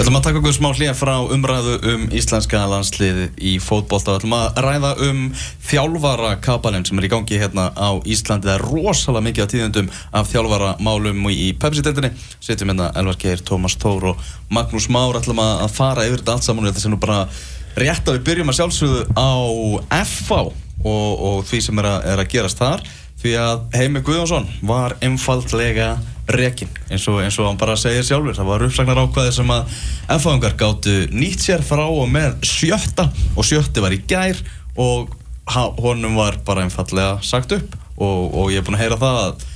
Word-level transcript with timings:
Við 0.00 0.06
ætlum 0.06 0.16
að 0.16 0.22
taka 0.24 0.38
okkur 0.40 0.54
smá 0.56 0.66
hlýja 0.72 0.92
frá 0.96 1.10
umræðu 1.28 1.72
um 1.90 2.04
íslenska 2.16 2.60
landsliði 2.70 3.26
í 3.36 3.50
fótbolta. 3.60 4.14
Við 4.14 4.22
ætlum 4.22 4.36
að 4.38 4.60
ræða 4.64 4.92
um 5.04 5.18
þjálfara 5.68 6.30
kapalinn 6.40 6.86
sem 6.88 6.96
er 6.96 7.04
í 7.04 7.10
gangi 7.12 7.40
hérna 7.42 7.66
á 7.76 8.00
Íslandi. 8.08 8.48
Það 8.48 8.54
er 8.54 8.64
rosalega 8.64 9.26
mikið 9.26 9.44
af 9.44 9.50
tíðendum 9.52 9.90
af 10.16 10.30
þjálfara 10.30 10.70
málum 10.80 11.28
í 11.28 11.50
Pepsi-deltinni. 11.52 12.14
Setjum 12.40 12.72
hérna 12.72 12.88
Elvar 12.96 13.20
Geir, 13.20 13.44
Tómas 13.44 13.76
Tór 13.76 14.14
og 14.14 14.24
Magnús 14.48 14.88
Már. 14.88 15.12
Við 15.12 15.20
ætlum 15.20 15.44
að 15.44 15.66
fara 15.76 16.08
yfir 16.08 16.24
þetta 16.24 16.38
allt 16.38 16.48
saman. 16.48 16.70
Þetta 16.70 16.86
sé 16.86 16.94
nú 16.94 17.02
bara 17.04 17.20
rétt 17.76 18.08
að 18.08 18.16
við 18.16 18.26
byrjum 18.30 18.54
að 18.54 18.60
sjálfsögðu 18.62 19.04
á 19.20 19.32
FV 20.00 20.40
og, 20.40 21.12
og 21.28 21.44
því 21.44 21.60
sem 21.68 21.84
er 21.84 21.90
að, 21.92 22.08
er 22.14 22.24
að 22.24 22.32
gerast 22.38 22.64
þar. 22.64 22.88
Því 23.20 23.34
að 23.36 23.64
Heimi 23.76 24.00
Guðjónsson 24.00 24.48
var 24.64 24.96
einfaldlega 25.04 25.98
rekin 26.30 26.70
eins 26.90 27.06
og, 27.10 27.20
eins 27.24 27.38
og 27.40 27.48
hann 27.48 27.58
bara 27.60 27.76
segir 27.78 28.04
sjálfur 28.06 28.36
það 28.38 28.50
var 28.50 28.64
uppsagnar 28.66 29.00
ákvæði 29.02 29.34
sem 29.34 29.52
að 29.54 29.78
FH-ungar 30.16 30.56
gáttu 30.60 30.96
nýtt 31.12 31.44
sér 31.46 31.64
frá 31.66 31.84
og 31.86 32.06
með 32.10 32.36
sjötta 32.46 33.08
og 33.34 33.46
sjötti 33.46 33.82
var 33.82 33.94
í 33.94 34.02
gær 34.10 34.38
og 34.80 35.14
honum 35.82 36.18
var 36.18 36.38
bara 36.46 36.64
einfallega 36.66 37.18
sagt 37.26 37.54
upp 37.56 37.74
og, 37.96 38.30
og 38.30 38.52
ég 38.52 38.60
er 38.60 38.66
búin 38.66 38.78
að 38.78 38.84
heyra 38.84 39.00
það 39.00 39.18
að 39.24 39.48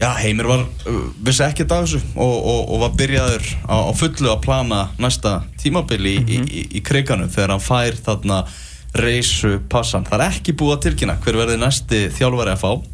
já, 0.00 0.10
Heimir 0.20 0.48
var, 0.50 0.64
uh, 0.90 1.00
vissi 1.26 1.44
ekki 1.46 1.66
dag 1.70 1.86
þessu 1.86 2.00
og, 2.14 2.36
og 2.74 2.84
var 2.84 2.94
byrjaður 2.98 3.50
á, 3.66 3.76
á 3.90 3.92
fullu 3.98 4.30
að 4.30 4.42
plana 4.46 4.80
næsta 5.00 5.42
tímabili 5.62 6.18
mm 6.20 6.24
-hmm. 6.24 6.30
í, 6.30 6.38
mhm. 6.38 6.48
í, 6.50 6.78
í 6.78 6.84
kriganum 6.84 7.30
þegar 7.30 7.56
hann 7.56 7.68
fær 7.68 8.00
þarna 8.06 8.44
reysu 8.94 9.58
passan 9.68 10.06
það 10.06 10.20
er 10.20 10.26
ekki 10.30 10.54
búið 10.54 10.76
að 10.76 10.82
tilkynna 10.82 11.18
hver 11.24 11.36
verði 11.36 11.56
næsti 11.58 12.08
þjálfari 12.14 12.54
FH 12.56 12.93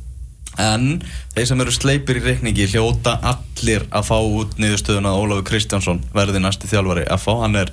en 0.59 1.03
þeir 1.35 1.49
sem 1.51 1.63
eru 1.63 1.75
sleipir 1.75 2.19
í 2.19 2.25
reikningi 2.25 2.67
hljóta 2.73 3.17
allir 3.23 3.87
að 3.95 4.09
fá 4.11 4.17
út 4.19 4.59
niðurstöðuna 4.59 5.13
að 5.13 5.23
Ólafur 5.23 5.49
Kristjánsson 5.53 6.03
verði 6.15 6.43
næsti 6.43 6.71
þjálfari 6.71 7.07
FH, 7.17 7.37
hann 7.45 7.61
er, 7.61 7.73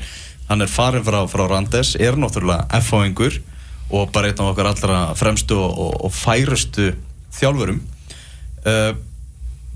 hann 0.51 0.65
er 0.65 0.71
farin 0.71 1.05
frá, 1.07 1.23
frá 1.31 1.47
Randes, 1.49 1.95
er 1.99 2.19
náttúrulega 2.19 2.67
FH-ingur 2.81 3.41
og 3.87 4.11
bara 4.13 4.29
einn 4.29 4.43
af 4.43 4.51
okkar 4.51 4.71
allra 4.73 5.01
fremstu 5.17 5.57
og, 5.57 5.77
og, 5.87 5.99
og 6.07 6.15
færustu 6.15 6.91
þjálfurum. 7.37 7.83
Uh, 8.67 8.93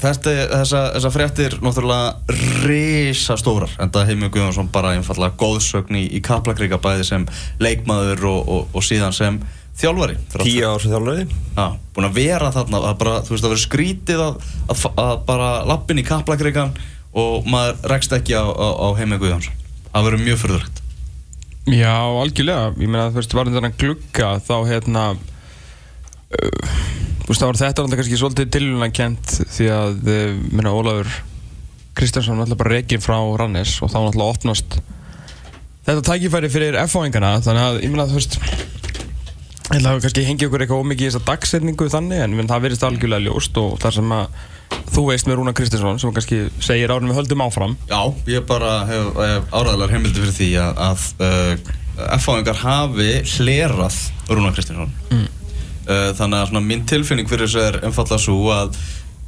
Þetta, 0.02 0.31
þessa, 0.49 0.79
þessa 0.95 1.09
fréttir 1.13 1.55
náttúrulega 1.61 2.38
risastórar 2.66 3.75
en 3.83 3.91
það 3.94 4.07
heimur 4.09 4.31
Guðjónsson 4.33 4.72
bara 4.73 4.95
einfallega 4.95 5.38
góðsögn 5.38 5.99
í, 5.99 6.07
í 6.17 6.22
Kaplakríka 6.25 6.79
bæði 6.81 7.05
sem 7.05 7.27
leikmaður 7.61 8.25
og, 8.31 8.49
og 8.73 8.85
síðan 8.85 9.13
sem 9.13 9.38
þjálfari 9.80 10.17
Tíu 10.33 10.67
árs 10.67 10.86
þjálfari. 10.88 11.25
Já, 11.55 11.66
búin 11.95 12.08
að 12.08 12.17
vera 12.19 12.52
þarna 12.53 12.81
að 12.89 13.00
bara, 13.02 13.16
þú 13.25 13.36
veist 13.36 13.47
að 13.47 13.53
vera 13.53 13.64
skrítið 13.64 14.23
að, 14.25 14.45
að, 14.67 14.86
að 15.05 15.16
bara 15.30 15.50
lappin 15.69 16.02
í 16.02 16.05
kaplakreikan 16.08 16.75
og 17.17 17.50
maður 17.50 17.81
rekst 17.91 18.13
ekki 18.16 18.38
á, 18.38 18.45
á, 18.45 18.67
á 18.83 18.88
heimi 19.00 19.19
Guðjóns. 19.22 19.50
Það 19.91 20.08
verður 20.08 20.23
mjög 20.28 20.39
förðurlegt 20.44 20.80
Já, 21.69 21.94
algjörlega, 21.94 22.72
ég 22.81 22.89
meina 22.89 23.08
að 23.08 23.11
þú 23.11 23.22
veist 23.22 23.36
þannig 23.38 23.67
að 23.67 23.81
glugga 23.83 24.30
þá 24.41 24.55
hérna 24.69 25.03
uh, 25.13 26.72
þú 27.22 27.28
veist 27.28 27.44
það 27.44 27.52
var 27.52 27.59
þetta 27.59 27.83
alltaf 27.83 28.00
kannski 28.00 28.17
svolítið 28.17 28.56
tilvíðan 28.56 28.95
kent 28.97 29.35
því 29.56 29.67
að, 29.75 30.00
uh, 30.09 30.39
minna 30.50 30.73
Ólafur 30.73 31.11
Kristjánsson 32.00 32.39
var 32.39 32.47
alltaf 32.47 32.61
bara 32.63 32.73
reygin 32.80 33.03
frá 33.03 33.19
Rannes 33.38 33.75
og 33.83 33.91
þá 33.91 33.97
var 34.00 34.09
alltaf 34.09 34.39
opnast 34.39 34.80
þetta 35.85 36.03
tækifæri 36.06 36.50
fyrir 36.52 36.78
F-fáingana. 36.85 37.35
Þannig 37.45 37.67
að 37.67 37.80
ég 37.81 37.94
meina 37.94 38.06
að 38.06 38.13
þú 38.13 38.19
veist 38.19 38.38
Ég 39.72 39.77
held 39.80 39.88
að 39.88 39.94
það 39.94 40.02
kannski 40.03 40.23
hengi 40.27 40.47
okkur 40.50 40.64
eitthvað 40.66 40.81
ómikið 40.83 41.05
í 41.05 41.08
þessa 41.08 41.27
dagsetningu 41.30 41.86
þannig 41.94 42.23
en 42.25 42.50
það 42.50 42.64
verðist 42.66 42.81
algjörlega 42.83 43.23
ljóst 43.23 43.59
og 43.61 43.78
þar 43.80 43.94
sem 43.95 44.09
að 44.11 44.33
þú 44.91 45.03
veist 45.08 45.30
með 45.30 45.38
Rúna 45.39 45.53
Kristinsson 45.55 46.02
sem 46.02 46.11
kannski 46.17 46.39
segir 46.59 46.91
árið 46.91 47.08
við 47.08 47.19
höldum 47.22 47.44
áfram. 47.45 47.78
Já, 47.88 48.02
ég 48.33 48.44
bara 48.50 48.73
hef, 48.89 49.08
hef 49.16 49.47
áræðilegar 49.55 49.94
heimildi 49.95 50.25
fyrir 50.25 50.36
því 50.36 50.50
að, 50.59 50.81
að 50.89 51.05
uh, 51.23 51.72
F-fáingar 52.17 52.59
hafi 52.66 53.09
hlerað 53.38 54.02
Rúna 54.28 54.52
Kristinsson. 54.58 54.91
Mm. 55.13 55.23
uh, 55.88 56.09
þannig 56.19 56.41
að 56.41 56.47
svona, 56.52 56.66
mín 56.67 56.83
tilfinning 56.91 57.31
fyrir 57.31 57.47
þessu 57.47 57.63
er 57.69 57.79
einfalla 57.88 58.19
svo 58.19 58.41
að 58.51 58.75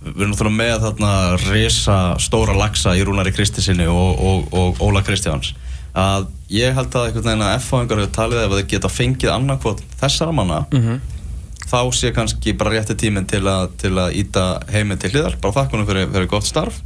við 0.04 0.26
erum 0.26 0.34
náttúrulega 0.34 0.60
með 0.60 0.88
þarna 0.90 1.14
resa 1.46 2.02
stóra 2.20 2.60
lagsa 2.60 2.98
í 3.00 3.08
Rúnari 3.08 3.32
Kristinsinni 3.32 3.88
og, 3.88 4.20
og, 4.20 4.52
og 4.52 4.84
Óla 4.84 5.08
Kristjáns 5.08 5.54
að 5.94 6.30
ég 6.50 6.74
held 6.74 6.96
að 6.96 7.08
einhvern 7.08 7.28
veginn 7.28 7.46
að 7.46 7.56
F-fáingar 7.60 8.00
hefur 8.02 8.16
talið 8.16 8.44
ef 8.44 8.56
þeir 8.56 8.70
geta 8.72 8.90
fengið 8.90 9.34
annarkvot 9.34 9.84
þessara 10.00 10.34
manna 10.34 10.64
mm 10.72 10.82
-hmm. 10.82 11.02
þá 11.70 11.80
sé 11.94 12.12
kannski 12.14 12.54
bara 12.58 12.74
rétti 12.74 12.96
tíminn 12.98 13.28
til 13.30 13.46
til 13.78 13.94
að 13.94 14.18
íta 14.18 14.46
heiminn 14.74 14.98
til 14.98 15.12
hliðar 15.12 15.38
bara 15.42 15.54
þakkunum 15.54 15.88
fyrir, 15.88 16.10
fyrir 16.10 16.28
gott 16.28 16.46
starf 16.46 16.82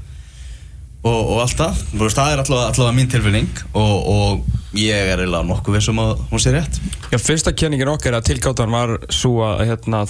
og, 1.04 1.22
og 1.32 1.42
allt 1.42 1.58
það, 1.58 1.76
það 1.94 2.32
er 2.32 2.42
allavega, 2.44 2.68
allavega 2.72 2.98
mín 2.98 3.12
tilfinning 3.12 3.64
og, 3.74 4.08
og 4.08 4.46
ég 4.76 4.92
er 4.92 5.22
eiginlega 5.22 5.48
nokkuð 5.48 5.78
vissum 5.78 6.00
að 6.04 6.24
hún 6.28 6.42
sé 6.44 6.52
rétt 6.52 6.80
Já, 7.08 7.18
fyrsta 7.24 7.54
kenningin 7.56 7.88
okkar 7.88 8.18
að 8.18 8.26
tilgáttan 8.28 8.74
var 8.74 8.98
svo 9.14 9.40
að 9.48 9.62
hérna, 9.70 10.02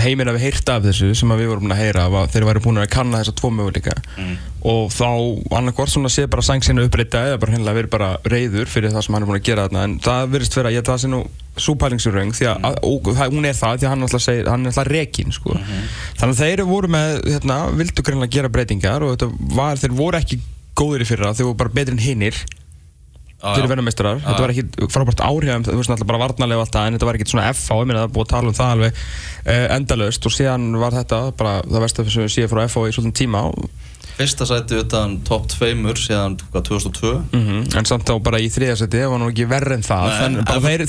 heiminn 0.00 0.30
hafi 0.30 0.40
heyrt 0.40 0.70
af 0.72 0.86
þessu 0.86 1.10
sem 1.18 1.34
við 1.36 1.50
vorum 1.52 1.74
að 1.74 1.82
heyra 1.82 2.06
að 2.08 2.30
þeir 2.32 2.46
væri 2.48 2.62
búin 2.64 2.80
að 2.80 2.88
kanna 2.94 3.20
þessa 3.20 3.36
tvo 3.36 3.50
möguleika 3.52 3.96
mm. 4.16 4.32
og 4.72 4.88
þá 4.94 5.10
annarkort 5.58 5.92
svona 5.92 6.12
sé 6.12 6.24
bara 6.32 6.46
sangsinu 6.48 6.86
uppbreyta 6.88 7.26
eða 7.28 7.42
bara 7.44 7.56
hennilega 7.58 7.80
verið 7.82 7.92
bara 7.92 8.10
reyður 8.24 8.72
fyrir 8.72 8.96
það 8.96 9.04
sem 9.04 9.18
hann 9.18 9.26
er 9.26 9.30
búin 9.30 9.40
að 9.42 9.48
gera 9.50 9.68
þarna 9.68 9.84
en 9.84 10.00
það 10.08 10.32
verist 10.32 10.58
vera, 10.60 10.72
ég 10.72 10.88
það 10.88 11.02
sé 11.04 11.12
nú 11.12 11.22
súpælingsuröng 11.60 12.34
því 12.36 12.50
að, 12.54 12.80
mm. 12.80 13.22
hún 13.36 13.48
er 13.48 13.56
það 13.56 13.80
því 13.80 13.86
að 13.86 13.92
hann 13.94 14.08
alltaf, 14.08 14.24
segir, 14.24 14.48
hann 14.52 14.64
er 14.64 14.72
alltaf 14.72 14.90
rekin 14.92 15.32
sko. 15.32 15.54
mm 15.54 15.62
-hmm. 15.62 15.88
þannig 16.20 16.36
að 16.36 16.42
þeir 16.44 16.64
voru 16.68 16.88
með 16.92 17.16
hérna, 17.32 17.56
vildu 17.76 18.02
greinlega 18.02 18.36
gera 18.36 18.52
breytingar 18.52 19.02
og 19.02 19.24
var, 19.56 19.76
þeir 19.76 19.96
voru 19.96 20.20
ekki 20.20 20.40
góðir 20.76 21.04
í 21.04 21.08
fyrra, 21.08 21.32
þeir 21.32 21.48
voru 21.48 21.60
bara 21.64 21.76
betri 21.76 21.96
en 21.96 22.04
hinnir 22.04 22.44
fyrir 23.54 23.70
vennumestrar 23.72 24.20
þetta 24.24 24.44
var 24.44 24.54
ekki 24.54 24.90
frábært 24.92 25.24
áhrifum 25.24 25.66
þú 25.66 25.78
veist 25.78 25.92
náttúrulega 25.92 26.10
bara 26.12 26.22
varnarlega 26.24 26.60
og 26.60 26.66
allt 26.66 26.76
það 26.76 26.86
en 26.86 26.96
þetta 26.96 27.08
var 27.10 27.18
ekki 27.18 27.30
svona 27.32 27.48
FH 27.52 27.80
ég 27.80 27.90
meina 27.90 28.04
það 28.04 28.14
búið 28.16 28.26
að 28.26 28.32
tala 28.34 28.52
um 28.52 28.58
það 28.60 28.72
alveg 28.76 29.02
uh, 29.02 29.66
endalust 29.76 30.28
og 30.28 30.36
síðan 30.36 30.70
var 30.82 30.96
þetta 31.00 31.20
bara 31.36 31.58
það 31.66 31.84
versta 31.86 32.06
sem 32.06 32.26
við 32.26 32.32
séum 32.36 32.52
frá 32.52 32.64
FH 32.66 32.86
í 32.86 32.96
svolítið 32.96 33.20
tíma. 33.22 33.44
Fyrsta 34.16 34.46
sæti 34.48 34.78
utan 34.80 35.18
top 35.28 35.44
2 35.52 35.92
síðan 36.00 36.38
2002 36.40 37.10
mm 37.32 37.42
-hmm. 37.42 37.76
en 37.78 37.84
samt 37.84 38.08
þá 38.08 38.14
bara 38.22 38.40
í 38.40 38.48
þriða 38.48 38.76
sæti 38.80 39.02
það 39.02 39.10
var 39.12 39.20
nú 39.20 39.28
ekki 39.28 39.48
verð 39.50 39.72
en 39.76 39.82
það. 39.84 40.04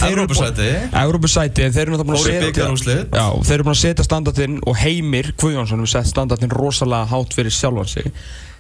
Európa-sæti 0.09 0.69
Európa-sæti 1.03 1.63
en 1.63 1.73
þeir 1.73 1.81
eru 1.81 1.97
náttúrulega 1.97 3.63
búin 3.63 3.75
að 3.75 3.81
setja 3.84 4.03
standardinn 4.03 4.59
og 4.63 4.78
Heimir 4.78 5.34
Guðjónsson 5.38 5.84
við 5.84 5.91
sett 5.91 6.07
standardinn 6.07 6.56
rosalega 6.56 7.06
hátt 7.06 7.34
fyrir 7.34 7.51
sjálfan 7.51 7.88
sig 7.88 8.12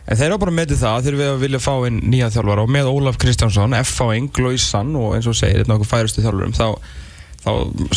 En 0.07 0.15
þeir 0.15 0.29
eru 0.29 0.39
bara 0.39 0.55
með 0.55 0.77
það 0.79 1.01
þegar 1.07 1.19
við 1.19 1.41
viljum 1.41 1.63
fá 1.63 1.73
inn 1.89 1.97
nýja 2.07 2.29
þjálfara 2.31 2.63
og 2.63 2.71
með 2.71 2.93
Ólaf 2.93 3.17
Kristjánsson, 3.19 3.75
F.A.Ing, 3.81 4.31
Glausann 4.35 4.95
og 4.95 5.17
eins 5.17 5.27
og 5.27 5.35
segir, 5.35 5.59
þetta 5.59 5.73
nokkuð 5.73 5.89
færustu 5.89 6.21
þjálfurum, 6.23 6.53
þá, 6.55 6.69
þá 7.43 7.49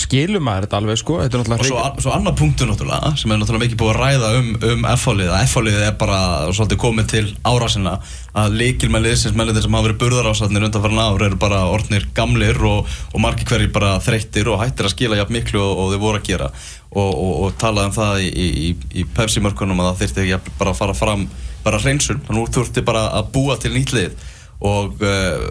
skilum 0.02 0.42
maður 0.42 0.66
þetta 0.66 0.80
alveg 0.80 0.98
sko. 0.98 1.18
Þetta 1.22 1.38
og 1.38 1.62
svo, 1.68 1.76
reik... 1.78 2.00
svo 2.02 2.14
annar 2.16 2.34
punktu 2.40 2.66
náttúrulega, 2.66 3.12
sem 3.20 3.30
er 3.30 3.38
náttúrulega 3.38 3.62
mikið 3.62 3.78
búið 3.84 3.92
að 3.92 4.00
ræða 4.00 4.30
um, 4.40 4.48
um 4.72 4.88
F.A.liða. 4.90 5.36
F.A.liðið 5.46 5.84
er 5.86 5.94
bara 6.00 6.22
svolítið 6.50 6.80
komið 6.82 7.06
til 7.12 7.22
ára 7.46 7.68
sinna 7.70 7.92
að 8.42 8.56
leikil 8.58 8.90
með 8.90 9.06
liðsinsmennir 9.06 9.62
sem 9.62 9.76
hafa 9.78 9.86
verið 9.86 10.00
burðarásatnir 10.02 10.66
undan 10.66 10.82
farin 10.82 11.02
ár 11.04 11.24
eru 11.28 11.38
bara 11.38 11.60
orðnir 11.70 12.08
gamlir 12.16 12.58
og, 12.66 12.90
og 13.14 13.22
margir 13.22 13.46
hverjir 13.46 13.70
bara 13.74 13.92
þreyttir 14.02 14.50
og 14.50 14.58
hættir 14.64 14.90
að 14.90 14.96
skila 14.96 15.18
jafn 15.18 15.38
miklu 15.38 15.62
og, 15.62 15.84
og 15.84 15.94
þau 15.94 16.02
voru 16.08 16.22
að 16.22 16.26
gera 16.26 16.50
og, 16.90 17.22
og 17.46 17.54
talaði 17.58 17.90
um 17.90 17.96
það 18.00 18.24
í, 18.26 18.30
í, 18.34 18.74
í 18.98 19.06
Pepsi-mörkunum 19.14 19.82
að 19.82 19.92
það 19.92 20.02
þurfti 20.02 20.26
ekki 20.26 20.54
bara 20.58 20.74
að 20.74 20.82
fara 20.82 20.98
fram 20.98 21.26
bara 21.64 21.80
hreinsun, 21.82 22.22
að 22.26 22.38
þú 22.38 22.46
þurfti 22.56 22.84
bara 22.86 23.08
að 23.18 23.30
búa 23.34 23.58
til 23.60 23.74
nýtlið 23.74 24.16
og 24.60 25.02
uh, 25.04 25.44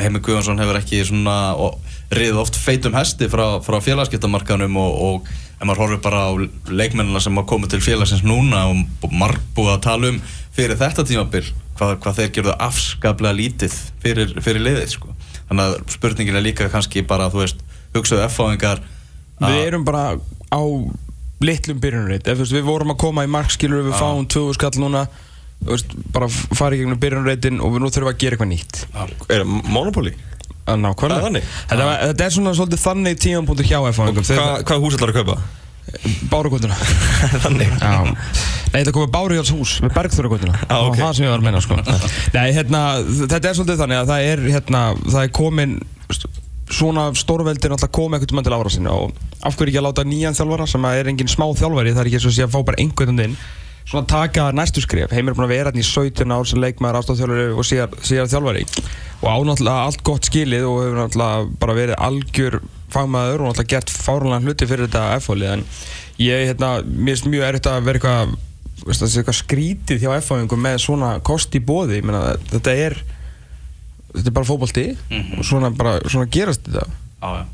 Heimi 0.00 0.18
Guðvarsson 0.24 0.58
hefur 0.58 0.80
ekki 0.80 1.02
svona 1.06 1.36
riðið 2.14 2.40
oft 2.42 2.56
feitum 2.58 2.96
hesti 2.98 3.28
frá, 3.30 3.60
frá 3.62 3.78
félagskiptamarkanum 3.84 4.78
og, 4.80 4.96
og 5.08 5.28
ef 5.54 5.62
maður 5.62 5.82
horfið 5.84 6.00
bara 6.04 6.22
á 6.26 6.30
leikmennina 6.70 7.22
sem 7.22 7.36
hafa 7.38 7.50
komið 7.52 7.74
til 7.74 7.84
félagsins 7.84 8.24
núna 8.26 8.64
og 8.72 9.14
marg 9.14 9.38
búið 9.54 9.76
að 9.76 9.84
tala 9.86 10.10
um 10.10 10.18
fyrir 10.54 10.78
þetta 10.80 11.06
tímabill 11.06 11.46
hvað, 11.78 11.94
hvað 12.02 12.18
þeir 12.18 12.32
gerðu 12.38 12.56
afskaplega 12.66 13.38
lítið 13.38 13.76
fyrir, 14.02 14.34
fyrir 14.42 14.66
liðið 14.66 14.96
sko. 14.96 15.14
þannig 15.48 15.64
að 15.64 15.94
spurningin 15.94 16.38
er 16.40 16.46
líka 16.46 16.68
kannski 16.72 17.04
bara 17.06 17.30
þú 17.32 17.44
veist, 17.44 17.64
hugsaðu 17.94 18.26
F-fáingar 18.28 18.82
Við 19.44 19.60
erum 19.64 19.84
bara 19.86 20.14
á 20.54 20.62
litlum 21.44 21.80
byrjunuritt, 21.82 22.28
við 22.30 22.66
vorum 22.66 22.94
að 22.94 23.00
koma 23.02 23.24
í 23.26 23.30
markskilur 23.30 23.82
við 23.86 23.96
fáum 23.98 24.26
tvögu 24.30 24.54
skall 24.56 24.74
núna 24.78 25.06
veist, 25.66 25.96
bara 26.14 26.28
fara 26.30 26.76
í 26.76 26.82
gegnum 26.82 27.00
byrjunreitin 27.02 27.60
og 27.64 27.74
við 27.74 27.84
nú 27.84 27.90
þurfum 27.94 28.12
að 28.12 28.22
gera 28.22 28.38
eitthvað 28.38 28.52
nýtt 28.52 28.84
Er 29.28 29.42
það 29.42 29.52
monopóli? 29.74 30.14
Nákvæmlega 30.64 31.42
þetta, 31.68 31.90
þetta 32.08 32.24
er 32.24 32.32
svona 32.38 32.54
svolítið 32.56 32.84
þannig 32.86 33.20
tímanbúntu 33.20 33.66
hjá 33.68 33.78
F-fáingum 33.90 34.24
Hvað 34.24 34.64
hva 34.64 34.80
hús 34.80 34.96
ætlar 34.96 35.12
að 35.12 35.20
kaupa? 35.20 35.42
Bárugönduna 36.30 36.76
Þannig? 37.44 37.74
Já 37.80 38.14
Nei, 38.74 38.80
þetta 38.80 38.94
komið 38.96 39.10
Bárugölds 39.14 39.52
hús 39.54 39.74
með 39.84 39.92
Bergþórugönduna 39.94 40.56
ah, 40.66 40.88
okay. 40.88 40.98
það 40.98 41.12
sem 41.14 41.26
ég 41.26 41.30
var 41.30 41.42
að 41.42 41.44
menna 41.46 41.60
sko. 41.62 41.76
Nei, 42.36 42.46
hérna, 42.56 42.80
þetta 43.04 43.50
er 43.50 43.58
svolítið 43.58 43.82
þannig 43.84 44.00
að 44.00 44.08
það 44.10 44.30
er, 44.30 44.42
hérna, 44.56 44.80
það 45.04 45.20
er 45.20 45.34
komin 45.38 45.76
svona 46.74 47.04
stórveldir 47.18 47.74
alltaf 47.76 47.92
komið 47.94 48.18
ekkert 48.18 48.34
um 48.34 48.40
enn 48.40 48.48
til 48.48 48.56
ára 48.56 48.72
sinna 48.72 48.96
og 48.96 49.12
af 49.44 49.54
hverju 49.54 49.70
ekki 49.70 49.80
að 49.82 49.86
láta 49.86 50.06
nýjan 50.08 50.34
þjálfara 50.34 50.66
sem 50.72 50.88
er 50.88 51.10
engin 51.12 51.30
smá 51.30 51.44
þjálfari 51.54 51.92
það 51.92 52.02
er 52.02 52.10
ekki 52.10 52.18
eins 52.18 52.28
og 52.30 52.34
sé 52.34 52.46
að 52.46 52.54
fá 52.56 52.58
bara 52.64 52.80
einhvern 52.80 53.20
veginn 53.20 53.36
svona 53.84 54.06
taka 54.08 54.46
næstu 54.56 54.80
skrif 54.84 55.10
Heimir 55.12 55.32
er 55.34 55.36
búin 55.38 55.46
að 55.48 55.52
vera 55.54 55.70
hérna 55.72 55.82
í 55.82 55.86
17 55.86 56.32
ár 56.32 56.46
sem 56.48 56.60
leikmaður, 56.62 57.00
ástofþjálfari 57.02 57.48
og 57.54 57.66
síðar, 57.68 57.98
síðar 58.02 58.30
þjálfari. 58.32 58.64
Og 59.24 59.28
á 59.28 59.36
náttúrulega 59.44 59.84
allt 59.88 60.02
gott 60.06 60.28
skilið 60.30 60.64
og 60.68 60.78
hefur 60.84 60.98
náttúrulega 61.02 61.44
bara 61.60 61.76
verið 61.78 62.00
algjör 62.08 62.58
fagmaður 62.94 63.40
og 63.44 63.50
náttúrulega 63.52 63.72
gert 63.74 63.90
fárunlega 63.92 64.44
hluti 64.46 64.68
fyrir 64.70 64.88
þetta 64.88 65.04
F-fólið 65.20 65.52
en 65.56 65.64
ég, 66.22 66.46
hérna, 66.50 66.72
mér 66.86 67.14
finnst 67.16 67.28
mjög 67.32 67.46
erfitt 67.48 67.68
að 67.70 67.88
vera 67.88 68.00
eitthvað 68.00 68.34
eitthvað 68.84 69.38
skrítið 69.38 70.02
hjá 70.04 70.10
F-fólingum 70.20 70.60
með 70.64 70.78
svona 70.84 71.12
kost 71.24 71.54
í 71.56 71.60
bóði 71.64 72.00
ég 72.00 72.06
meina, 72.08 72.34
þetta 72.50 72.74
er 72.86 72.96
þetta 74.14 74.28
er 74.30 74.34
bara 74.36 74.46
fótbolti 74.48 74.84
Mhm. 75.10 75.38
og 75.40 75.44
svona, 75.44 75.70
bara, 75.74 75.98
svona 76.08 76.26
gerast 76.30 76.62
þetta. 76.68 76.86
Já. 77.22 77.44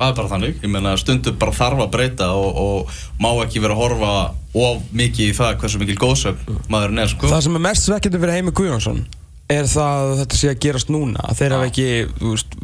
Það 0.00 0.08
er 0.08 0.16
bara 0.16 0.30
þannig, 0.32 0.60
ég 0.64 0.70
meina 0.72 0.96
stundum 0.96 1.34
bara 1.40 1.52
þarf 1.52 1.82
að 1.84 1.90
breyta 1.92 2.30
og, 2.32 2.56
og 2.56 3.00
má 3.20 3.28
ekki 3.44 3.60
vera 3.60 3.74
að 3.76 3.82
horfa 3.82 4.12
of 4.56 4.86
mikið 4.96 5.26
í 5.28 5.34
það 5.36 5.58
hversu 5.60 5.80
mikil 5.82 5.96
góðsögn 6.00 6.60
maðurinn 6.72 7.02
er 7.02 7.10
sko. 7.12 7.28
Það 7.28 7.42
sem 7.44 7.58
er 7.58 7.64
mest 7.66 7.84
svekkjandi 7.84 8.20
fyrir 8.22 8.38
Heimi 8.38 8.54
Guðjónsson 8.56 9.02
er 9.50 9.68
það 9.68 10.04
að 10.06 10.14
þetta 10.22 10.38
sé 10.40 10.50
að 10.52 10.62
gerast 10.64 10.92
núna 10.94 11.34
þeir 11.36 11.56
hafa 11.56 11.68
ekki, 11.68 11.88
þú 12.16 12.32
veist 12.32 12.56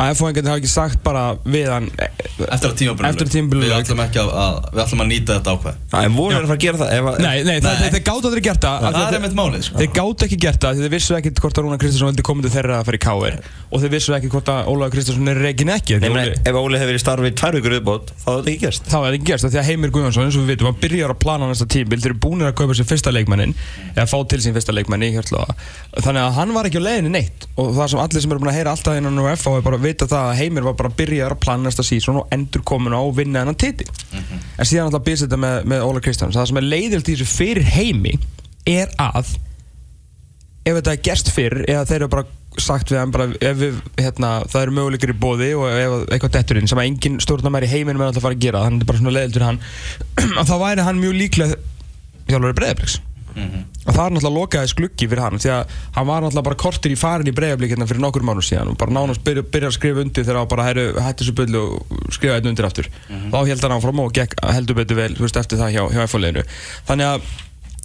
að 0.00 0.10
F-fóingarnir 0.14 0.50
hafa 0.54 0.60
ekki 0.62 0.70
sagt 0.72 1.02
bara 1.04 1.22
við 1.44 1.68
hann 1.70 1.88
Eftir 2.00 2.70
að 2.70 2.76
tímabilinu. 2.80 3.10
Eftir 3.10 3.26
að 3.26 3.32
tímabilinu. 3.34 3.66
Við 3.68 3.74
ætlum 3.76 4.00
ekki 4.06 4.18
að, 4.22 4.30
að, 4.40 4.54
við 4.72 4.80
ætlum 4.84 5.02
að 5.04 5.08
nýta 5.10 5.30
þetta 5.36 5.50
ákveð 5.54 5.74
En 6.00 6.14
voru 6.16 6.32
þeir 6.32 6.40
að 6.40 6.48
fara 6.50 6.56
að 6.56 6.64
gera 6.64 6.78
það? 6.80 6.90
Ef, 6.96 7.04
að- 7.10 7.18
Nei, 7.20 7.36
nei, 7.44 7.58
það, 7.60 7.70
Nei. 7.70 7.80
þeir, 7.80 7.90
þeir 7.94 8.04
gátu 8.08 8.24
aldrei 8.30 8.42
gert 8.46 8.62
það. 8.64 8.76
Af 8.80 8.80
því 8.80 8.84
Það 8.90 9.00
að 9.00 9.10
er 9.10 9.16
einmitt 9.20 9.36
málið 9.40 9.62
sko. 9.66 9.74
Þeir 9.80 9.92
gátu 10.00 10.20
ekki 10.26 10.38
gert 10.40 10.60
það 10.64 10.72
því 10.72 10.80
þeir 10.86 10.94
vissu 10.96 11.12
ekkert 11.20 11.36
hvort 11.44 11.56
að 11.60 11.62
Rúnar 11.66 11.80
Kristinsson 11.82 12.08
vildi 12.10 12.24
koma 12.30 12.40
til 12.46 12.52
þeirra 12.54 12.74
að 12.80 12.84
fara 12.88 12.96
í 12.96 13.02
KR 13.04 13.36
og 13.70 13.76
þeir 13.84 13.92
vissu 13.94 14.10
ekki 14.16 14.30
hvort 14.32 14.48
að 14.50 14.60
Ólaður 14.70 14.92
Kristinsson 14.96 15.28
er 15.30 15.38
reikin 15.44 15.70
ekki 15.70 15.94
Nei, 16.00 16.08
meni, 16.10 16.34
ef 16.40 16.54
Óli 16.60 16.76
hefur 16.80 16.90
verið 16.90 16.98
í 16.98 17.04
starfi 17.04 17.28
í 17.30 17.34
tvær 17.38 17.54
vikur 17.58 17.72
viðbót, 17.76 18.06
þá 18.10 18.28
hefði 18.30 18.40
þetta 18.40 18.50
ekki 18.50 18.62
gerst. 18.64 18.82
Að 29.94 30.04
að 30.04 30.08
að 30.08 30.10
að 30.10 30.16
að 30.16 30.16
að 30.16 30.16
vita 30.16 30.16
það 30.16 30.30
að 30.30 30.38
Heimir 30.40 30.62
var 30.62 30.74
bara 30.74 30.88
að 30.88 30.96
byrja 30.96 31.26
að 31.26 31.40
plana 31.40 31.62
næsta 31.62 31.82
sísón 31.82 32.16
og 32.16 32.26
endur 32.30 32.62
komin 32.62 32.92
á 32.96 33.00
og 33.00 33.16
vinna 33.16 33.40
þennan 33.40 33.54
titil. 33.54 33.86
En 34.58 34.64
síðan 34.64 34.84
alltaf 34.84 35.04
byrst 35.04 35.22
þetta 35.22 35.36
með, 35.36 35.64
með 35.64 35.80
Óla 35.82 36.00
Kristjáns 36.00 36.34
það 36.34 36.46
sem 36.46 36.56
er 36.56 36.62
leiðilt 36.62 37.08
í 37.08 37.16
þessu 37.16 37.26
fyrir 37.26 37.62
Heimi 37.62 38.18
er 38.66 38.88
að 38.98 39.36
ef 40.64 40.74
þetta 40.76 40.92
er 40.92 41.02
gerst 41.02 41.32
fyrr 41.32 41.64
eða 41.68 41.84
þeir 41.84 42.00
eru 42.00 42.08
bara 42.08 42.26
sagt 42.58 42.90
við 42.90 42.98
hann 42.98 43.12
bara 43.12 43.26
við, 43.26 43.78
hérna, 43.96 44.42
það 44.50 44.62
eru 44.62 44.70
möguleikir 44.70 45.12
í 45.14 45.18
bóði 45.20 45.54
og 45.54 45.66
eitthvað 46.12 46.32
dettur 46.32 46.58
inn 46.58 46.68
sem 46.68 46.78
að 46.78 46.84
engin 46.90 47.20
stjórnarmæri 47.22 47.66
heiminum 47.70 48.02
er 48.02 48.06
alltaf 48.06 48.24
að 48.24 48.28
fara 48.28 48.34
að 48.34 48.40
gera 48.40 48.64
þannig 48.64 48.82
að 48.82 48.86
þetta 48.86 48.86
er 48.86 48.90
bara 48.90 48.98
svona 48.98 49.14
leiðildur 49.16 49.46
hann 49.46 49.60
að 50.40 50.50
þá 50.50 50.56
væri 50.58 50.82
hann 50.82 51.00
mjög 51.00 51.14
líklega 51.14 51.54
þjálfur 52.26 52.54
breyðabliks 52.58 53.00
Mhm. 53.34 53.64
og 53.86 53.94
það 53.94 54.04
er 54.06 54.14
náttúrulega 54.14 54.38
lokaðis 54.38 54.74
gluggi 54.76 55.08
fyrir 55.08 55.22
hann 55.24 55.38
því 55.38 55.50
að 55.54 55.74
hann 55.96 56.06
var 56.06 56.22
náttúrulega 56.22 56.48
bara 56.50 56.60
kortir 56.64 56.94
í 56.94 56.98
farin 56.98 57.30
í 57.30 57.36
breyðablik 57.36 57.74
hérna 57.74 57.88
fyrir 57.90 58.04
nokkur 58.04 58.26
mánu 58.26 58.44
síðan 58.44 58.72
og 58.72 58.78
bara 58.78 58.92
nánast 58.92 59.24
byrja, 59.24 59.42
byrja 59.42 59.68
að 59.70 59.76
skrifa 59.78 60.04
undir 60.04 60.24
þegar 60.24 60.40
hann 60.42 60.48
bara 60.48 60.66
hætti 60.70 61.24
þessu 61.24 61.36
byrju 61.40 61.62
og 61.66 62.00
skrifa 62.10 62.40
þetta 62.40 62.50
undir 62.54 62.70
aftur. 62.70 62.90
Þá 63.08 63.38
held 63.46 63.62
hann 63.62 63.76
áfram 63.76 64.00
og 64.04 64.12
gekk 64.12 64.34
heldur 64.42 64.74
betur 64.80 64.96
vel 64.96 65.14
veist, 65.18 65.36
eftir 65.36 65.58
það 65.58 65.76
hjá, 65.76 65.84
hjá 65.94 66.02
F-fóliðinu 66.06 66.44
þannig 66.88 67.14
að 67.14 67.30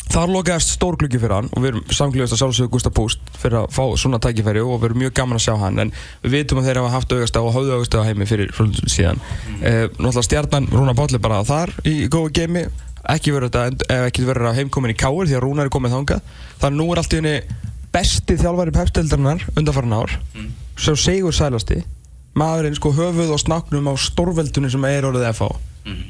þar 0.05 0.31
lokaðist 0.31 0.75
stór 0.75 0.97
gluggi 1.01 1.19
fyrir 1.19 1.33
hann 1.33 1.47
og 1.51 1.63
við 1.63 1.71
erum 1.71 1.93
samklíðast 1.97 2.35
að 2.35 2.41
sjálfsögðu 2.43 2.71
Gustaf 2.75 2.93
Púst 2.95 3.31
fyrir 3.41 3.57
að 3.63 3.71
fá 3.73 3.83
svona 3.99 4.19
tækifæri 4.21 4.61
og 4.61 4.77
við 4.79 4.89
erum 4.91 5.01
mjög 5.01 5.15
gaman 5.17 5.39
að 5.39 5.45
sjá 5.47 5.55
hann 5.63 5.81
en 5.81 5.93
við 6.23 6.35
vitum 6.37 6.61
að 6.61 6.69
þeir 6.69 6.79
hafa 6.81 6.93
haft 6.93 7.15
augast 7.15 7.39
og 7.41 7.53
höfðu 7.55 7.73
augast 7.79 7.97
á 7.97 8.05
heimi 8.05 8.27
fyrir 8.29 8.53
síðan. 8.85 9.21
Eh, 9.61 9.87
náttúrulega 9.97 10.27
stjarnan 10.29 10.69
Rúna 10.71 10.95
Páll 10.97 11.17
er 11.17 11.23
bara 11.25 11.41
þar 11.47 11.73
í 11.89 11.95
góðu 12.05 12.33
geimi 12.37 12.67
ekki 13.09 13.31
verið 13.35 13.51
þetta 13.51 14.49
að 14.49 14.57
heimkomin 14.59 14.93
í 14.93 14.97
káir 14.97 15.27
því 15.29 15.35
að 15.37 15.43
Rúnar 15.45 15.65
er 15.69 15.73
komið 15.73 15.95
þangað 15.95 16.21
þannig 16.61 16.65
að 16.71 16.79
nú 16.79 16.87
er 16.91 16.97
allt 17.01 17.13
í 17.13 17.19
henni 17.21 17.35
besti 17.95 18.35
þjálfari 18.41 18.73
pepstildarinnar 18.75 19.45
undanfarn 19.55 19.93
ár 19.93 20.11
Mm. 20.35 20.49
sem 20.77 20.95
segur 20.95 21.31
sælasti 21.33 21.83
maðurinn 22.35 22.75
sko 22.75 22.91
höfuð 22.91 23.31
og 23.31 23.39
snaknum 23.39 23.87
á 23.87 23.93
stórveldunni 23.95 24.69
sem 24.71 24.83
er 24.85 25.03
orðið 25.07 25.29
FH 25.33 25.51
Mhm. 25.85 26.03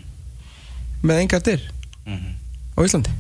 með 1.04 1.22
enga 1.26 1.40
dyr 1.40 1.62
Mhm. 2.06 2.34
á 2.78 2.80
Íslandi 2.86 3.12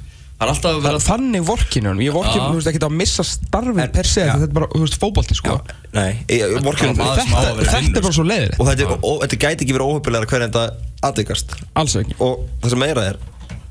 er 0.41 0.49
að 0.51 0.81
vera 0.83 0.95
er 0.99 0.99
þannig 0.99 1.45
vorkinu 1.47 1.87
hann, 1.87 1.99
ég 2.03 2.11
vorkinu, 2.11 2.41
Já. 2.43 2.49
þú 2.51 2.55
veist, 2.59 2.67
ekki 2.67 2.79
að 2.83 2.91
missa 2.99 3.23
starfið 3.23 3.79
En- 3.83 3.91
per 3.91 4.03
se, 4.05 4.21
Já. 4.25 4.33
þetta 4.35 4.43
er 4.43 4.47
bara, 4.53 4.67
þú 4.67 4.79
veist, 4.83 4.97
fótbolti, 4.99 5.33
sko. 5.35 5.61
Nei, 5.93 6.25
ég, 6.27 6.41
að 6.43 6.59
Þetta, 6.59 7.23
þetta 7.55 7.79
vinnur, 7.79 7.97
er 7.97 8.01
bara 8.01 8.13
svo 8.13 8.25
leiðir, 8.27 8.59
og 8.59 8.67
þetta, 8.67 8.81
er- 8.81 8.99
og, 9.01 9.21
þetta 9.23 9.37
gæti 9.39 9.63
ekki 9.63 9.73
verið 9.77 9.87
óhupilegra 9.87 10.27
hver 10.27 10.41
en 10.43 10.51
þetta 10.51 10.73
aðvikast. 11.07 11.55
alls 11.73 11.95
ekki. 11.95 12.15
Og 12.19 12.49
það 12.61 12.69
sem 12.69 12.79
meira 12.79 13.01
er, 13.07 13.17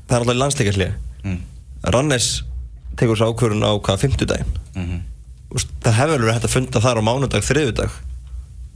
það 0.07 0.15
er 0.15 0.23
alltaf 0.25 0.39
landsleikarslið. 0.41 0.93
Mm. 1.25 1.39
Rannes 1.95 2.27
tekur 2.97 3.17
svo 3.19 3.31
ákvörun 3.33 3.63
á 3.65 3.71
hvað, 3.79 3.99
fimmtudaginn. 4.05 4.51
Mhm. 4.75 5.01
Úst, 5.55 5.69
það 5.83 5.93
hefur 5.99 6.19
verið 6.23 6.33
hægt 6.35 6.47
að 6.49 6.53
funda 6.55 6.79
þar 6.83 6.99
á 6.99 7.03
mánudag, 7.07 7.43
þriðudag 7.45 7.91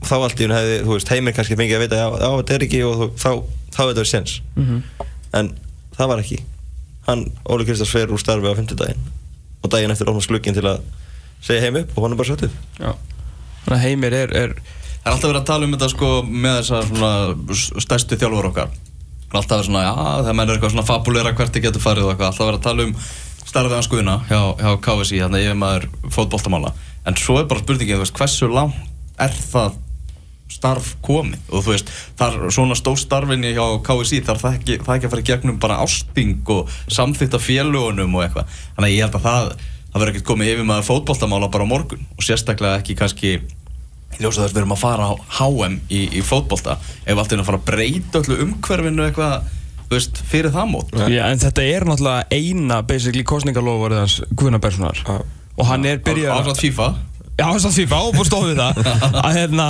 og 0.00 0.06
þá 0.08 0.14
allt 0.16 0.40
í 0.40 0.44
hún 0.46 0.54
hefði, 0.56 0.76
þú 0.86 0.92
veist, 0.94 1.08
heimir 1.12 1.34
kannski 1.36 1.56
fengið 1.58 1.76
að 1.76 1.82
vita 1.84 1.96
já, 2.00 2.06
já 2.22 2.28
þetta 2.40 2.54
er 2.54 2.64
ekki 2.64 2.78
og 2.86 2.94
þú, 3.00 3.08
þá, 3.20 3.30
þá 3.74 3.78
hefði 3.80 3.90
þetta 3.90 4.00
verið 4.00 4.10
sens 4.14 4.40
Mhm. 4.56 4.82
en 5.34 5.50
það 5.98 6.08
var 6.08 6.18
ekki 6.22 6.38
hann, 7.06 7.24
Óli 7.44 7.64
Kristjáns 7.68 7.90
fer 7.92 8.06
úr 8.08 8.18
starfi 8.22 8.48
á 8.48 8.54
fimmtudaginn 8.56 9.02
og 9.62 9.70
daginn 9.70 9.90
eftir 9.92 10.08
opnast 10.08 10.28
glugginn 10.32 10.54
til 10.56 10.64
að 10.64 10.80
segja 11.42 11.60
heim 11.66 11.76
upp 11.82 11.90
og 11.98 12.02
hann 12.04 12.12
er 12.12 12.16
bara 12.16 12.28
satt 12.32 12.44
upp 12.48 12.56
Já. 12.80 12.94
Þannig 13.66 13.76
að 13.76 13.84
heimir 13.84 14.12
er, 14.14 14.32
er, 14.36 14.54
Það 14.54 15.04
er 15.04 15.12
alltaf 15.12 15.30
verið 15.30 15.40
að 15.42 15.46
tala 15.50 15.64
um 15.66 15.72
þetta 15.76 15.90
sko 15.90 16.08
með 16.22 16.56
þessa 16.60 16.80
svona 16.88 17.12
s- 17.52 17.72
stærstu 17.84 18.16
þjálfur 18.16 18.48
okkar 18.54 18.68
alltaf 19.38 19.60
verið 19.60 19.68
svona, 19.68 19.82
já, 19.86 19.92
það 20.26 20.36
menn 20.36 20.48
er 20.48 20.56
eitthvað 20.56 20.72
svona 20.74 20.86
fabulera 20.88 21.34
hvert 21.38 21.54
þið 21.54 21.66
getur 21.66 21.84
farið 21.84 22.06
og 22.06 22.14
eitthvað 22.14 22.30
Alltaf 22.30 22.48
verið 22.48 22.58
að 22.58 22.64
tala 22.66 22.86
um 22.88 22.94
starfið 23.50 23.76
hans 23.76 23.90
guðina 23.90 24.16
hjá, 24.28 24.40
hjá 24.58 24.72
KSI, 24.86 25.20
þannig 25.24 25.46
yfir 25.46 25.60
maður 25.60 25.86
fótboltamála. 26.14 26.72
En 27.08 27.16
svo 27.18 27.38
er 27.40 27.46
bara 27.50 27.62
spurningin, 27.62 27.98
þú 27.98 28.04
veist, 28.04 28.18
hversu 28.18 28.50
langt 28.50 28.76
er 29.20 29.34
það 29.52 29.78
starf 30.50 30.94
komið? 31.04 31.40
Og 31.50 31.64
þú 31.64 31.74
veist, 31.74 31.92
þar 32.18 32.38
svona 32.52 32.78
stór 32.78 32.98
starfinni 33.00 33.52
hjá 33.54 33.64
KSI 33.86 34.22
þarf 34.26 34.44
það 34.44 34.58
ekki, 34.58 34.78
það 34.82 34.96
ekki 34.96 35.08
að 35.08 35.14
fara 35.14 35.26
gegnum 35.30 35.60
bara 35.62 35.78
ásting 35.84 36.52
og 36.54 36.74
samþýtta 36.90 37.40
félugunum 37.42 38.18
og 38.18 38.26
eitthvað. 38.26 38.58
Þannig 38.76 38.90
að 38.90 38.96
ég 38.96 39.06
held 39.06 39.18
að 39.20 39.26
það, 39.28 39.54
það 39.92 40.02
verður 40.02 40.12
ekkert 40.14 40.28
komið 40.32 40.52
yfir 40.54 40.68
maður 40.70 40.88
fótboltamála 40.90 41.50
bara 41.54 41.66
á 41.66 41.72
morgun 41.72 42.06
og 42.16 42.26
sérstaklega 42.26 42.82
ekki 42.82 42.98
kannski 42.98 43.34
ljósa 44.18 44.42
þess 44.42 44.50
að 44.50 44.56
við 44.56 44.62
erum 44.62 44.74
að 44.74 44.82
fara 44.82 45.08
á 45.08 45.12
HM 45.38 45.78
í, 45.88 46.00
í 46.18 46.22
fótbolta 46.26 46.76
ef 46.80 47.16
allt 47.16 47.32
er 47.32 47.42
að 47.42 47.48
fara 47.48 47.60
að 47.60 47.68
breyta 47.70 48.22
öllu 48.22 48.38
umhverfinu 48.46 49.06
eitthvað 49.06 49.50
veist, 49.90 50.22
fyrir 50.30 50.52
það 50.54 50.72
mót. 50.72 50.96
Já, 51.10 51.24
en 51.26 51.40
þetta 51.42 51.66
er 51.66 51.86
náttúrulega 51.88 52.26
eina, 52.30 52.80
basically, 52.86 53.24
kostningalofvarið 53.26 54.02
hans 54.04 54.18
Guðna 54.30 54.60
Berssonar. 54.62 55.00
Já. 55.02 55.22
Og 55.60 55.66
hann 55.68 55.86
er 55.88 56.02
byrjað... 56.04 56.44
Ásatt 56.44 56.62
FIFA. 56.62 56.88
Já, 57.40 57.46
þess 57.48 57.66
að 57.70 57.76
FIFA 57.78 57.98
og 58.04 58.16
búið 58.18 58.28
stóð 58.28 58.46
við 58.50 58.58
það. 58.60 58.80
Að 59.24 59.36
hérna, 59.38 59.66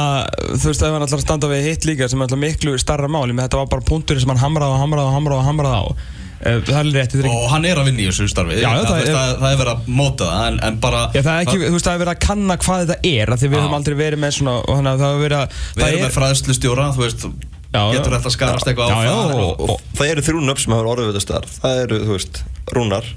þú 0.51 0.71
veist, 0.73 0.83
ef 0.83 0.95
hann 0.97 1.05
ætlar 1.07 1.21
að 1.21 1.25
standa 1.25 1.51
við 1.53 1.69
hitt 1.69 1.87
líka 1.87 2.09
sem 2.11 2.21
er 2.21 2.27
alltaf 2.27 2.41
miklu 2.43 2.75
starra 2.83 3.11
máli 3.11 3.37
með 3.37 3.47
þetta 3.47 3.61
var 3.61 3.71
bara 3.77 3.87
punkturinn 3.87 4.25
sem 4.25 4.33
hann 4.33 4.43
hamraði 4.43 4.75
og 4.75 4.83
hamraði 4.83 5.13
og 5.13 5.17
hamraði 5.17 5.39
og 5.39 5.49
hamraði 5.49 5.79
á 5.79 6.20
það 6.41 6.79
er 6.81 6.91
rétt, 6.95 7.13
þetta 7.13 7.19
er 7.21 7.27
ekki 7.29 7.37
og 7.37 7.51
hann 7.53 7.65
er 7.69 7.81
að 7.81 7.89
vinna 7.91 8.01
í 8.01 8.07
þessu 8.11 8.27
starfi 8.33 8.57
Já, 8.57 8.63
já, 8.65 8.69
það, 8.71 8.81
það 8.81 8.91
það, 8.91 9.01
er- 9.01 9.15
það, 9.15 9.33
það 9.41 9.53
er 9.55 9.59
verið 9.61 9.73
að 9.75 9.89
móta 10.01 10.29
það 10.31 10.47
en, 10.51 10.59
en 10.71 10.79
bara 10.81 11.01
Já, 11.15 11.21
það 11.21 11.33
er 11.35 11.45
ekki, 11.47 11.59
þú 11.67 11.73
veist, 11.77 11.87
það 11.89 11.95
er 11.97 12.03
verið 12.05 12.15
að 12.15 12.21
kanna 12.27 12.57
hvað 12.65 12.85
þetta 12.85 12.99
er 13.15 13.33
af 13.35 13.41
því 13.43 13.49
við 13.53 13.57
Já. 13.59 13.63
höfum 13.65 13.79
aldrei 13.81 13.97
verið 14.01 14.23
með 14.25 14.37
svona 14.39 14.55
og 14.61 14.71
þannig 14.81 14.93
að 14.95 15.01
það 15.05 15.11
hefur 15.15 15.25
verið 15.27 15.41
að 15.41 15.57
við 15.81 15.87
erum 15.91 16.05
með 16.07 16.15
fræðslustjóra 16.19 16.87
þú 16.97 17.05
veist, 17.05 17.27
Já, 17.71 17.81
já. 17.81 17.91
getur 18.01 18.15
þetta 18.17 18.31
skarast 18.35 18.71
eitthvað 18.73 18.89
Já, 18.91 18.97
á 18.97 19.01
já, 19.05 19.17
það 19.31 19.43
og- 19.45 19.61
og 19.71 19.83
það 20.01 20.13
eru 20.15 20.25
þrjú 20.31 20.41
nöfn 20.49 20.63
sem 20.65 20.73
hafa 20.75 20.95
orðið 20.95 21.11
við 21.11 21.13
þetta 21.15 21.27
starf 21.29 21.59
það 21.63 21.83
eru, 21.85 21.99
þú 22.09 22.17
veist, 22.17 22.41
Rúnar 22.75 23.11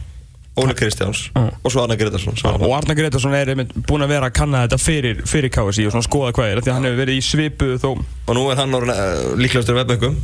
Óli 0.54 0.76
Kristjáns 0.78 1.22
Já. 1.34 1.48
og 1.66 1.72
svo 1.74 1.82
Arna 1.82 1.96
Gretarsson 1.98 2.36
og 2.62 2.74
Arna 2.78 2.94
Gretarsson 2.94 3.34
er 3.34 3.50
einmitt 3.56 3.72
búinn 3.90 4.04
að 4.06 4.12
vera 4.14 4.28
að 4.30 4.36
kanna 4.38 4.60
þetta 4.68 4.78
fyrir, 4.84 5.24
fyrir 5.26 5.50
KSI 5.50 5.88
og 5.90 5.96
skoða 6.06 6.30
hvað 6.38 6.52
er 6.52 6.60
af 6.62 6.68
því 6.68 6.70
að 6.70 6.78
hann 6.78 6.86
hefur 6.92 7.00
verið 7.02 7.18
í 7.18 7.24
svipu 7.26 7.70
þó 7.82 7.88
og 7.98 8.36
nú 8.38 8.44
er 8.54 8.62
hann 8.62 8.78
orðin 8.78 8.94
uh, 8.94 9.34
líklegastur 9.42 9.80
webböngum 9.80 10.20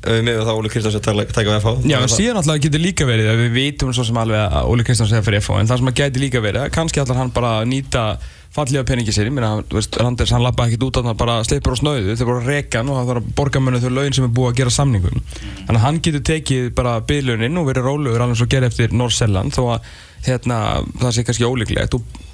með 0.00 0.42
þá 0.46 0.52
Óli 0.54 0.72
Kristjáns 0.72 0.98
að 0.98 1.22
taka, 1.34 1.56
FH 1.60 1.88
Já, 1.90 1.98
síðan 2.08 2.40
alltaf 2.40 2.60
getur 2.64 2.82
líka 2.82 3.06
verið 3.08 3.30
að 3.32 3.40
við 3.44 3.56
vitum 3.58 3.94
svo 3.94 4.04
sem 4.08 4.20
alveg 4.20 4.42
að 4.42 4.68
Óli 4.72 4.86
Kristjáns 4.88 5.14
er 5.16 5.24
fyrir 5.26 5.44
FH 5.44 5.60
en 5.60 5.70
það 5.70 5.82
sem 5.82 5.90
að 5.92 6.02
gæti 6.02 6.22
líka 6.22 6.44
verið 6.44 6.66
að 6.66 6.76
kannski 6.76 7.02
allar 7.02 7.20
hann 7.20 7.32
bara 7.34 7.56
að 7.60 7.72
nýta 7.74 8.04
fallega 8.50 8.82
peningi 8.82 9.12
sér, 9.14 9.28
ég 9.28 9.34
meina, 9.36 9.60
þú 9.62 9.76
veist, 9.78 9.94
Randers 10.00 10.32
hann 10.34 10.42
lappa 10.42 10.64
ekkert 10.66 10.88
út 10.88 10.96
af 10.98 11.04
það 11.06 11.18
bara 11.20 11.36
sleipur 11.46 11.76
á 11.76 11.78
snöðu, 11.78 12.16
þeir 12.18 12.26
voru 12.26 12.40
að 12.40 12.48
reka 12.50 12.80
hann 12.80 12.88
og 12.90 12.96
það 12.98 13.10
þarf 13.12 13.20
að 13.20 13.28
borga 13.38 13.62
mönnu 13.62 13.82
þau 13.84 13.92
laun 13.94 14.16
sem 14.16 14.26
er 14.26 14.32
búið 14.34 14.48
að 14.48 14.56
gera 14.58 14.72
samningum 14.74 15.20
þannig 15.28 15.76
að 15.76 15.84
hann 15.84 16.00
getur 16.02 16.24
tekið 16.32 16.72
bara 16.80 16.96
byrjlaunin 17.06 17.60
og 17.60 17.68
verið 17.70 17.86
rólegur 17.86 18.24
alveg 18.24 18.40
svo 18.40 18.48
gerði 18.50 18.72
eftir 18.72 18.96
Norselland 18.98 19.54
þó 19.54 19.62
að 19.76 19.92
hérna, 20.26 20.58
það 21.00 21.14
sé 21.14 21.26
kannski 21.28 21.46
ólíklegt. 21.46 21.94
Og 21.94 22.26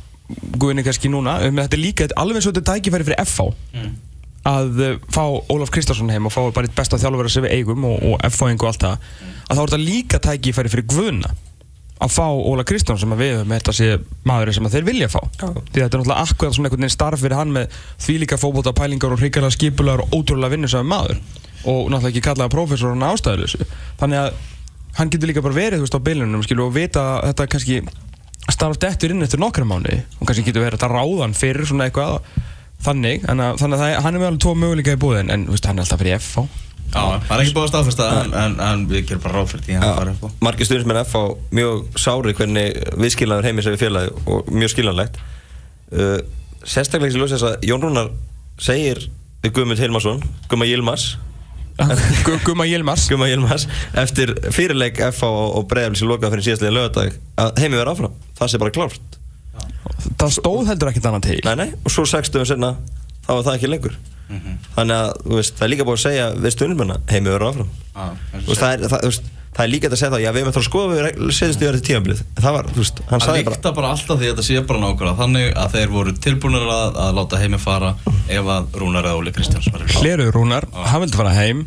Guðinni 0.59 0.83
kannski 0.83 1.11
núna, 1.13 1.37
um, 1.47 1.61
þetta 1.63 1.77
er 1.77 1.83
líka 1.83 2.09
alveg 2.19 2.41
eins 2.41 2.49
og 2.49 2.57
þetta 2.57 2.65
er 2.65 2.81
tækifæri 2.81 3.07
fyrir 3.07 3.23
FH 3.23 3.51
að 4.47 4.81
uh, 4.85 4.95
fá 5.13 5.25
Ólaf 5.53 5.73
Kristjánsson 5.75 6.13
heim 6.13 6.29
og 6.29 6.35
fá 6.35 6.41
bara 6.55 6.69
eitt 6.69 6.77
besta 6.77 7.01
þjálfur 7.01 7.31
sem 7.33 7.47
við 7.47 7.59
eigum 7.59 7.85
og, 7.89 7.99
og 8.13 8.25
F-fáing 8.31 8.61
og 8.63 8.71
allt 8.71 8.87
það 8.87 9.11
að 9.47 9.53
þá 9.53 9.61
er 9.61 9.67
þetta 9.67 9.83
líka 9.83 10.23
tækifæri 10.23 10.73
fyrir 10.73 10.89
Guðna 10.93 11.35
að 11.97 12.13
fá 12.13 12.27
Ólaf 12.29 12.69
Kristjánsson 12.69 13.07
sem 13.07 13.15
að 13.17 13.23
við 13.25 13.33
höfum 13.39 13.55
þetta 13.57 13.75
sé 13.77 13.87
maðurinn 14.29 14.57
sem 14.59 14.69
þeir 14.75 14.87
vilja 14.91 15.09
fá 15.13 15.21
Já. 15.25 15.47
því 15.49 15.79
þetta 15.81 15.87
er 15.87 16.03
náttúrulega 16.03 16.25
akkurat 16.27 16.57
svona 16.57 16.69
einhvern 16.69 16.85
veginn 16.85 16.95
starf 16.97 17.23
fyrir 17.23 17.39
hann 17.41 17.55
með 17.55 17.79
því 18.05 18.17
líka 18.23 18.39
fókbóta 18.41 18.75
pælingar 18.77 19.15
og 19.15 19.23
hrikalega 19.23 19.57
skipulegar 19.57 20.05
og 20.05 20.13
ótrúlega 20.13 20.53
vinnusæmi 20.53 20.91
maður 20.91 21.23
og 21.65 21.89
náttúrulega 21.89 22.13
ekki 22.13 22.25
kallaða 22.27 22.53
prófessor 22.53 22.93
hann 22.93 23.07
ástæðuleysu 23.09 23.65
þannig 24.03 24.21
að 24.27 24.29
hann 24.99 25.13
getur 25.13 25.33
líka 25.33 25.45
bara 25.45 25.57
verið 25.57 25.85
veist 25.85 25.97
á 25.97 26.01
bylunum 26.01 26.45
skilu, 26.45 26.69
og 26.69 26.77
vita 26.77 27.07
að 27.17 27.31
þetta 27.31 27.49
kannski 27.55 27.81
starf 28.53 28.79
dettur 28.81 29.13
inn 29.13 29.25
eftir 29.25 29.41
nokkra 29.41 29.65
mánuði 29.69 30.03
og 30.21 30.29
kannski 30.29 30.45
getur 30.51 30.67
verið 30.67 30.85
að 30.85 30.95
ráðan 30.97 31.37
fyrir 31.37 31.69
svona 31.69 31.89
eitthvað 31.89 32.21
þannig, 32.85 33.25
en 33.31 33.41
að, 33.41 33.57
þannig 33.63 33.79
að 33.79 33.83
það, 33.87 33.97
hann 34.05 34.15
er 34.15 34.21
með 34.23 34.29
alveg 34.31 34.43
tvo 34.45 34.55
möguleika 34.61 34.95
í 34.97 35.01
búðin 35.03 35.33
en 35.35 35.47
þú 35.49 35.55
veist, 35.57 35.67
hann 35.71 35.79
er 35.81 35.87
alltaf 35.87 36.03
fyrir 36.03 36.19
FH 36.21 36.47
Já, 36.87 37.03
það 37.27 37.33
er 37.35 37.41
ekki 37.43 37.55
búið 37.57 37.65
að 37.67 37.71
staðfesta 37.73 38.05
en, 38.21 38.35
en, 38.39 38.53
en 38.63 38.83
við 38.87 39.01
gerum 39.09 39.23
bara 39.25 39.41
ráð 39.41 39.49
fyrir 39.51 39.65
því 39.67 39.75
að 39.75 39.83
hann 39.83 39.97
fara 39.99 40.13
upp 40.15 40.23
á 40.23 40.29
margir 40.47 40.69
stuðnismenn 40.69 41.01
F 41.03 41.15
á 41.19 41.23
mjög 41.59 41.81
sári 41.99 42.35
hvernig 42.39 42.79
viðskilnaður 43.03 43.49
heimis 43.51 43.67
við 43.73 43.81
félagi 43.81 44.13
og 44.31 44.53
mjög 44.55 44.71
skiljanlegt. 44.73 45.19
Uh, 45.91 46.21
sérstaklega 46.63 47.11
ekki 47.11 47.21
ljósa 47.25 47.35
þess 47.41 47.49
að 47.51 47.67
Jón 47.67 47.83
Rúnar 47.83 48.13
segir 48.63 49.03
við 49.43 49.53
Guðmund 49.59 49.83
Hilmarsson 49.83 50.23
Guðma 50.51 50.67
Yilmars 50.71 51.09
Gu- 52.25 52.39
Gumma 52.47 52.65
Yilmars 52.71 53.05
Guðma 53.11 53.29
Yilmars 53.29 53.67
eftir 53.99 54.33
fyrirleik 54.55 55.03
F 55.11 55.21
á 55.27 55.29
og 55.29 55.67
bregðarlega 55.69 56.01
sem 56.01 56.09
lokaði 56.15 56.37
fyrir 56.39 56.47
síðastlega 56.49 56.77
lögadag 56.79 57.19
að 57.43 57.61
heimi 57.61 57.77
verið 57.83 57.93
áfram. 57.93 58.15
Það 58.39 58.53
sé 58.55 58.63
bara 58.63 58.75
klárt 58.79 59.16
það 60.21 60.35
stóð 60.37 60.69
heldur 60.73 60.93
ekkert 60.93 61.09
annað 61.11 61.29
til. 61.31 61.41
Nei, 61.47 61.55
nei, 61.63 61.71
og 61.85 61.95
svo 61.95 62.05
60 62.09 62.47
senna 62.53 62.75
þá 63.27 63.33
var 63.35 63.47
það 63.47 63.57
ekki 63.59 63.73
lengur. 63.73 63.97
Þannig 64.75 64.97
að 64.97 65.11
þú 65.23 65.37
veist, 65.39 65.55
það 65.57 65.65
er 65.67 65.71
líka 65.73 65.87
búið 65.87 65.97
að 65.97 66.05
segja 66.05 66.27
við 66.35 66.55
stuðnismenna 66.57 66.97
heimi 67.13 67.31
verið 67.31 67.51
áfram. 67.53 67.69
Og 67.97 68.49
veist, 68.49 68.61
það, 68.63 68.73
er, 68.73 68.89
það, 68.91 69.03
þú 69.05 69.11
veist, 69.13 69.29
það 69.57 69.63
er 69.65 69.71
líka 69.73 69.91
að 69.91 70.01
segja 70.01 70.13
það 70.15 70.25
já 70.25 70.31
við 70.35 70.41
erum 70.41 70.51
eftir 70.51 70.63
að 70.63 70.67
skoða 70.67 70.89
við 70.97 71.31
setjast 71.37 71.63
í 71.63 71.69
verið 71.69 71.85
tímabilið. 71.87 72.23
Það 72.41 72.57
var, 72.57 72.71
þú 72.73 72.83
veist, 72.83 73.03
hann 73.07 73.23
Það 73.23 73.27
sagði 73.29 73.45
bara 73.47 73.57
líkta 73.57 73.73
bara 73.77 73.93
alltaf 73.95 74.19
því 74.19 74.27
að 74.27 74.33
þetta 74.35 74.47
sé 74.49 74.65
bara 74.73 74.83
nákvæmlega 74.83 75.21
þannig 75.21 75.47
að 75.63 75.77
þeir 75.77 75.95
voru 75.95 76.15
tilbúinir 76.27 76.67
að, 76.75 76.99
að 77.07 77.15
láta 77.21 77.41
heimi 77.45 77.63
fara 77.63 77.93
ef 78.27 78.51
að 78.57 78.77
Rúnar 78.83 79.07
eða 79.07 79.21
Óli 79.23 79.35
Kristjáns 79.37 79.71
var 79.71 79.87
í 79.87 79.89
Hleruður 80.03 80.37
Rúnar, 80.41 80.67
hann 80.91 81.05
vildi 81.07 81.21
fara 81.23 81.37
heim. 81.39 81.63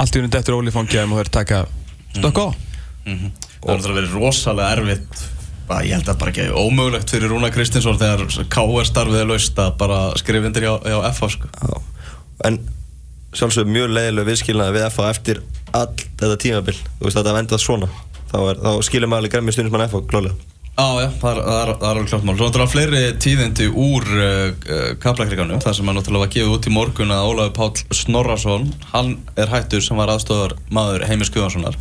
Allt 0.00 0.16
í 0.16 0.22
unni 0.22 0.32
dettur 0.32 0.56
Óli 0.56 0.72
fangjaðum 0.74 1.12
og 1.14 1.20
þeir 1.20 1.32
taka 1.36 1.62
stökk 2.16 2.40
á. 2.40 2.46
Mhm. 3.04 3.30
Það 3.62 3.68
er 3.68 3.78
náttúrulega 3.78 4.00
verið 4.00 4.16
rosalega 4.16 4.72
erfitt 4.80 5.22
ég 5.86 5.96
held 5.96 6.10
að 6.10 6.20
bara 6.20 6.32
ekki 6.34 6.48
ómögulegt 6.50 7.12
fyrir 7.14 7.32
Rúnar 7.32 7.52
Kristinsson 7.54 7.98
þegar 8.00 8.26
K.R. 8.52 8.86
starfið 8.88 9.22
er 9.22 9.28
laust 9.30 9.58
að 9.62 9.74
bara 9.80 10.04
skrifa 10.20 10.48
undir 10.50 10.66
hjá, 10.66 10.74
hjá 10.84 10.98
FH 11.12 11.32
sko. 11.36 11.50
Já. 11.56 12.06
En 12.48 12.60
sjálfsög 13.32 13.68
mjög 13.70 13.92
leiðilega 13.96 14.28
viðskilnaði 14.28 14.76
við 14.76 14.88
FA 14.92 15.10
eftir 15.10 15.42
all 15.72 15.92
þetta 15.96 16.38
tímabil 16.40 16.74
Þú 16.76 17.06
veist 17.06 17.18
þetta 17.18 17.36
vendað 17.36 17.62
svona 17.62 17.92
Þá, 18.32 18.38
er, 18.48 18.58
þá 18.64 18.70
skilur 18.86 19.10
maður 19.12 19.22
alveg 19.22 19.36
græmið 19.36 19.56
stundismann 19.56 19.86
FA 19.92 20.02
klálega 20.08 20.50
Já, 20.72 20.86
já, 21.02 21.08
það 21.20 21.30
er, 21.36 21.38
það 21.44 21.58
er, 21.60 21.70
það 21.70 21.82
er 21.84 21.90
alveg 21.90 22.06
klart 22.08 22.22
mál. 22.24 22.34
Svo 22.38 22.46
náttúrulega 22.48 22.72
fleiri 22.72 23.00
tíðindi 23.20 23.66
úr 23.68 24.06
uh, 24.08 24.28
uh, 24.48 24.86
kaplakriganum, 25.02 25.60
það 25.60 25.74
sem 25.76 25.90
að 25.92 25.98
náttúrulega 25.98 26.22
var 26.22 26.30
gefið 26.32 26.54
út 26.54 26.68
í 26.70 26.72
morgun 26.72 27.12
að 27.12 27.26
Ólafur 27.28 27.52
Páll 27.58 27.98
Snorrason, 27.98 28.64
hann 28.94 29.10
er 29.36 29.52
hættur 29.52 29.84
sem 29.84 30.00
var 30.00 30.14
aðstofar 30.14 30.54
maður 30.72 31.04
Heimis 31.10 31.28
Guðvanssonar 31.34 31.76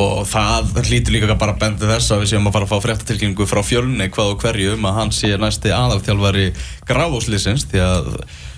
og 0.00 0.24
það 0.26 0.72
hlýtur 0.88 1.14
líka 1.14 1.36
bara 1.38 1.54
að 1.54 1.60
bendi 1.64 1.90
þess 1.90 2.10
að 2.14 2.24
við 2.24 2.32
séum 2.32 2.48
að 2.50 2.56
fara 2.56 2.66
að 2.68 2.72
fá 2.72 2.84
fréttatilkynningu 2.88 3.46
frá 3.46 3.60
fjölni 3.66 4.08
hvað 4.14 4.32
og 4.34 4.40
hverju 4.42 4.72
um 4.78 4.88
að 4.90 4.98
hann 4.98 5.12
sé 5.14 5.30
næsti 5.38 5.70
aðalþjálfari 5.76 6.48
gráfúslýsins 6.88 7.66
því 7.70 7.82
að 7.84 8.10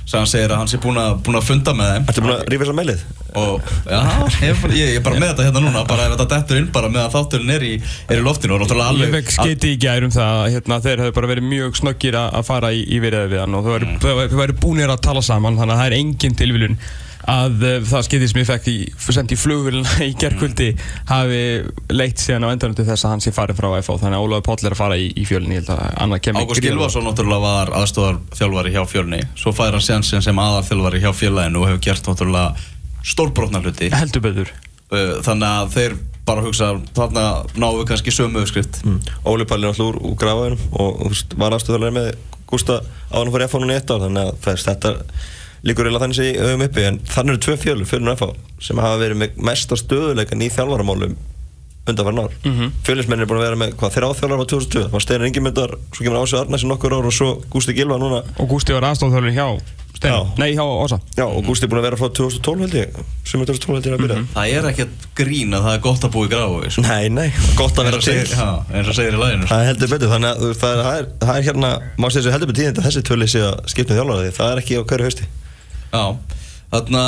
sem 0.06 0.20
hann 0.22 0.28
segir 0.30 0.52
að 0.54 0.60
hann 0.60 0.68
sé 0.70 0.78
búinn 0.78 0.98
að, 1.02 1.16
búinn 1.26 1.36
að 1.40 1.46
funda 1.48 1.72
með 1.74 1.88
þeim 1.96 2.04
Ertu 2.12 2.22
búin 2.22 2.34
að 2.36 2.42
rífa 2.52 2.62
þess 2.62 2.72
að 2.72 2.76
meilið? 2.78 3.00
og 3.36 3.70
já, 3.90 3.98
ég, 4.40 4.52
er 4.52 4.60
bara- 4.62 4.76
ég, 4.78 4.90
ég 4.94 4.98
er 5.00 5.02
bara 5.04 5.18
með 5.20 5.32
þetta 5.32 5.46
hérna 5.48 5.62
núna 5.64 5.80
bara 5.90 6.04
ef 6.06 6.12
þetta 6.14 6.26
dettur 6.30 6.60
inn 6.60 6.68
bara 6.72 6.88
meðan 6.94 7.10
þátturinn 7.12 7.50
er 7.56 7.64
í, 7.66 7.72
er 8.06 8.20
í 8.20 8.24
loftinu 8.24 8.54
og 8.56 8.62
náttúrulega 8.62 8.86
Ég 8.86 9.02
alveg 9.02 9.16
fekk 9.18 9.34
skeiti 9.34 9.72
í 9.74 9.80
gær 9.82 10.06
um 10.06 10.14
það 10.14 10.38
að 10.44 10.52
hérna, 10.54 10.78
þeir 10.86 11.02
hefur 11.04 11.16
bara 11.18 11.30
verið 11.34 11.48
mjög 11.50 11.80
snöggir 11.82 12.16
að 12.22 12.38
að 12.38 12.46
fara 12.48 12.70
í, 12.72 12.84
í 12.86 13.00
veriða 13.02 13.26
við 13.34 13.42
hann 13.42 13.58
og 13.58 13.66
þau 13.66 14.38
væru 14.40 14.56
búinir 14.62 14.94
að 14.94 15.02
tala 15.10 15.24
saman 15.26 15.58
þannig 15.58 15.74
að 15.74 15.82
það 15.82 15.90
er 15.90 15.98
engin 15.98 16.38
tilviljun 16.38 16.78
að 17.30 17.64
uh, 17.66 17.76
það 17.86 18.04
skeiti 18.06 18.28
sem 18.30 18.40
ég 18.40 18.48
fekk 18.48 18.68
í, 18.70 18.76
sendi 19.14 19.34
í 19.34 19.40
flugvélina 19.40 19.96
í 20.06 20.12
gerkvöldi 20.18 20.68
hafi 21.08 21.40
leitt 21.90 22.22
síðan 22.22 22.46
á 22.46 22.52
endanum 22.54 22.76
til 22.78 22.86
þess 22.86 23.06
að 23.06 23.14
hann 23.14 23.24
sé 23.24 23.32
farið 23.34 23.60
frá 23.60 23.68
FH 23.80 23.98
þannig 24.04 24.18
að 24.18 24.26
Ólafur 24.26 24.46
Páll 24.46 24.66
er 24.68 24.76
að 24.76 24.80
fara 24.80 24.98
í, 25.00 25.08
í 25.10 25.26
fjölni 25.26 25.58
Ágúst 26.36 26.62
Gilvarsson 26.62 27.06
náttúrulega 27.06 27.42
var 27.42 27.72
aðstofar 27.80 28.20
þjálfari 28.36 28.74
hjá 28.74 28.82
fjölni. 28.88 29.20
Svo 29.38 29.52
fær 29.56 29.74
hann 29.74 29.84
sjansinn 29.84 30.24
sem 30.24 30.38
aðalþjálfari 30.38 31.02
hjá 31.02 31.10
félaginu 31.16 31.62
og 31.62 31.70
hefur 31.70 31.82
gert 31.88 32.10
náttúrulega 32.10 32.54
stórbrotna 33.06 33.62
hluti. 33.64 33.90
Heldur 33.94 34.22
betur. 34.24 34.52
Uh, 34.90 35.18
þannig 35.26 35.48
að 35.48 35.72
þeir 35.74 35.98
bara 36.26 36.42
hugsa 36.42 36.72
þarna 36.94 37.24
náum 37.54 37.80
við 37.80 37.88
kannski 37.90 38.14
sömu 38.14 38.42
uppskrift. 38.42 38.82
Mm. 38.86 38.98
Óli 39.26 39.46
Palli 39.48 39.66
náttúrulega 39.66 39.94
úr, 39.94 39.98
úr 40.10 40.16
grafaðinum 40.20 40.60
og 40.82 40.90
var 41.38 41.56
aðstöðulega 41.56 41.96
með 41.98 42.08
Gústa 42.46 42.78
á 43.10 43.18
líkur 45.66 45.88
eiginlega 45.88 46.04
þannig 46.04 46.18
sem 46.18 46.28
ég 46.30 46.42
höfum 46.42 46.66
uppi 46.66 46.84
en 46.88 47.00
þannig 47.10 47.34
eru 47.34 47.44
tvö 47.46 47.56
fjölur 47.64 47.88
fyrir 47.90 48.18
FA 48.20 48.28
sem 48.62 48.82
hafa 48.82 49.00
verið 49.02 49.22
með 49.22 49.40
mesta 49.48 49.78
stöðuleikan 49.80 50.44
í 50.46 50.50
þjálfaramálum 50.54 51.16
undanfarn 51.86 52.18
ár. 52.18 52.32
Mm 52.44 52.52
-hmm. 52.52 52.70
fjölinsmenn 52.82 53.20
er 53.22 53.26
búin 53.30 53.38
að 53.38 53.46
vera 53.46 53.56
með 53.60 53.74
hvað 53.78 53.92
þeirra 53.94 54.08
áþjálfar 54.10 54.38
var 54.40 54.46
2002 54.50 54.82
það 54.82 54.90
var 54.90 55.00
Steinar 55.04 55.26
Ingimundar, 55.26 55.70
svo 55.94 56.04
kemur 56.04 56.18
Ásið 56.22 56.40
Arnæs 56.40 56.64
í 56.64 56.66
nokkur 56.66 56.92
ár 56.98 57.06
og 57.06 57.12
svo 57.14 57.28
Gústi 57.50 57.72
Gilva 57.76 57.98
núna. 57.98 58.22
Og 58.42 58.48
Gústi 58.50 58.72
var 58.74 58.82
aðstofþjálfur 58.90 59.30
hjá 59.36 59.60
Stein, 59.96 60.12
Já. 60.12 60.26
nei 60.36 60.52
hjá 60.52 60.60
Ósa 60.66 60.98
já 61.16 61.24
og 61.24 61.44
Gústi 61.46 61.64
er 61.64 61.68
búin 61.70 61.78
að 61.80 61.86
vera 61.86 61.96
frá 61.96 62.08
2012 62.10 62.60
held 62.60 62.74
ég. 62.74 62.88
Sem 63.24 63.40
er 63.40 63.46
2012 63.46 63.74
held 63.76 63.86
ég 63.86 63.92
að 63.94 64.02
byrja. 64.02 64.26
Það 64.34 64.46
er 64.56 64.64
ekkert 64.70 64.90
grín 65.14 65.54
að 65.54 65.62
það 65.62 65.74
er 65.74 65.80
gott 65.80 66.04
að 66.04 66.10
búa 66.12 66.26
í 66.26 66.28
gráfi 66.34 66.70
sko. 66.70 66.82
nei 66.82 67.08
nei, 67.08 67.32
gott 67.56 67.78
að 67.78 67.84
vera 67.84 67.96
og 67.96 68.02
til. 68.02 68.14
Eins 68.74 68.88
og 68.88 68.94
segir 68.94 69.14
í 69.14 69.22
læginu 69.22 69.46
Það 69.46 69.60
er 69.60 69.66
heldur 69.70 69.88
betur, 69.94 70.08
þannig 70.08 70.30
að 70.30 70.36
það 70.60 70.72
er, 70.74 70.82
það 70.82 70.98
er, 70.98 71.06
það 71.22 71.36
er 71.36 71.42
hérna, 71.48 71.70
Já, 75.92 76.04
þarna 76.72 77.02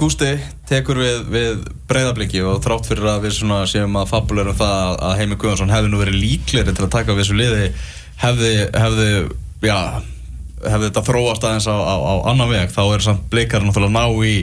Gústi 0.00 0.32
tekur 0.68 0.98
við, 1.00 1.20
við 1.30 1.62
breyðabliki 1.88 2.42
og 2.46 2.58
þrátt 2.64 2.88
fyrir 2.90 3.06
að 3.12 3.26
við 3.28 3.36
séum 3.70 3.96
að 4.00 4.10
fabulerum 4.10 4.58
það 4.58 4.96
að- 4.98 5.16
Heimi 5.20 5.38
Guðvarsson 5.38 5.70
hefði 5.72 5.92
nú 5.92 6.02
verið 6.02 6.20
líklegri 6.24 6.74
til 6.74 6.84
að 6.88 6.94
taka 6.96 7.14
við 7.14 7.22
þessu 7.24 7.38
liði 7.38 7.66
hefði, 8.22 8.52
hefði, 8.74 9.08
já 9.62 9.78
hefði 10.66 10.86
þetta 10.88 11.02
þróast 11.06 11.44
aðeins 11.46 11.66
á, 11.70 11.76
á, 11.76 11.94
á 12.00 12.14
annan 12.32 12.50
veg 12.50 12.70
þá 12.72 12.82
er 12.96 13.04
samt 13.04 13.26
blikar 13.30 13.62
náttúrulega 13.62 13.92
ná 13.92 14.24
í 14.26 14.36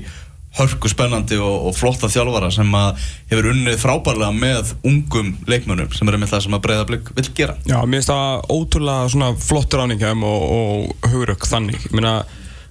hörku 0.53 0.85
spennandi 0.91 1.39
og, 1.41 1.63
og 1.67 1.73
flotta 1.73 2.05
þjálfara 2.13 2.51
sem 2.53 2.69
að 2.77 2.99
hefur 3.31 3.47
unnið 3.49 3.79
frábærlega 3.81 4.35
með 4.37 4.75
ungum 4.85 5.31
leikmönnum 5.49 5.89
sem 5.97 6.07
er 6.11 6.13
einmitt 6.19 6.29
það 6.29 6.43
sem 6.45 6.53
að 6.59 6.61
breyðablik 6.67 7.09
vill 7.17 7.31
gera 7.39 7.55
Já, 7.65 7.79
mér 7.81 7.97
finnst 8.03 8.11
það 8.13 8.45
ótrúlega 8.53 9.09
svona 9.15 9.31
flottur 9.41 9.81
áningum 9.87 10.21
og, 10.29 10.45
og 10.53 11.09
hugurökk 11.09 11.49
þannig. 11.49 11.79
Ég 11.89 11.97
meina, 11.97 12.13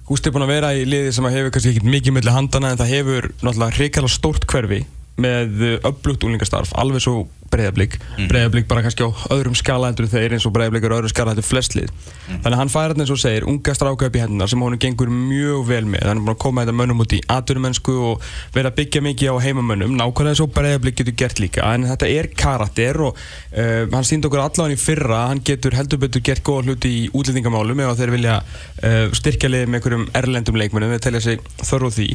Gústi 0.03 0.27
er 0.27 0.33
búinn 0.35 0.43
að 0.43 0.51
vera 0.51 0.69
í 0.75 0.83
liði 0.83 1.13
sem 1.15 1.27
hefur 1.31 1.53
kannski 1.55 1.71
ekkert 1.71 1.87
mikið 1.87 2.15
milli 2.17 2.31
handana 2.35 2.73
en 2.73 2.79
það 2.81 2.89
hefur 2.91 3.27
náttúrulega 3.39 3.77
hrikalega 3.77 4.11
stórt 4.11 4.47
hverfi 4.51 4.81
með 5.21 5.79
upplugt 5.85 6.25
úlingastarf, 6.25 6.73
alveg 6.79 7.03
svo 7.03 7.23
breyðablík. 7.53 7.97
Mm. 8.17 8.27
Breyðablík 8.31 8.67
bara 8.69 8.83
kannski 8.85 9.05
á 9.05 9.09
öðrum 9.33 9.55
skala 9.57 9.89
heldur 9.89 10.07
en 10.07 10.11
þeir 10.13 10.35
eins 10.35 10.45
og 10.47 10.53
breyðablík 10.55 10.87
er 10.87 10.95
á 10.95 10.97
öðrum 10.97 11.11
skala 11.11 11.33
heldur 11.33 11.45
flestlið. 11.45 11.91
Þannig 12.27 12.49
að 12.49 12.59
hann 12.61 12.71
fær 12.73 12.87
hérna 12.87 13.05
eins 13.05 13.13
og 13.13 13.21
segir 13.21 13.47
unga 13.49 13.75
stráka 13.77 14.09
upp 14.09 14.17
í 14.17 14.23
hendunar 14.23 14.51
sem 14.51 14.63
honum 14.63 14.81
gengur 14.81 15.11
mjög 15.13 15.67
vel 15.69 15.83
með. 15.89 16.07
Hann 16.09 16.21
er 16.21 16.23
búinn 16.23 16.33
að 16.33 16.41
koma 16.43 16.63
þetta 16.63 16.77
mönnum 16.79 17.03
út 17.05 17.15
í 17.15 17.21
atvinnumennsku 17.35 17.97
og 18.09 18.27
vera 18.55 18.71
að 18.73 18.79
byggja 18.81 19.03
mikið 19.05 19.37
á 19.37 19.43
heimamönnum, 19.45 19.97
nákvæmlega 19.99 20.39
svo 20.41 20.49
breyðablík 20.57 20.99
getur 21.01 21.17
gert 21.23 21.41
líka. 21.43 21.67
En 21.73 21.87
þetta 21.89 22.09
er 22.09 22.31
karakter 22.33 23.01
og 23.09 23.17
uh, 23.17 23.83
hann 23.93 24.07
síndi 24.07 24.29
okkur 24.29 24.45
allavega 24.47 24.77
í 24.77 24.81
fyrra, 24.81 25.25
hann 25.29 25.43
getur 25.45 25.77
heldur 25.77 26.01
betur 26.01 26.25
gert 26.25 26.45
góða 26.47 26.71
hluti 26.71 26.93
í 27.03 27.09
útlendingamálum 27.13 27.85
ef 27.85 27.99
þeir 28.01 28.15
vilja 28.17 28.39
uh, 28.41 29.13
styrkja 29.13 29.51
liðið 29.51 29.69
með 29.69 29.81
einhverjum 29.81 30.07
erlendum 30.17 30.61
leikmennum, 30.61 30.95
þeir 30.95 31.05
telja 31.09 31.27
sig 31.27 31.45
þörf 31.61 31.93
á 31.93 31.95
því 31.99 32.09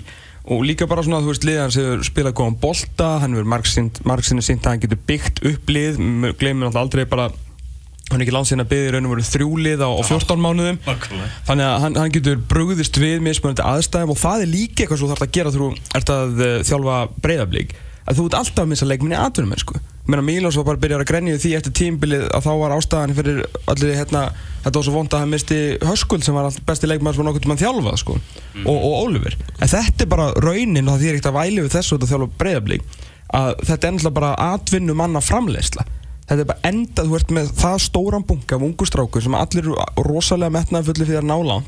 og 0.47 0.63
líka 0.65 0.87
bara 0.89 1.03
svona, 1.05 1.21
þú 1.25 1.33
veist, 1.33 1.49
liðan 1.49 1.75
sem 1.75 2.07
spila 2.07 2.33
góðan 2.37 2.61
bolta, 2.63 3.19
hann 3.23 3.37
verður 3.37 3.51
margsinni 4.07 4.45
sýnt 4.45 4.65
að 4.65 4.75
hann 4.75 4.85
getur 4.85 5.03
byggt 5.09 5.43
upp 5.51 5.73
lið. 5.75 6.01
Gleymir 6.41 6.71
alltaf 6.71 6.85
aldrei 6.87 7.05
bara 7.09 7.29
hann 8.09 8.23
er 8.23 8.25
ekki 8.25 8.33
langt 8.33 8.49
síðan 8.49 8.65
að 8.65 8.71
byggja 8.71 8.89
í 8.89 8.93
raun 8.95 9.09
og 9.09 9.13
veru 9.13 9.27
þrjúlið 9.29 9.83
á, 9.85 9.91
á 9.93 10.03
14 10.09 10.41
mánuðum. 10.41 10.79
Þannig 11.49 11.67
að 11.67 11.83
hann, 11.83 11.99
hann 12.01 12.15
getur 12.15 12.39
brugðist 12.49 12.97
við 13.03 13.19
mismunandi 13.27 13.67
aðstæðum 13.69 14.15
og 14.15 14.21
það 14.23 14.45
er 14.45 14.51
líka 14.55 14.85
eitthvað 14.85 15.03
sem 15.03 15.05
þú 15.05 15.13
þarf 15.13 15.27
að 15.27 15.35
gera 15.37 15.53
þú 15.53 15.69
ert 16.01 16.15
að 16.15 16.41
uh, 16.41 16.55
þjálfa 16.71 16.97
breyðablík 17.27 17.77
að 18.09 18.19
þú 18.19 18.27
ert 18.29 18.37
alltaf 18.39 18.65
að 18.65 18.71
missa 18.73 18.89
leikminni 18.89 19.19
aðtunum 19.19 19.59
sko. 19.61 19.81
Mér 20.09 20.23
að 20.23 20.29
Mílos 20.31 20.57
var 20.57 20.65
bara 20.65 20.79
að 20.79 20.85
byrja 20.87 20.99
að 21.03 21.09
grenja 21.11 21.41
því 21.43 21.51
eftir 21.59 21.75
tímbilið 21.77 22.23
að 22.33 22.47
þá 22.47 22.53
var 22.63 22.75
ástæðan 22.79 23.17
fyrir 23.19 23.43
allir 23.69 23.99
hérna, 23.99 24.23
þetta 24.65 24.79
var 24.79 24.87
svo 24.87 24.95
vond 24.95 25.13
að 25.13 25.25
hann 25.25 25.35
misti 25.35 25.59
Höskuld 25.85 26.25
sem 26.25 26.39
var 26.39 26.49
alltaf 26.49 26.65
besti 26.71 26.89
leikmann 26.89 27.13
sem 27.13 27.21
var 27.21 27.29
nokkuð 27.29 27.45
til 27.45 27.53
mann 27.53 27.61
þjálfað 27.61 27.99
sko, 28.01 28.17
og, 28.65 28.73
og 28.79 28.97
Oliver. 29.03 29.37
En 29.61 29.69
þetta 29.69 30.07
er 30.07 30.11
bara 30.15 30.31
raunin 30.41 30.89
og 30.89 30.95
það 30.95 31.05
þýr 31.05 31.19
ekkert 31.19 31.29
að 31.29 31.39
væli 31.43 31.67
við 31.67 31.77
þessu 31.77 31.99
að 31.99 32.09
þjálfa 32.15 32.31
breyðablík 32.41 32.89
að 33.37 33.51
þetta 33.69 33.79
er 33.79 33.93
ennlega 33.93 34.17
bara 34.17 34.35
atvinnu 34.55 34.97
manna 34.97 35.21
framleysla 35.21 35.85
þetta 36.29 36.43
er 36.43 36.49
bara 36.49 36.71
enda, 36.71 37.05
þú 37.05 37.19
ert 37.19 37.35
með 37.35 37.53
það 37.59 37.77
stóran 37.85 38.25
bunga 38.29 38.57
af 38.57 38.65
ungu 38.65 38.89
strákur 38.89 39.25
sem 39.25 39.37
allir 39.37 39.65
eru 39.65 39.77
rosalega 40.07 40.55
metnaði 40.59 40.91
fulli 40.91 41.09
fyrir 41.09 41.23
að 41.23 41.31
nála 41.31 41.61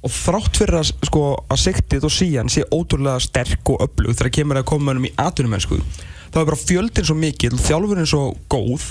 og 0.00 0.14
þrátt 0.14 0.56
fyrir 0.56 0.78
að, 0.80 0.92
sko, 1.08 1.24
að 1.50 1.62
siktið 1.66 2.06
og 2.08 2.14
síjan 2.14 2.50
sé 2.52 2.64
ótrúlega 2.72 3.20
sterk 3.20 3.74
og 3.74 3.84
öflug 3.84 4.16
þegar 4.16 4.34
kemur 4.38 4.60
að 4.60 4.68
koma 4.72 4.90
mönnum 4.90 5.10
í 5.10 5.14
atvinnumennsku 5.20 5.80
þá 6.30 6.40
er 6.40 6.48
bara 6.48 6.60
fjöldin 6.60 7.08
svo 7.08 7.16
mikil 7.18 7.52
þjálfurinn 7.60 8.08
svo 8.08 8.24
góð 8.52 8.90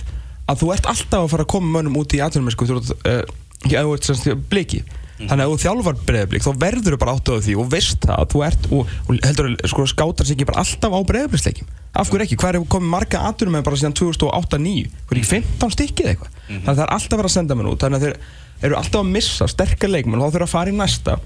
að 0.50 0.64
þú 0.64 0.72
ert 0.76 0.90
alltaf 0.92 1.26
að 1.26 1.32
fara 1.34 1.46
að 1.46 1.54
koma 1.56 1.74
mönnum 1.78 2.00
út 2.02 2.14
í 2.14 2.22
atvinnumennsku 2.24 2.70
þú 2.70 2.80
ert, 2.80 2.94
uh, 3.10 3.22
já, 3.66 3.82
þú 3.82 3.94
ert 3.96 4.10
semst 4.10 4.50
bliki. 4.50 4.84
Þannig 5.20 5.44
að 5.44 5.50
þú 5.52 5.56
þjálfar 5.66 5.98
breyðablík 6.08 6.44
þá 6.46 6.52
verður 6.62 6.96
þú 6.96 7.00
bara 7.02 7.14
átt 7.18 7.28
á 7.28 7.44
því 7.44 7.56
og 7.60 7.66
veist 7.74 8.06
það 8.06 8.14
að 8.16 8.30
þú 8.32 8.44
ert 8.48 8.68
og, 8.70 8.94
og 9.04 9.18
heldur 9.26 9.50
að 9.50 9.66
sko, 9.68 9.86
skátar 9.92 10.28
sig 10.30 10.38
ekki 10.38 10.48
bara 10.48 10.64
alltaf 10.64 10.96
á 10.96 11.00
breyðablíksleikim 11.10 11.74
af 12.00 12.12
hverju 12.14 12.24
ekki, 12.24 12.38
hvað 12.40 12.56
er 12.56 12.68
komið 12.72 12.94
marga 12.94 13.24
með 13.52 13.66
bara 13.68 13.80
síðan 13.82 13.98
2008-2009 14.00 14.86
hvað 15.10 15.18
er 15.18 15.20
ekki 15.20 15.32
15 15.34 15.76
stykkið 15.76 16.12
eitthvað? 16.14 16.38
Þannig 16.48 16.70
að 16.70 16.80
það 16.80 16.86
er 16.86 16.94
alltaf 16.96 17.20
verið 17.20 17.30
að 17.32 17.36
senda 17.36 17.58
mér 17.60 17.72
út 17.74 17.84
þannig 17.84 18.00
að 18.00 18.06
þeir 18.06 18.16
eru 18.62 18.76
alltaf 18.80 19.02
að 19.04 19.12
missa 19.16 19.48
sterkar 19.48 19.90
leikmenn 19.94 20.22
og 20.22 20.30
þá 20.32 20.36
þurfa 20.40 20.48
að 20.50 20.56
fara 20.56 20.74
í 20.74 20.80
næsta. 20.80 21.20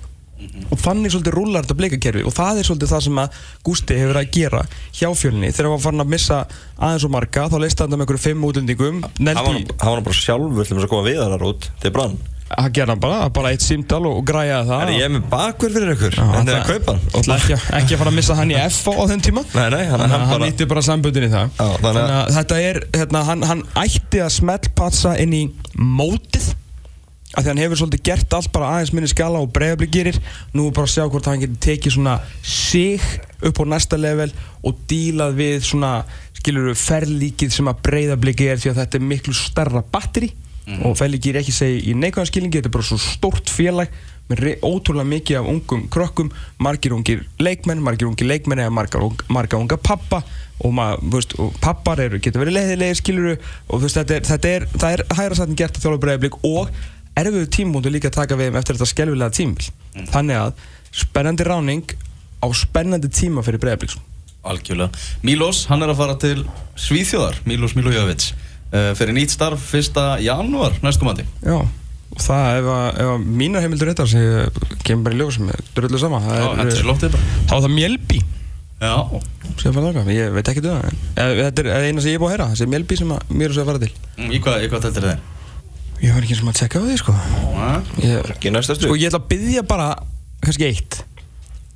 Og 0.74 0.75
þannig 0.82 1.13
svolítið 1.13 1.36
rúlar 1.38 1.63
þetta 1.63 1.75
bleikakerfi. 1.80 2.24
Og 2.28 2.34
það 2.36 2.58
er 2.60 2.66
svolítið 2.68 2.90
það 2.92 3.04
sem 3.06 3.20
að 3.22 3.38
Gústi 3.63 3.96
hefur 3.96 4.18
að 4.20 4.32
gera 4.36 4.63
hjá 4.92 5.08
fjölni. 5.16 5.52
Þegar 5.56 5.70
hann 5.70 5.75
var 5.78 5.84
farin 5.86 6.04
að 6.04 6.10
missa 6.12 6.40
aðeins 6.84 7.06
og 7.08 7.13
marga 7.16 7.46
þá 7.48 7.56
leist 7.63 7.80
hann 7.80 7.94
með 7.94 8.04
einhverju 8.04 8.24
fimm 8.25 8.44
útlendingum. 8.50 8.98
Neldi, 9.24 9.63
hann 9.80 9.94
var 9.96 10.02
bara 10.10 10.18
sjálfur 10.20 10.68
til 10.68 10.78
að 10.82 10.90
koma 10.92 11.08
við 11.08 11.22
þar 11.24 11.46
út 11.48 11.70
til 11.86 11.92
brann. 11.96 12.18
Hann 12.54 12.74
gerði 12.75 12.92
hann 12.94 13.00
bara, 13.02 13.30
bara 13.34 13.54
eitt 13.56 13.63
símdal 13.66 14.02
og 14.06 14.20
græjaði 14.28 14.68
það. 14.68 14.82
Er 14.84 14.92
ég 15.00 15.13
með 15.16 15.24
bakverð 15.32 15.78
fyrir 15.80 15.94
ykkur? 15.96 16.18
Já, 16.20 16.25
En 16.28 16.46
þeir 16.46 16.58
að 16.58 16.60
ætla- 16.60 16.74
kaupa 16.74 16.92
hann? 16.92 17.08
ætla 17.22 17.38
ekki, 17.40 17.56
ekki 17.80 17.96
að 17.96 18.02
fara 18.04 18.12
að 18.12 18.18
missa 18.20 18.36
hann 18.38 18.52
í 18.52 18.58
F 18.68 18.82
á 18.92 19.04
þeim 19.10 19.24
tíma. 19.25 19.44
Nei, 19.56 19.70
nei, 19.74 19.86
hann- 19.90 20.00
hann 20.04 20.10
hann 20.12 20.28
bara- 20.30 20.44
nýtti 20.52 20.68
bara 20.70 20.84
sambundin 20.86 21.24
í 21.24 21.32
það. 21.32 21.50
Já, 21.56 21.70
þannig 21.88 22.12
að 22.20 22.36
þetta 22.36 22.60
er 22.68 22.82
hérna, 23.00 23.24
hann, 23.32 23.42
hann 23.48 23.63
ætti 23.80 24.20
að 24.22 24.30
smellpatsa 24.38 25.16
inn 25.24 25.34
í 25.34 25.42
mótið 25.80 26.52
af 27.34 27.42
því 27.42 27.50
hann 27.50 27.62
hefur 27.63 27.82
svolítið 27.82 28.04
gert 28.06 28.36
allt 28.38 28.52
bara 28.54 28.70
aðeins 28.75 28.94
minni 28.94 29.10
skala 29.10 29.42
og 29.42 29.52
bregðabli 29.56 29.90
gerir. 29.94 30.20
Nú 30.54 30.70
bara 30.72 30.86
að 30.88 30.94
sjá 30.94 31.08
hvort 31.08 31.30
hann 31.30 31.42
getur 31.42 31.62
tekið 31.66 31.96
svona 31.98 32.20
sig 32.46 33.02
upp 33.44 33.60
á 33.60 33.66
næsta 33.74 34.00
level 34.00 34.30
og 34.63 34.80
dílað 34.90 35.36
við 35.42 35.68
svona 35.68 35.94
skilur 36.38 36.78
ferlíkið 36.78 37.54
sem 37.56 37.70
að 37.72 37.84
breiðabli 37.88 38.36
er 38.46 38.62
því 38.62 38.74
að 38.74 38.82
þetta 38.84 39.00
er 39.00 39.12
miklu 39.12 39.36
starra 39.38 39.84
batteri. 39.84 40.34
Og 40.88 40.96
ferlíkið 40.96 41.34
er 41.34 41.42
ekki 41.42 41.52
segi 41.52 41.80
í 41.92 41.94
neikvæðan 42.00 42.30
skilningi 42.30 42.62
þetta 42.62 42.70
er 42.70 42.78
bara 42.78 42.88
svo 42.88 43.00
stórt 43.02 43.50
félag 43.52 43.92
með 44.30 44.62
ótrúlega 44.63 45.10
mikið 45.10 45.40
af 45.42 45.50
ungum 45.52 45.82
krökkum 45.92 46.30
margir 46.63 46.94
ungir 46.96 47.25
leikmenn, 47.44 47.84
margir 47.84 48.08
ungir 48.08 48.30
leikmenn 48.30 48.62
eða 48.63 48.72
marga 48.72 49.60
unga 49.60 49.78
pappa 49.78 50.22
og, 50.63 50.80
og 50.80 51.58
pappar 51.60 52.00
eru, 52.06 52.22
getur 52.24 52.46
verið 52.46 52.56
leiðilegir 52.56 53.00
skiluru 53.00 53.34
og 53.36 53.82
þú 53.82 53.82
veist, 53.84 54.00
þetta 54.00 54.16
er, 54.16 54.28
þetta 54.30 54.54
er, 54.54 54.68
það 54.78 54.96
er 54.96 55.06
hægra 55.20 55.40
sættin 55.40 55.60
gert 55.60 55.78
að 55.78 55.86
þjóla 55.86 56.02
breiðablík 56.06 56.40
og 56.48 56.72
erfiðu 57.20 57.50
tímbúndu 57.58 57.91
líka 57.93 58.10
að 58.10 58.17
taka 58.22 58.38
við 58.39 58.50
þeim 58.50 58.58
eftir 58.62 58.77
þetta 58.79 58.89
skelvilega 58.93 59.36
tímil 59.38 59.67
þannig 60.13 60.39
að 60.39 60.63
spennandi 61.03 61.46
ráning 61.48 61.93
á 62.43 62.48
spennandi 62.58 63.10
tíma 63.13 63.43
fyrir 63.46 63.62
breiðablík 63.63 64.00
Algjörlega. 64.43 64.89
Mílos, 65.24 65.62
hann 65.70 65.86
er 65.86 65.93
að 65.93 66.00
fara 66.01 66.15
til 66.20 66.41
Svíþjóðar, 66.75 67.38
Mílos 67.48 67.77
Milojevic 67.77 68.25
uh, 68.34 68.89
fyrir 69.00 69.15
nýtt 69.15 69.32
starf 69.32 69.70
1. 69.72 69.96
janúar 70.25 70.75
næstkomandi. 70.84 71.24
Já, 71.46 71.62
og 71.63 72.20
það 72.20 72.58
ef 72.58 72.67
að, 72.74 72.88
ef 73.05 73.12
að 73.13 73.24
mínar 73.39 73.63
heimildur 73.63 73.88
réttar 73.93 74.10
sem 74.12 74.50
kemur 74.84 75.05
bara 75.08 75.15
í 75.15 75.22
ljós 75.22 75.38
með 75.39 75.62
drullu 75.77 76.01
sama 76.01 76.20
það 76.25 76.36
Já, 76.41 76.43
þetta 76.60 76.65
er 76.67 76.82
svo 76.82 76.89
lóttið 76.91 77.15
bara. 77.15 77.29
þá 77.48 77.53
er 77.55 77.63
það 77.63 77.72
sem 79.63 79.77
þangað, 79.79 80.12
ég 80.12 80.34
veit 80.36 80.50
ekki 80.51 80.63
um 80.65 80.67
það 80.67 80.89
en 80.91 80.98
eh, 81.24 81.34
þetta 81.39 81.63
er 81.63 81.88
eina 81.88 82.03
sem 82.03 82.12
ég 82.12 82.17
er 82.17 82.22
búið 82.25 82.27
að 82.27 82.36
heyra, 82.36 82.48
þessi 82.51 82.67
Mjölby 82.74 82.98
sem 83.00 83.13
mér 83.39 83.53
er 83.53 83.62
að 83.63 83.70
fara 83.72 83.82
til 83.86 83.93
Mm, 84.13 84.29
í 84.36 84.39
hvað, 84.43 84.65
þetta 84.89 85.00
er 85.00 85.08
þeir? 85.08 85.22
Ég 86.03 86.12
var 86.12 86.25
ekki 86.25 86.36
sem 86.36 86.50
að 86.51 86.57
tjekka 86.60 86.79
á 86.79 86.83
því 86.83 86.95
sko. 87.00 87.13
Ég, 88.03 88.31
Ekki 88.33 88.51
næsta 88.51 88.75
Sko 88.75 88.89
stund 88.89 89.00
ég 89.00 89.07
ætla 89.07 89.22
að 89.22 89.27
byggja 89.29 89.62
bara, 89.67 89.88
kannski 90.43 90.67
eitt. 90.67 90.98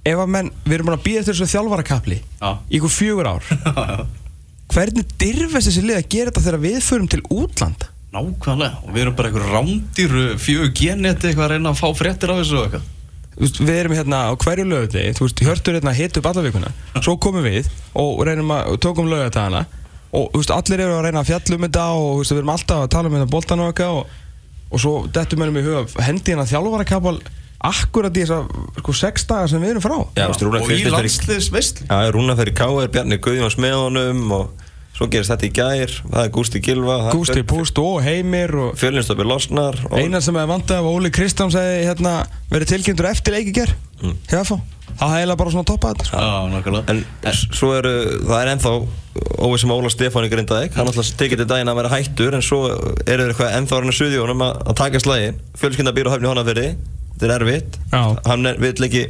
Ef 0.08 0.20
að 0.20 0.32
menn, 0.34 0.50
við 0.66 0.76
erum 0.78 0.90
búin 0.90 0.98
að 0.98 1.06
býða 1.06 1.22
eftir 1.22 1.38
þessu 1.38 1.48
þjálfarakapli 1.54 2.18
Já. 2.20 2.50
Í 2.68 2.80
ykkur 2.80 2.92
fjögur 2.92 3.30
ár. 3.32 3.48
Hvernig 4.74 5.14
dyrfist 5.20 5.70
þessi 5.70 5.84
lið 5.86 6.00
að 6.02 6.10
gera 6.12 6.32
þetta 6.34 6.44
þegar 6.44 6.64
við 6.66 6.78
förum 6.84 7.08
til 7.12 7.22
útland? 7.32 7.88
Nákvæmlega, 8.18 8.84
og 8.84 8.94
við 8.96 9.04
erum 9.04 9.16
bara 9.18 9.32
einhver 9.32 9.50
rándýru 9.56 10.26
fjögur 10.44 10.72
geneti 10.76 11.30
eitthvað 11.30 11.48
að 11.48 11.54
reyna 11.56 11.72
að 11.74 11.80
fá 11.80 11.88
fréttir 11.96 12.32
af 12.34 12.40
þessu 12.42 12.60
og 12.60 12.68
eitthvað. 12.68 12.86
Þú 13.38 13.44
veist, 13.46 13.60
Við 13.62 13.80
erum 13.80 13.94
hérna 13.94 14.20
á 14.28 14.32
hverju 14.42 14.64
lögutegi 14.66 15.10
Þú 15.14 15.26
veist, 15.28 15.42
hjörtur 15.46 15.76
hérna 15.78 15.94
hitt 15.94 16.20
upp 16.20 16.30
alla 16.32 16.44
vikuna. 16.48 16.72
Svo 17.06 17.16
komum 17.22 17.46
við 17.46 17.68
og 17.96 18.24
reynum 18.28 18.56
að 18.56 18.72
og 18.74 18.80
tókum 18.84 19.12
lögatagana 19.12 19.68
Og 20.12 20.30
þú 20.32 20.42
veist, 20.42 20.54
allir 20.56 20.86
eru 20.86 21.00
að 21.00 21.04
reyna 21.08 21.24
að 21.24 21.32
fjalla 21.32 21.58
um 21.58 21.66
þetta 21.68 21.88
Og 21.98 22.06
þú 22.06 22.22
veist, 22.22 22.32
við 22.32 22.42
erum 22.44 22.54
alltaf 22.54 22.84
að 22.86 22.94
tala 22.96 23.10
um 23.10 23.18
þetta 23.18 23.32
boltan 23.34 23.64
og 23.64 23.74
eitthvað 23.74 23.98
og, 23.98 24.16
og 24.68 24.84
svo 24.84 24.94
dettum 25.18 25.44
við 25.44 25.60
í 25.60 25.66
huga 25.68 26.06
Hendi 26.08 26.34
hérna 26.34 26.48
þjálfarakapal 26.48 27.18
Akkurat 27.68 28.14
í 28.14 28.22
þessa 28.22 28.44
sko, 28.78 28.94
sex 28.94 29.26
daga 29.26 29.50
sem 29.50 29.64
við 29.64 29.74
erum 29.74 29.84
frá 29.84 29.96
Já, 30.14 30.28
Rúnar 30.30 30.62
og 30.62 30.72
í 30.76 30.84
landsliðs 30.94 31.48
veistlu. 31.50 31.88
Já, 31.90 32.12
Rúna 32.14 32.36
fer 32.38 32.52
í 32.52 32.54
K.R. 32.54 32.92
Bjarni 32.94 33.18
Guðjóns 33.18 33.58
með 33.58 33.80
honum 33.82 34.36
og 34.38 34.68
svo 34.98 35.08
gerist 35.14 35.34
þetta 35.34 35.48
í 35.48 35.52
gær 35.54 35.94
það 35.98 36.22
er 36.22 36.32
Gústi 36.34 36.62
Gilva 36.66 36.98
Gústi 37.10 37.44
Púst 37.48 37.82
og 37.82 38.00
Heimir 38.06 38.54
og 38.58 38.78
Fjölninstöpi 38.78 39.26
losnar 39.28 39.78
og 39.90 39.98
Einar 39.98 40.24
sem 40.26 40.38
hefði 40.38 40.54
vantað 40.54 40.82
af 40.82 40.90
Óli 40.90 41.12
Kristjáns 41.14 41.58
hefði 41.58 41.84
hérna, 41.90 42.16
verið 42.54 42.74
tilkynntur 42.74 43.10
eftir 43.12 43.38
leiki 43.38 43.54
ger 43.60 43.74
mm. 44.02 44.18
Það 44.98 45.12
hefði 45.14 45.22
eiginlega 45.22 45.42
bara 45.42 45.54
svona 45.54 45.70
toppað 45.70 45.94
þetta 45.94 46.08
sko. 46.08 46.22
Já, 46.24 46.48
nákvæmlega. 46.54 46.96
En 46.98 47.38
svo 47.38 47.74
eru, 47.78 47.94
það 48.26 48.40
er 48.42 48.52
ennþá 48.56 48.74
óvissum 49.46 49.72
Óla 49.74 49.90
Stefáni 49.92 50.30
Grindaðik 50.32 50.76
hann 50.78 50.90
alltaf 50.90 51.10
tekið 51.20 51.42
til 51.44 51.48
daginn 51.50 51.72
að 51.72 51.80
vera 51.82 51.94
hættur 51.94 52.38
en 52.38 52.46
svo 52.46 52.60
eru 52.70 52.98
þeir 53.06 53.24
eitthvað 53.32 53.56
ennþá 53.60 53.80
hann 53.80 53.92
að 53.92 53.98
suði 53.98 54.20
honum 54.22 54.44
að, 54.46 54.60
að 54.70 54.78
taka 54.82 55.02
slægin 55.02 55.40
fjölskynda 55.58 55.94
býr 55.96 56.10
á 56.10 56.14
höfni 56.16 56.30
honafyrði 56.32 56.68
þetta 57.14 57.28
er 57.28 57.36
erfitt 57.38 57.80
Já. 57.94 58.02
hann 58.28 58.52
er, 58.52 58.60
vill 58.62 58.88
ekki 58.88 59.04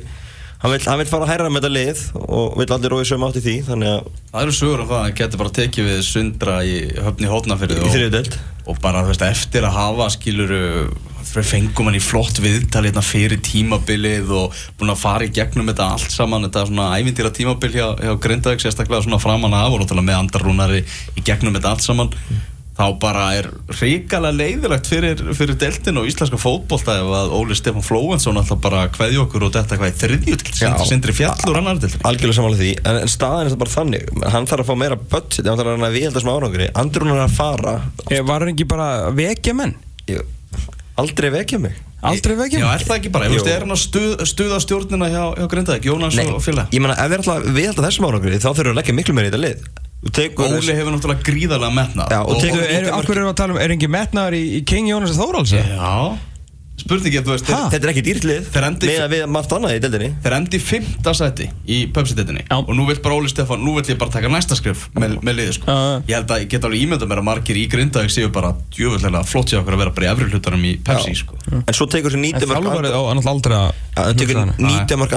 hann 0.63 0.73
vill, 0.73 0.83
hann 0.87 1.01
vill 1.01 1.09
fara 1.09 1.27
að 1.27 1.33
hæra 1.33 1.49
með 1.51 1.67
þetta 1.67 1.73
lið 1.75 2.03
og 2.23 2.55
vill 2.61 2.69
aldrei 2.75 2.93
róið 2.93 3.09
sögum 3.11 3.27
átt 3.27 3.39
í 3.39 3.43
því 3.45 3.57
þannig 3.67 3.91
að 3.93 4.07
Það 4.31 4.45
eru 4.45 4.55
sögur 4.59 4.83
af 4.83 4.91
það 4.93 5.03
að 5.03 5.17
geta 5.21 5.41
bara 5.41 5.55
tekið 5.59 5.89
við 5.91 5.99
sundra 6.07 6.57
í 6.65 6.77
höfni 7.07 7.31
þriðu 7.67 8.13
deild 8.15 8.39
og 8.67 8.81
bara 8.83 9.03
þú 9.03 9.13
veist, 9.13 9.27
eftir 9.27 9.67
að 9.67 9.77
hafa 9.77 10.09
skiluru 10.17 10.63
fengum 11.45 11.89
hann 11.89 11.99
í 11.99 12.01
flott 12.01 12.41
viðtal 12.41 12.85
hérna 12.87 13.03
fyrir 13.05 13.41
tímabilið 13.45 14.33
og 14.33 14.57
búin 14.79 14.93
að 14.93 15.01
fara 15.03 15.27
í 15.27 15.31
gegnum 15.35 15.69
þetta 15.69 15.91
allt 15.93 16.13
saman. 16.13 16.47
Þetta 16.47 16.67
svona 16.71 16.89
ævintýra 16.97 17.33
tímabil 17.35 17.73
hjá, 17.77 17.87
hjá 18.01 18.13
Grindavík 18.23 18.63
sérstaklega 18.63 19.05
svona 19.05 19.21
framan 19.21 19.53
af 19.53 19.73
og 19.73 19.81
náttúrulega 19.83 20.09
með 20.09 20.21
andarrúnari 20.23 20.83
í 21.17 21.25
gegnum 21.25 21.57
þetta 21.57 21.75
allt 21.75 21.85
saman. 21.85 22.13
Þá 22.77 22.91
bara 23.01 23.23
er 23.33 23.47
ríkalega 23.73 24.37
leiðilegt 24.37 24.85
fyrir, 24.85 25.21
fyrir 25.33 25.57
deltin 25.57 25.97
og 25.97 26.05
íslenska 26.05 26.37
fótbolta 26.37 26.99
ef 27.01 27.07
að 27.23 27.33
Óli 27.33 27.57
Stefán 27.57 27.81
Flóensson 27.81 28.37
alltaf 28.37 28.59
bara 28.61 28.83
kveði 28.93 29.17
okkur 29.23 29.47
og 29.47 29.55
þetta 29.55 29.79
hvað 29.79 29.95
í 29.95 29.97
þriðju 30.03 30.37
til 30.43 30.53
Já. 30.59 30.69
sindri 30.85 31.15
fjallur 31.17 31.57
annar 31.57 31.81
deltin 31.81 32.05
algjörlega 32.05 32.37
samanlega 32.37 32.61
því. 32.61 32.69
En, 32.83 33.01
en 33.01 33.09
staðan 33.09 33.41
er 33.41 33.49
þetta 33.49 33.61
bara 33.63 33.73
þannig. 33.73 34.13
Hann 34.35 34.49
þarf 34.51 34.61
að 34.61 34.69
fá 34.69 34.81
meira 34.83 34.99
budget 35.01 35.41
hann 35.41 35.57
þarf 35.57 35.71
að 35.71 35.73
reyna 35.73 35.89
að 35.89 35.97
viðhalda 35.97 36.21
sem 36.21 36.33
árangri. 36.35 36.69
Andrún 36.83 37.13
er 37.15 37.23
að 37.25 37.35
fara. 37.39 37.75
Ég 38.13 38.29
var 38.29 38.45
hann 38.45 38.53
ekki 38.53 38.69
bara 38.69 38.89
að 39.07 39.21
vekja 39.23 39.57
menn? 39.57 39.73
Ég, 40.13 40.21
aldrei 41.01 41.29
vekja 41.33 41.59
mig. 41.61 41.75
Aldrei 42.07 42.35
vekja 42.37 42.59
Já, 42.61 42.65
menn 42.67 42.77
er 42.77 42.85
það 42.85 42.97
ekki 42.99 43.11
bara, 43.13 43.25
ég 43.27 43.33
veist, 43.33 43.47
er 43.49 43.63
hann 43.65 43.73
að 43.73 43.81
stuð, 43.81 44.11
stuða 44.29 44.59
stjórnina 44.61 45.07
hjá, 45.09 45.23
hjá 45.39 45.47
Grindavík, 45.49 45.87
Jónas 45.89 46.17
og 46.21 46.41
félag? 46.45 46.69
ég 46.73 46.83
meina 46.83 46.93
ef 47.01 47.09
við 47.09 47.19
ætla 47.23 47.35
að 47.39 47.47
viðhalda 47.57 47.85
þessum 47.87 48.07
árangri 48.11 48.37
þá 48.37 48.47
þurfum 48.51 48.67
við 48.67 48.71
að 48.73 48.79
leggja 48.81 48.97
miklu 48.99 49.15
meira 49.17 49.27
í 49.27 49.31
þetta 49.33 49.41
lið. 49.47 49.67
Þú 49.97 50.11
tekur 50.13 50.51
Óli 50.53 50.75
hefur 50.77 50.93
náttúrulega 50.93 51.25
gríðarlega 51.25 51.73
metnað. 51.73 52.11
Já, 52.13 52.19
og 52.21 52.35
og, 52.35 52.41
tekur- 52.43 52.61
hverju 53.07 53.15
erum 53.17 53.25
við 53.25 53.31
að 53.33 53.39
tala 53.41 53.55
um, 53.55 53.59
er 53.65 53.73
engin 53.73 53.93
metnaður 53.95 54.35
í, 54.37 54.41
í 54.59 54.61
King 54.69 54.91
Jónas 54.91 55.17
Þóralds? 55.17 55.53
Já, 55.57 55.93
spurningi, 56.77 57.21
þú 57.25 57.33
veist 57.33 57.47
Þetta 57.49 57.79
er 57.81 57.91
ekki 57.91 58.03
dýrt 58.05 58.25
lið 58.27 58.49
Þeir 58.53 58.67
endi- 58.67 58.87
með 58.91 59.01
að 59.03 59.13
við 59.15 59.23
margt 59.33 59.53
annað 59.57 59.73
í 59.75 59.79
deildinni. 59.83 60.09
Þeir 60.23 60.35
endi 60.37 60.57
í 60.57 60.61
fymta 60.61 61.13
sæti 61.17 61.47
í 61.65 61.77
Pepsi-detinni 61.93 62.43
Já. 62.45 62.57
og 62.59 62.69
nú 62.77 62.85
vill 62.87 62.99
bara 63.01 63.17
Óli 63.17 63.31
Stefán, 63.31 63.63
nú 63.65 63.73
vill 63.77 63.87
ég 63.89 63.97
bara 63.97 64.11
taka 64.13 64.29
næsta 64.29 64.55
skrif 64.59 64.87
með, 64.93 65.17
með 65.25 65.39
liði, 65.41 65.57
sko. 65.57 65.65
Já. 65.65 66.03
Ég 66.07 66.15
held 66.19 66.29
að 66.35 66.43
ég 66.45 66.49
get 66.53 66.63
alveg 66.69 66.85
ímyndað 66.85 67.09
mér 67.11 67.23
að 67.23 67.27
margir 67.31 67.57
í 67.57 67.65
Grindavík 67.71 68.13
séu 68.13 68.31
bara 68.31 68.53
djöfullega 68.75 69.25
flott 69.25 69.49
sér 69.49 69.63
okkur 69.63 69.73
að 69.73 69.83
vera 69.83 69.95
bara 69.97 70.05
í 70.07 70.11
efri 70.13 70.29
hlutunum 70.31 70.63
í 70.69 70.77
Pepsi, 70.85 71.13
Já. 71.15 71.21
sko. 71.25 71.41
En 71.57 71.73
svo 71.73 71.89
tekur 71.89 72.13
þessi 72.13 72.21
En 72.21 72.25
nýtja 72.27 72.47
mörg 72.47 72.63
þjálfarið 72.63 72.97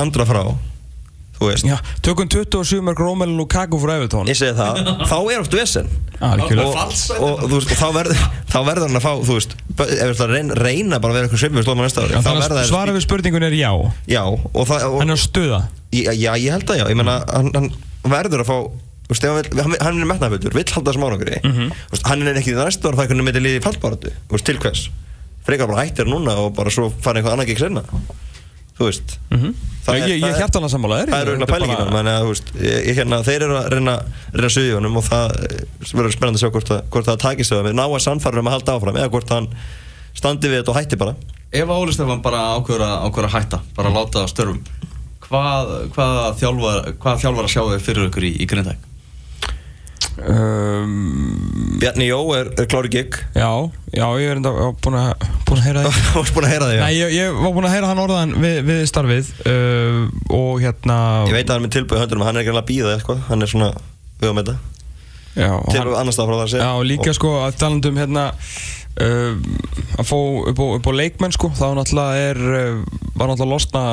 andra 0.01 0.25
að 0.25 0.31
frá 0.33 0.43
Já, 1.65 1.77
tökum 2.05 2.29
27 2.29 2.83
mörg 2.85 2.99
Rómel 3.01 3.33
Lukaku 3.39 3.79
frá 3.81 3.95
Evertón 3.97 4.29
Ég 4.29 4.37
segi 4.37 4.53
það. 4.59 4.81
Þá 5.09 5.17
er 5.33 5.41
oft 5.41 5.55
vesen. 5.57 5.89
Algjörlega. 6.21 6.85
og, 7.17 7.55
þá, 7.81 7.87
verður, 7.97 8.19
þá 8.53 8.59
verður 8.67 8.85
hann 8.91 8.99
að 9.01 9.05
fá 9.07 9.13
Þú 9.25 9.37
veist 9.39 9.55
Ef 9.81 9.81
við 9.81 10.03
ætla 10.11 10.27
að 10.27 10.53
reyna, 10.61 10.99
bara 11.01 11.15
að 11.15 11.17
vera 11.17 11.29
eitthvað 11.31 11.43
svipið 11.47 11.71
næsta 11.81 12.05
ári 12.05 12.13
þá 12.13 12.21
Þannig 12.27 12.45
verða 12.45 12.53
að 12.53 12.61
þeir- 12.61 12.71
svara 12.75 12.93
við 12.97 13.05
spurningun 13.07 13.47
er 13.49 13.57
já. 13.57 13.71
Já 14.11 14.23
Og 14.29 14.69
það 14.69 14.85
Hann 15.01 15.09
er 15.09 15.17
að 15.17 15.25
stuða. 15.25 15.61
Já, 15.97 16.33
ég 16.37 16.51
held 16.53 16.69
að 16.75 16.81
já. 16.83 16.85
Ég 16.93 17.01
meina 17.01 17.17
Hann, 17.33 17.51
hann 17.57 17.71
verður 18.05 18.45
að 18.45 18.51
fá 18.53 18.57
Þú 19.11 19.17
veist, 19.17 19.57
hann, 19.83 19.97
er 19.99 20.07
metnaðföldur, 20.07 20.53
vill 20.55 20.69
halda 20.71 20.93
þessum 20.93 21.03
árangri. 21.09 21.41
Mhm. 21.43 21.73
Hann 22.07 22.29
er 22.31 22.37
ekki 22.39 22.53
í 22.53 22.59
næstu 22.61 22.87
ára 22.87 23.01
það 23.01 23.03
er 23.03 23.11
hvernig 23.11 23.27
með 23.27 23.41
liði 23.43 23.63
fallbaratu 23.65 24.13
Þú 24.29 24.37
veist, 24.37 24.47
til 24.47 24.61
hvers? 24.63 24.85
Frekar 25.49 25.67
bara 25.73 25.83
hættir 25.83 26.07
núna 26.07 26.37
og 26.45 26.53
bara 26.55 26.71
svo 26.71 26.93
fara 27.03 27.19
einhvað 27.19 27.35
annað 27.35 27.49
gegn 27.51 27.59
sinna 27.65 27.83
Þú 28.81 28.89
veist 28.89 29.15
Það 29.81 29.97
Ég, 29.97 30.03
er- 30.03 30.11
ég, 30.11 30.19
ég 30.21 30.29
er- 30.31 30.39
hjartan 30.41 30.65
að 30.67 30.73
sammála 30.75 30.97
þér 31.01 31.11
Það 31.13 31.21
er 31.23 31.31
auðvitað 31.31 31.53
pælingina, 31.55 31.85
menn 31.95 32.09
að 32.11 32.27
veist, 32.31 32.51
ég, 32.61 32.77
ég, 32.89 32.97
hérna, 33.01 33.19
þeir 33.27 33.45
eru 33.47 33.57
að 33.61 33.69
reyna, 33.75 33.95
reyna 34.37 34.51
suðið 34.57 34.75
honum 34.77 34.99
og 35.01 35.05
það 35.07 35.35
eh, 35.47 35.63
verður 35.95 36.15
spennandi 36.17 36.41
að 36.41 36.45
sjá 36.45 36.51
hvort, 36.55 36.73
að, 36.77 36.83
hvort 36.95 37.09
það 37.11 37.19
takist 37.25 37.53
þau 37.53 37.59
að 37.61 37.69
við 37.71 37.77
ná 37.79 37.85
að 37.87 38.03
sannfæra 38.05 38.43
um 38.45 38.51
að 38.51 38.57
halda 38.57 38.77
áfram 38.77 39.01
eða 39.01 39.13
hvort 39.15 39.33
hann 39.35 39.49
standi 40.21 40.51
við 40.53 40.61
þetta 40.61 40.73
og 40.75 40.79
hætti 40.81 41.01
bara. 41.01 41.15
Ef 41.51 41.67
að 41.73 41.81
Óli 41.81 41.97
Stefán 41.97 42.23
bara 42.25 42.43
ákveður 42.59 42.85
að, 42.87 42.95
ákveður 43.09 43.29
að 43.31 43.35
hætta 43.39 43.63
bara 43.77 43.91
að 43.91 43.99
láta 44.01 44.21
það 44.21 44.31
störfum 44.35 44.61
hvað, 45.31 45.75
hvað 45.95 47.21
þjálfar 47.25 47.45
að 47.47 47.53
sjá 47.55 47.63
þau 47.65 47.81
fyrir 47.83 48.09
ykkur 48.11 48.27
í, 48.29 48.33
í 48.45 48.49
Grindavík? 48.51 48.90
Um, 50.19 51.77
Bjarni 51.81 52.07
Jó 52.11 52.19
er, 52.37 52.51
er 52.61 52.67
klári 52.71 52.91
gig. 52.93 53.17
Já, 53.35 53.51
já, 53.95 54.05
ég 54.21 54.31
er 54.33 54.41
enda 54.41 54.53
búin 54.83 54.97
að, 55.01 55.27
búin 55.49 55.61
að 55.61 55.67
heyra 55.69 55.85
Þú 55.87 55.93
þig 55.97 56.17
varst 56.19 56.35
búin 56.37 56.49
að 56.49 56.55
heyra 56.55 56.69
þig, 56.71 56.79
já. 56.79 56.83
Nei, 56.85 56.97
ég, 56.99 57.15
ég 57.17 57.39
var 57.45 57.55
búin 57.57 57.69
að 57.69 57.75
heyra 57.77 57.91
hann 57.93 58.03
orðan 58.05 58.35
við, 58.43 58.59
við 58.69 58.83
starfið 58.91 59.31
uh, 59.47 60.03
og 60.41 60.61
hérna 60.65 60.99
Ég 61.31 61.37
veit 61.39 61.47
að 61.47 61.55
hann 61.55 61.63
er 61.63 61.67
með 61.69 61.75
tilbúið 61.79 62.03
höndunum, 62.05 62.27
hann 62.29 62.37
er 62.41 62.45
ekki 62.45 62.53
alveg 62.55 62.65
að 62.67 62.71
býða 62.75 62.93
eitthvað, 62.99 63.25
hann 63.31 63.47
er 63.47 63.53
svona, 63.55 63.71
við 64.21 64.29
höfum 64.31 64.43
þetta 64.43 64.59
Já, 65.41 65.51
og 65.57 65.69
til 65.71 65.81
hann- 65.85 65.97
annars 66.03 66.19
það 66.19 66.31
frá 66.31 66.37
það 66.37 66.45
að 66.45 66.53
segja 66.55 66.65
Já, 66.67 66.71
og 66.81 66.87
líka 66.91 67.13
sko 67.17 67.35
að 67.45 67.59
talandum 67.63 68.01
hérna 68.03 68.25
uh, 69.01 69.35
að 70.01 70.09
fá 70.11 70.17
upp 70.51 70.63
á, 70.63 70.67
upp 70.81 70.89
á 70.91 70.93
leikmenn 71.01 71.37
sko. 71.37 71.51
Þá 71.55 71.67
náttúrulega 71.79 72.25
er 72.31 72.41
uh, 72.41 72.81
var 73.15 73.31
náttúrulega 73.31 73.53
losna 73.55 73.85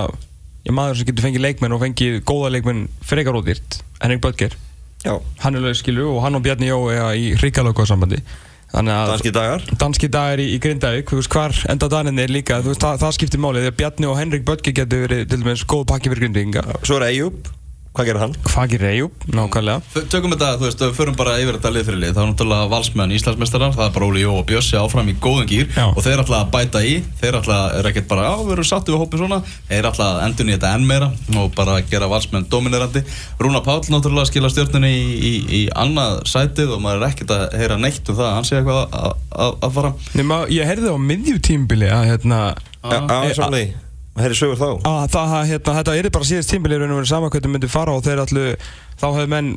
maður 0.67 0.97
sem 0.99 1.07
getur 1.07 1.23
fengið 1.23 1.43
leikmenn 1.45 1.75
og 1.77 1.79
fengið 1.79 2.17
góða 2.27 2.49
leikmenn 2.57 2.87
frekar 3.07 3.37
ódýrt. 3.39 3.77
Henrik 4.01 4.19
Böttger 4.25 4.57
Já, 5.05 5.13
hann 5.43 5.55
er 5.55 5.61
lög 5.61 5.77
skilu 5.77 6.07
og 6.15 6.21
hann 6.25 6.37
og 6.37 6.43
Bjarni 6.45 6.71
Jó 6.71 6.79
er 6.89 7.13
í 7.13 7.33
ríkalöku 7.37 7.85
sambandi 7.85 8.21
þannig 8.71 8.93
að 8.93 9.11
danski 9.13 9.33
dagar. 9.35 9.67
Danski 9.79 10.09
dagar 10.11 10.41
í, 10.43 10.47
í 10.55 10.57
Grindavík. 10.63 11.07
Þú 11.09 11.21
veist 11.21 11.33
hvar 11.33 11.55
enda 11.71 11.89
daginni 11.91 12.25
er 12.25 12.33
líka 12.33 12.59
veist 12.65 12.83
það, 12.83 12.99
það 13.03 13.13
skiptir 13.15 13.43
máli. 13.43 13.63
Að 13.63 13.77
Bjarni 13.79 14.09
og 14.09 14.17
Henrik 14.19 14.43
Böttger 14.47 14.75
getur 14.81 15.05
verið 15.05 15.23
til 15.31 15.39
dæmis 15.43 15.63
góð 15.69 15.85
pakki 15.93 16.11
fyrir 16.11 16.25
Grindavíkinga 16.25 16.81
Svo 16.83 16.99
er 16.99 17.07
Eyjup, 17.07 17.47
hvað 17.97 18.07
gerir 18.11 18.21
hann? 18.21 18.33
hvað 18.47 18.71
gerir 18.73 18.87
Eyjúb, 18.91 19.23
nákvæmlega. 19.33 20.05
Tökum 20.13 20.33
þetta, 20.35 20.49
þú 20.61 20.65
veist, 20.67 20.81
við 20.85 20.93
förum 20.97 21.15
bara 21.17 21.33
yfir 21.41 21.57
þetta 21.57 21.71
lið 21.73 21.87
fyrir 21.87 21.99
lið 22.03 22.11
Það 22.13 22.21
er 22.23 22.29
náttúrulega 22.31 22.67
valsmenn 22.71 23.13
Íslandsmeistarar 23.17 23.73
Það 23.75 23.85
er 23.87 23.93
bara 23.97 24.07
Óli 24.07 24.21
Jó 24.23 24.31
og 24.37 24.45
Bjössi 24.47 24.77
áfram 24.79 25.09
í 25.11 25.15
góðum 25.23 25.47
gýr 25.49 25.71
Já. 25.73 25.85
Og 25.89 25.99
þeir 26.05 26.21
ætla 26.23 26.41
að 26.43 26.51
bæta 26.53 26.81
í 26.85 26.93
Þeir 27.21 27.37
ætla, 27.41 27.57
er 27.79 27.89
ekkert 27.91 28.07
bara, 28.11 28.27
já, 28.29 28.35
við 28.45 28.53
erum 28.57 28.67
sattu 28.69 28.93
við 28.93 29.01
hópin 29.01 29.21
svona. 29.23 29.39
Þeir 29.71 29.89
ætla 29.91 30.07
að 30.13 30.21
endun 30.27 30.51
í 30.51 30.55
þetta 30.55 30.73
enn 30.77 30.87
meira 30.91 31.09
Og 31.41 31.49
bara 31.57 31.79
gera 31.89 32.09
valsmenn 32.11 32.47
dominerandi. 32.51 33.03
Rúna 33.41 33.63
Páll 33.65 33.81
náttúrulega 33.91 34.29
skila 34.29 34.51
stjórnunni 34.53 34.93
í, 34.93 35.07
í, 35.17 35.33
í 35.57 35.63
annað 35.73 36.21
sætið 36.29 36.75
Og 36.77 36.83
maður 36.85 37.01
er 37.03 37.09
ekkert 37.11 37.33
að 37.35 37.57
heyra 37.61 37.79
neitt 37.81 38.13
um 38.13 38.19
það 38.21 38.29
að 38.29 38.37
Hann 38.37 38.47
sé 38.51 38.59
eitthvað 38.59 38.95
að, 39.01 39.11
að, 39.33 39.57
að 39.67 39.75
fara. 39.79 39.93
Nefna, 40.13 40.39
ég 40.53 40.71
heyrði 40.71 40.93
á 40.93 40.97
miðjutímbili 41.09 41.91
að 41.93 42.07
hérna 42.13 42.41
Ah. 44.17 44.25
er 44.25 44.37
sögur 44.37 44.57
þá 44.57 44.69
að 44.89 45.07
það, 45.13 45.33
að, 45.37 45.47
hérna, 45.51 45.77
þetta 45.79 45.95
er 45.97 46.09
bara 46.17 46.29
síðast 46.31 46.53
tímbili 46.53 46.79
raun 46.81 46.93
og 46.93 47.01
verið 47.01 47.11
sama 47.11 47.31
hvernig 47.33 47.53
myndi 47.53 47.69
fara 47.69 47.93
og 47.93 48.05
þeir 48.05 48.23
allu 48.25 48.45
þá 48.97 49.07
hefðu 49.07 49.31
menn, 49.33 49.49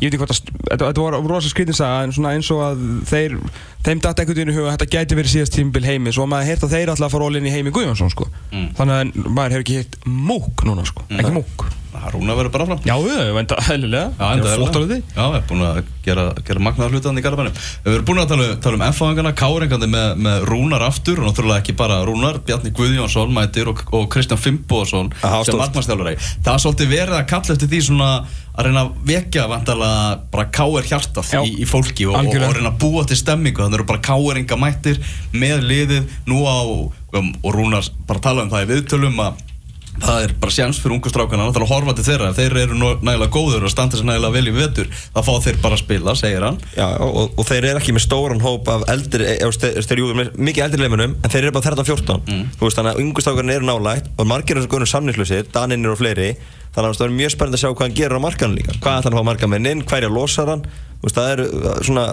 ég 0.00 0.06
veit 0.06 0.10
ekki 0.12 0.22
hvort 0.22 0.34
að 0.34 0.82
þetta, 0.86 1.04
var 1.04 1.18
rosa 1.30 1.52
skrítinsaga 1.52 2.02
en 2.06 2.16
svona 2.16 2.34
eins 2.36 2.50
og 2.54 2.64
að 2.66 2.82
þeir, 3.10 3.38
þeim 3.86 4.02
dætt 4.04 4.22
einhvern 4.22 4.40
veginn 4.40 4.52
í 4.54 4.58
huga 4.58 4.72
að 4.72 4.76
þetta 4.76 4.90
gæti 4.96 5.20
verið 5.20 5.34
síðast 5.34 5.56
tímbil 5.58 5.86
heimi 5.86 6.14
svo 6.14 6.28
maður 6.30 6.50
heyrt 6.52 6.66
að 6.66 6.76
þeir 6.76 6.94
alltaf 6.94 7.08
að 7.08 7.16
fara 7.16 7.44
í 7.44 7.54
heimi 7.54 7.74
Guðjónsson 7.74 8.12
sko. 8.14 8.28
Mm. 8.52 8.68
þannig 8.78 9.00
að 9.00 9.30
maður 9.30 9.56
hefur 9.56 9.66
ekki 9.66 9.80
heyrt 9.80 9.98
múk 10.06 10.68
núna 10.68 10.86
sko, 10.88 11.06
ekki 11.14 11.34
múk 11.38 11.66
Rúna 12.12 12.34
verður 12.36 12.52
bara 12.52 12.66
fram 12.68 12.80
Já, 12.84 12.94
ég 13.06 13.30
veit 13.36 13.52
að 13.54 13.60
hellilega, 13.68 14.08
Já, 14.18 14.24
enda 14.34 14.54
því 14.74 14.98
Já, 15.14 15.22
við 15.24 15.36
erum 15.38 15.46
búin 15.48 15.64
að 15.64 15.78
gera, 16.04 16.24
gera 16.44 16.62
magnaða 16.66 16.92
hlutan 16.92 17.20
í 17.20 17.24
Garabænum. 17.24 17.60
Við 17.84 17.94
erum 17.94 18.08
búin 18.08 18.20
að 18.20 18.32
tala, 18.32 18.48
tala 18.64 18.78
um 18.78 18.84
F-fáingana, 18.88 19.32
Káringandi 19.38 19.88
með, 19.94 20.08
með 20.26 20.46
Rúnar 20.50 20.84
aftur 20.84 21.22
og 21.22 21.28
náttúrulega 21.30 21.62
ekki 21.62 21.76
bara 21.78 22.00
Rúnar, 22.04 22.40
Bjarni 22.44 22.74
Guðjónsson 22.76 23.32
mætir 23.34 23.70
og, 23.72 23.80
og 23.94 24.08
Kristján 24.12 24.42
Fimboðsson 24.42 25.12
sem 25.14 25.46
stórt. 25.48 25.60
markmannstjálfari. 25.62 26.16
Það 26.44 26.52
er 26.54 26.64
svolítið 26.66 26.92
verið 26.92 27.18
að 27.20 27.28
kalla 27.32 27.56
eftir 27.56 27.72
því 27.72 27.82
svona 27.88 28.10
að 28.54 28.68
reyna 28.68 28.84
að 28.84 28.92
vekja 29.08 29.46
vantarlega 29.50 30.18
bara 30.30 30.44
káir 30.54 30.86
hjartað 30.86 31.32
í, 31.42 31.54
í 31.64 31.66
fólki 31.66 32.06
og, 32.06 32.18
og, 32.20 32.36
reyna 32.54 32.70
að 32.70 32.78
búa 32.84 33.02
til 33.08 33.18
stemmingu. 33.18 33.64
Þannig 33.64 33.80
eru 33.80 33.88
bara 33.88 34.04
káiringa 34.04 34.58
mættir 34.60 35.00
með 35.34 35.66
liðið 35.70 36.14
nú 36.30 36.44
á, 36.46 36.58
um, 37.18 37.32
og 37.42 37.50
Rúnar 37.56 37.90
bara 38.06 38.22
tala 38.22 38.46
um 38.46 38.52
það 38.52 38.66
í 38.66 38.70
viðtölum 38.74 39.20
að 39.26 39.42
það 40.02 40.24
er 40.24 40.32
bara 40.42 40.50
sjans 40.52 40.78
fyrir 40.82 40.96
ungu 40.96 41.10
strákana 41.12 41.44
náttúrulega 41.46 41.68
að 41.68 41.72
horfa 41.74 41.92
til 41.98 42.04
þeirra, 42.08 42.30
ef 42.32 42.38
þeir 42.40 42.56
eru 42.64 42.74
nú- 42.80 42.96
nægilega 43.06 43.30
góður 43.30 43.66
og 43.68 43.70
standa 43.70 43.96
sér 43.96 44.08
nægilega 44.08 44.32
vel 44.34 44.48
í 44.50 44.54
vetur. 44.56 44.88
Þá 45.14 45.20
fá 45.22 45.32
þeir 45.44 45.58
bara 45.62 45.76
að 45.78 45.82
spila, 45.84 46.14
segir 46.18 46.42
hann. 46.46 46.58
Já, 46.76 46.86
og, 46.98 47.30
og 47.38 47.46
þeir 47.46 47.68
eru 47.70 47.78
ekki 47.82 47.94
með 47.94 48.04
stóran 48.08 48.42
hóp 48.42 48.68
af 48.74 48.82
eldri, 48.90 49.28
eða 49.38 49.52
þeir, 49.54 49.92
eru 49.94 50.08
með 50.18 50.32
mikið 50.50 50.64
eldri 50.66 50.82
leimunum 50.82 51.14
en 51.22 51.30
þeir 51.30 51.44
eru 51.46 51.54
bara 51.58 51.68
13-14 51.70 52.20
Mm. 52.24 52.44
þú 52.58 52.66
veist 52.66 52.78
þannig 52.78 52.94
að 52.94 53.00
ungustákarnir 53.04 53.56
eru 53.60 53.66
nálægt 53.68 54.06
og 54.18 54.26
margir 54.26 54.56
er 54.58 54.66
svona 54.66 54.86
samninslusir, 54.88 55.46
Daninir 55.52 55.92
og 55.94 55.98
fleiri 56.00 56.34
þannig 56.74 56.90
að 56.90 56.98
það 56.98 57.06
er 57.06 57.14
mjög 57.20 57.32
spennandi 57.34 57.58
að 57.58 57.62
sjá 57.62 57.70
hvað 57.74 57.86
hann 57.86 57.96
gerir 57.98 58.18
á 58.18 58.24
markanum 58.24 58.56
líka. 58.58 58.72
Hvað 58.82 58.98
ætlar 58.98 59.04
hann 59.04 59.14
að 59.14 59.20
fá 59.22 59.28
markan 59.30 59.50
með 59.54 59.68
inn, 59.70 59.82
hverja 59.86 60.10
losar 60.10 60.50
hann? 60.50 60.64
Veist 61.04 61.18
það 61.18 61.30
er 61.34 61.42
uh, 61.44 61.78
svona 61.86 62.06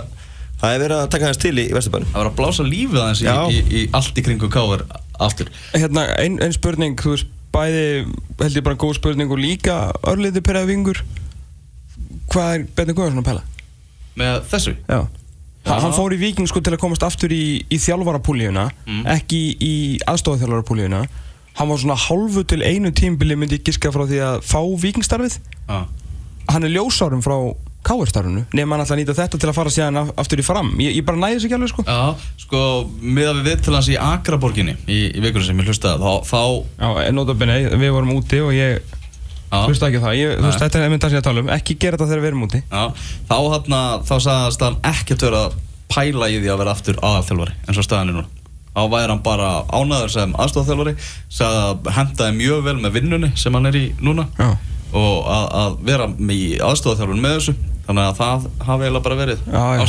það 0.61 0.73
er 0.75 0.81
verið 0.85 0.97
að 1.01 1.09
taka 1.15 1.25
hans 1.31 1.39
til 1.41 1.53
í, 1.57 1.67
Vesturbænum. 1.73 2.09
Það 2.13 2.19
var 2.21 2.29
að 2.31 2.35
blása 2.37 2.65
lífið 2.67 3.01
aðeins 3.01 3.21
í, 3.25 3.57
í, 3.57 3.61
í 3.81 3.85
allt 3.97 4.19
í 4.21 4.25
kringum 4.27 4.51
káir 4.53 4.83
aftur. 5.21 5.49
Hérna, 5.73 6.03
ein, 6.21 6.37
ein 6.45 6.53
spurning, 6.53 6.93
þú 7.01 7.15
veist, 7.15 7.31
bæði 7.51 7.85
held 8.41 8.57
ég 8.59 8.63
bara 8.65 8.79
góð 8.79 8.95
spurning 8.99 9.31
og 9.31 9.39
líka 9.41 9.77
örliti 10.07 10.41
perrafingur 10.45 11.01
hvað 12.31 12.53
er 12.55 12.67
Benni 12.77 12.93
Guðjónsson 12.95 13.23
að 13.23 13.27
pæla? 13.31 13.43
með 14.19 14.37
þessu 14.51 14.73
Já. 14.87 15.01
Já. 15.61 15.75
Hann 15.77 15.93
fór 15.93 16.13
í 16.15 16.17
Víking 16.17 16.47
sko 16.49 16.59
til 16.63 16.73
að 16.73 16.79
komast 16.81 17.03
aftur 17.05 17.29
í, 17.35 17.61
í 17.69 17.77
þjálfarapúlíuna 17.77 18.63
Mm. 18.87 19.03
ekki 19.13 19.41
í 19.61 19.73
aðstofþjálfarapúlíuna 20.09 21.03
hann 21.59 21.69
var 21.69 21.77
svona 21.77 21.97
hálfu 21.99 22.43
til 22.47 22.63
einu 22.63 22.91
tímbili 22.95 23.35
myndi 23.37 23.59
ég 23.59 23.65
giska 23.67 23.91
frá 23.93 24.07
því 24.09 24.21
að 24.25 24.39
fá 24.47 24.59
Víkingstarfið 24.81 25.37
ah. 25.69 25.85
hann 26.49 26.63
er 26.65 26.73
ljósárum 26.73 27.21
frá 27.21 27.35
Káarstarfinu 27.87 28.43
nema 28.53 28.75
hann 28.75 28.83
alltaf 28.83 28.95
að 28.95 28.99
nýta 29.01 29.15
þetta 29.17 29.39
til 29.41 29.49
að 29.49 29.55
fara 29.57 29.71
síðan 29.73 29.97
af- 30.03 30.11
aftur 30.21 30.41
í 30.41 30.45
fram. 30.45 30.69
Ég, 30.79 30.95
ég 30.99 31.05
bara 31.05 31.17
næði 31.17 31.37
þessu 31.39 31.47
ekki 31.49 31.57
alveg 31.57 31.71
sko. 31.73 31.83
Já, 31.87 32.15
sko, 32.43 32.61
miða 33.01 33.33
við 33.39 33.47
vitt 33.49 33.63
til 33.65 33.73
hans 33.73 33.89
í 33.89 33.97
Akraborginni 33.97 34.75
í, 34.85 34.99
í 35.17 35.23
vikunum 35.23 35.45
sem 35.47 35.57
ég 35.63 35.69
hlustaði 35.71 35.97
þá, 36.03 36.11
þá 36.29 36.41
Já, 37.05 37.11
notabene, 37.15 37.55
við 37.81 37.91
vorum 37.95 38.13
úti 38.19 38.41
og 38.45 38.51
ég 38.53 38.81
Já. 39.51 39.65
hlusta 39.67 39.89
ekki 39.89 39.99
á 39.99 40.05
það, 40.05 40.15
ég, 40.21 40.35
þú 40.37 40.45
veist, 40.47 40.61
þetta 40.61 40.77
er 40.79 40.85
einmitt 40.87 41.01
það 41.03 41.09
sem 41.09 41.17
ég 41.17 41.23
að 41.23 41.29
tala 41.31 41.41
um. 41.43 41.49
Ekki 41.57 41.77
gera 41.81 41.97
þetta 41.97 42.09
þegar 42.11 42.21
við 42.23 42.29
erum 42.31 42.45
úti. 42.47 42.61
Já, 42.71 42.83
þá, 43.27 43.35
þarna, 43.55 43.81
þá 44.07 44.13
sagðast 44.27 44.61
hann 44.67 44.77
ekkert 44.93 45.25
vera 45.27 45.41
að 45.49 45.57
pæla 45.91 46.29
í 46.31 46.37
því 46.39 46.51
að 46.53 46.61
vera 46.61 46.71
aftur 46.77 47.01
aðalþjálfari 47.03 47.57
eins 47.67 47.81
og 47.81 47.83
staðan 47.89 48.13
er 48.13 48.19
núna. 48.21 48.29
Þá 48.71 48.81
væri 48.93 49.11
hann 49.11 49.23
bara 49.25 49.47
ánæður 49.67 50.11
sem 50.13 50.31
aðstofþjálfari 50.39 50.93
sagði 51.27 51.63
að 51.65 51.89
hendaði 51.97 52.37
mjög 52.37 52.61
vel 52.69 52.75
með 52.85 52.93
vinnunni 52.95 53.31
sem 53.35 53.57
hann 53.57 53.67
er 53.67 53.75
í 53.75 53.83
núna. 53.99 54.29
Já. 54.39 54.53
Og 54.91 55.27
að, 55.31 55.45
að 55.61 55.75
vera 55.87 56.07
í 56.35 56.39
aðstofþjálfun 56.67 57.21
með 57.23 57.35
þessu 57.37 57.55
þannig 57.87 58.03
að 58.07 58.17
það 58.21 58.45
hafi 58.67 58.85
eiginlega 58.85 59.03
bara 59.07 59.17
verið 59.19 59.39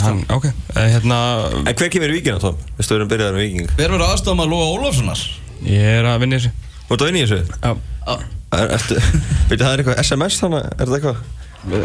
hann, 0.02 0.20
ok, 0.32 0.46
eh, 0.48 0.86
hérna 0.94 1.18
En 1.62 1.74
hver 1.76 1.90
kemur 1.92 2.12
í 2.12 2.16
Víkina, 2.16 2.38
Tom? 2.42 2.56
Við 2.78 2.94
erum 2.96 3.10
byrjaðar 3.12 3.36
með 3.36 3.44
Víking 3.46 3.74
Hver 3.76 3.92
verður 3.92 4.06
aðstofum 4.08 4.42
að 4.46 4.52
Lóa 4.54 4.70
Ólafssonar? 4.72 5.24
ég 5.66 5.90
er 6.00 6.08
að 6.08 6.24
vinna 6.24 6.38
í 6.38 6.42
þessu 6.42 6.54
Þú 6.88 6.96
ert 6.96 7.04
að 7.04 7.10
vinna 7.10 7.20
í 7.20 7.26
þessu? 7.28 7.60
Já. 7.62 8.16
Er, 8.52 8.72
ertu, 8.76 8.96
veitu, 9.52 9.62
það 9.62 9.70
er 9.72 9.82
eitthvað 9.84 10.02
SMS 10.02 10.40
þannig, 10.42 10.66
er 10.72 10.82
þetta 10.82 10.98
eitthvað? 10.98 11.22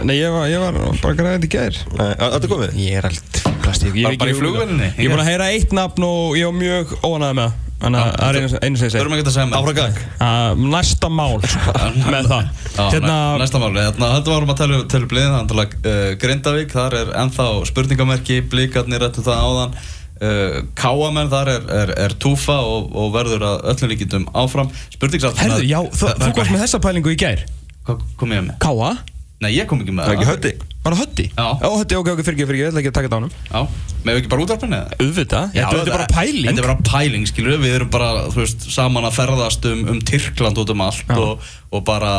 Nei, 0.08 0.16
ég 0.18 0.32
var, 0.34 0.48
ég 0.50 0.64
var 0.64 0.74
bara 1.04 1.28
þetta 1.38 1.46
í 1.46 1.52
gær 1.54 1.76
Nei, 2.00 2.08
er 2.18 2.34
þetta 2.34 2.50
komið? 2.50 2.74
Ég 2.82 2.98
er 2.98 3.08
allt 3.12 3.38
plastík 3.62 3.94
ég 3.94 4.08
er 4.08 4.16
Bara- 4.16 4.18
bara 4.24 4.32
í 4.32 4.34
ekki- 4.34 4.42
flugvélinni? 4.42 4.90
Ég 4.98 5.06
er 5.06 5.14
búin 5.14 5.22
að 5.22 5.30
heyra 5.30 5.50
eitt 5.54 5.76
nafn 5.78 6.08
og 6.08 6.34
ég 6.40 6.50
var 6.50 6.58
mjög 6.58 6.96
óanæði 7.06 7.38
með 7.38 7.52
það 7.52 7.67
Þannig 7.78 8.02
að 8.02 8.14
það 8.18 8.28
er 8.28 8.38
einu, 8.38 8.50
sem 8.50 8.64
ég 8.74 8.80
segi 8.82 9.02
ekki 9.06 9.22
að 9.22 9.36
segja 9.36 9.48
með 9.48 9.58
Áfram 9.60 9.76
gang. 9.78 9.98
Uh, 10.18 10.62
Næsta 10.74 11.10
mál 11.14 11.36
með 12.14 12.30
það. 12.32 12.48
Hérna, 12.78 13.12
næ- 13.12 13.42
næsta 13.44 13.62
máli, 13.62 13.84
hérna, 13.84 14.10
þetta 14.16 14.34
varum 14.34 14.54
að 14.54 14.62
tala, 14.62 14.80
um 14.82 15.06
bliðin, 15.12 15.36
þannig 15.36 15.62
að 15.62 15.92
uh, 15.92 16.08
Grindavík, 16.24 16.74
þar 16.74 16.96
er 17.02 17.12
ennþá 17.22 17.46
spurningamerki, 17.70 18.40
blíkarnir 18.50 19.06
rættu 19.06 19.26
það 19.28 19.44
áðan. 19.46 19.78
Uh, 20.18 20.56
Káamenn, 20.80 21.30
þar 21.30 21.52
er, 21.54 21.68
er, 21.84 21.94
er 22.08 22.16
túfa 22.18 22.56
og, 22.66 22.90
og 22.98 23.12
verður 23.14 23.46
að 23.52 23.68
öllum 23.76 23.94
líkindum 23.94 24.26
áfram. 24.34 24.74
Spurningsátt 24.96 25.38
herðu, 25.44 25.62
já, 25.70 25.78
þú, 25.94 26.10
komst 26.34 26.56
með 26.56 26.66
þessa 26.66 26.82
pælingu 26.82 27.14
í 27.14 27.20
gær. 27.22 27.46
Hvað 27.86 28.02
kom 28.18 28.34
ég 28.34 28.48
með? 28.50 28.58
Káa, 28.66 28.96
Nei, 29.38 29.52
ég 29.54 29.68
kom 29.70 29.84
ekki 29.84 29.94
með 29.94 30.08
Það 30.08 30.16
er 30.16 30.18
ekki 30.18 30.30
hötti 30.32 30.52
var 30.88 30.96
það 30.96 31.04
hötti? 31.04 31.26
Já. 31.34 31.48
Já, 31.62 31.68
hötti, 31.74 31.98
ok, 32.00 32.10
ok, 32.14 32.22
fyrir 32.24 32.38
ekki, 32.38 32.48
fyrir 32.48 32.58
ekki, 32.58 32.64
ég 32.64 32.72
ætla 32.72 32.82
ekki 32.82 32.92
að 32.92 32.98
taka 32.98 33.10
þetta 33.10 33.18
á 33.18 33.22
hann 33.22 33.32
Já, 33.52 33.94
með 34.08 34.20
ekki 34.22 34.32
bara 34.32 34.44
útvarpinni 34.46 34.78
eða? 34.78 34.98
Auðvitað, 35.04 35.46
Já, 35.48 35.62
þetta 35.62 35.78
þetta 35.78 35.92
er 35.92 35.96
bara 35.98 36.08
pæling. 36.14 36.48
Þetta 36.48 36.64
er 36.64 36.68
bara 36.68 36.88
pæling, 36.88 37.28
skilur 37.30 37.54
við, 37.54 37.64
við 37.66 37.78
erum 37.78 37.92
bara, 37.94 38.10
þú 38.32 38.42
veist, 38.44 38.68
saman 38.74 39.08
að 39.08 39.18
ferðast 39.18 39.68
um, 39.72 39.84
um 39.94 40.02
Tyrkland 40.12 40.62
út 40.64 40.74
um 40.74 40.84
allt 40.86 41.14
og, 41.18 41.52
og 41.74 41.86
bara 41.88 42.14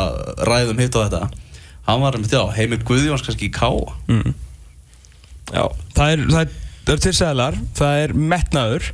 ræðum 0.49 0.81
hitt 0.83 0.99
og 0.99 1.07
þetta. 1.07 1.49
Hann 1.89 2.05
var, 2.05 2.19
já, 2.29 2.41
Heimir 2.53 2.85
Guðjóns 2.85 3.25
kannski 3.25 3.49
í 3.49 3.53
Káa 3.53 3.97
mm. 4.09 4.33
Já 5.49 5.63
það, 5.97 6.11
er, 6.11 6.25
það, 6.29 6.41
er, 6.41 6.57
það 6.85 6.95
er 6.95 7.05
til 7.05 7.13
seglar, 7.17 7.61
það 7.79 8.01
er 8.03 8.17
metnaður. 8.33 8.89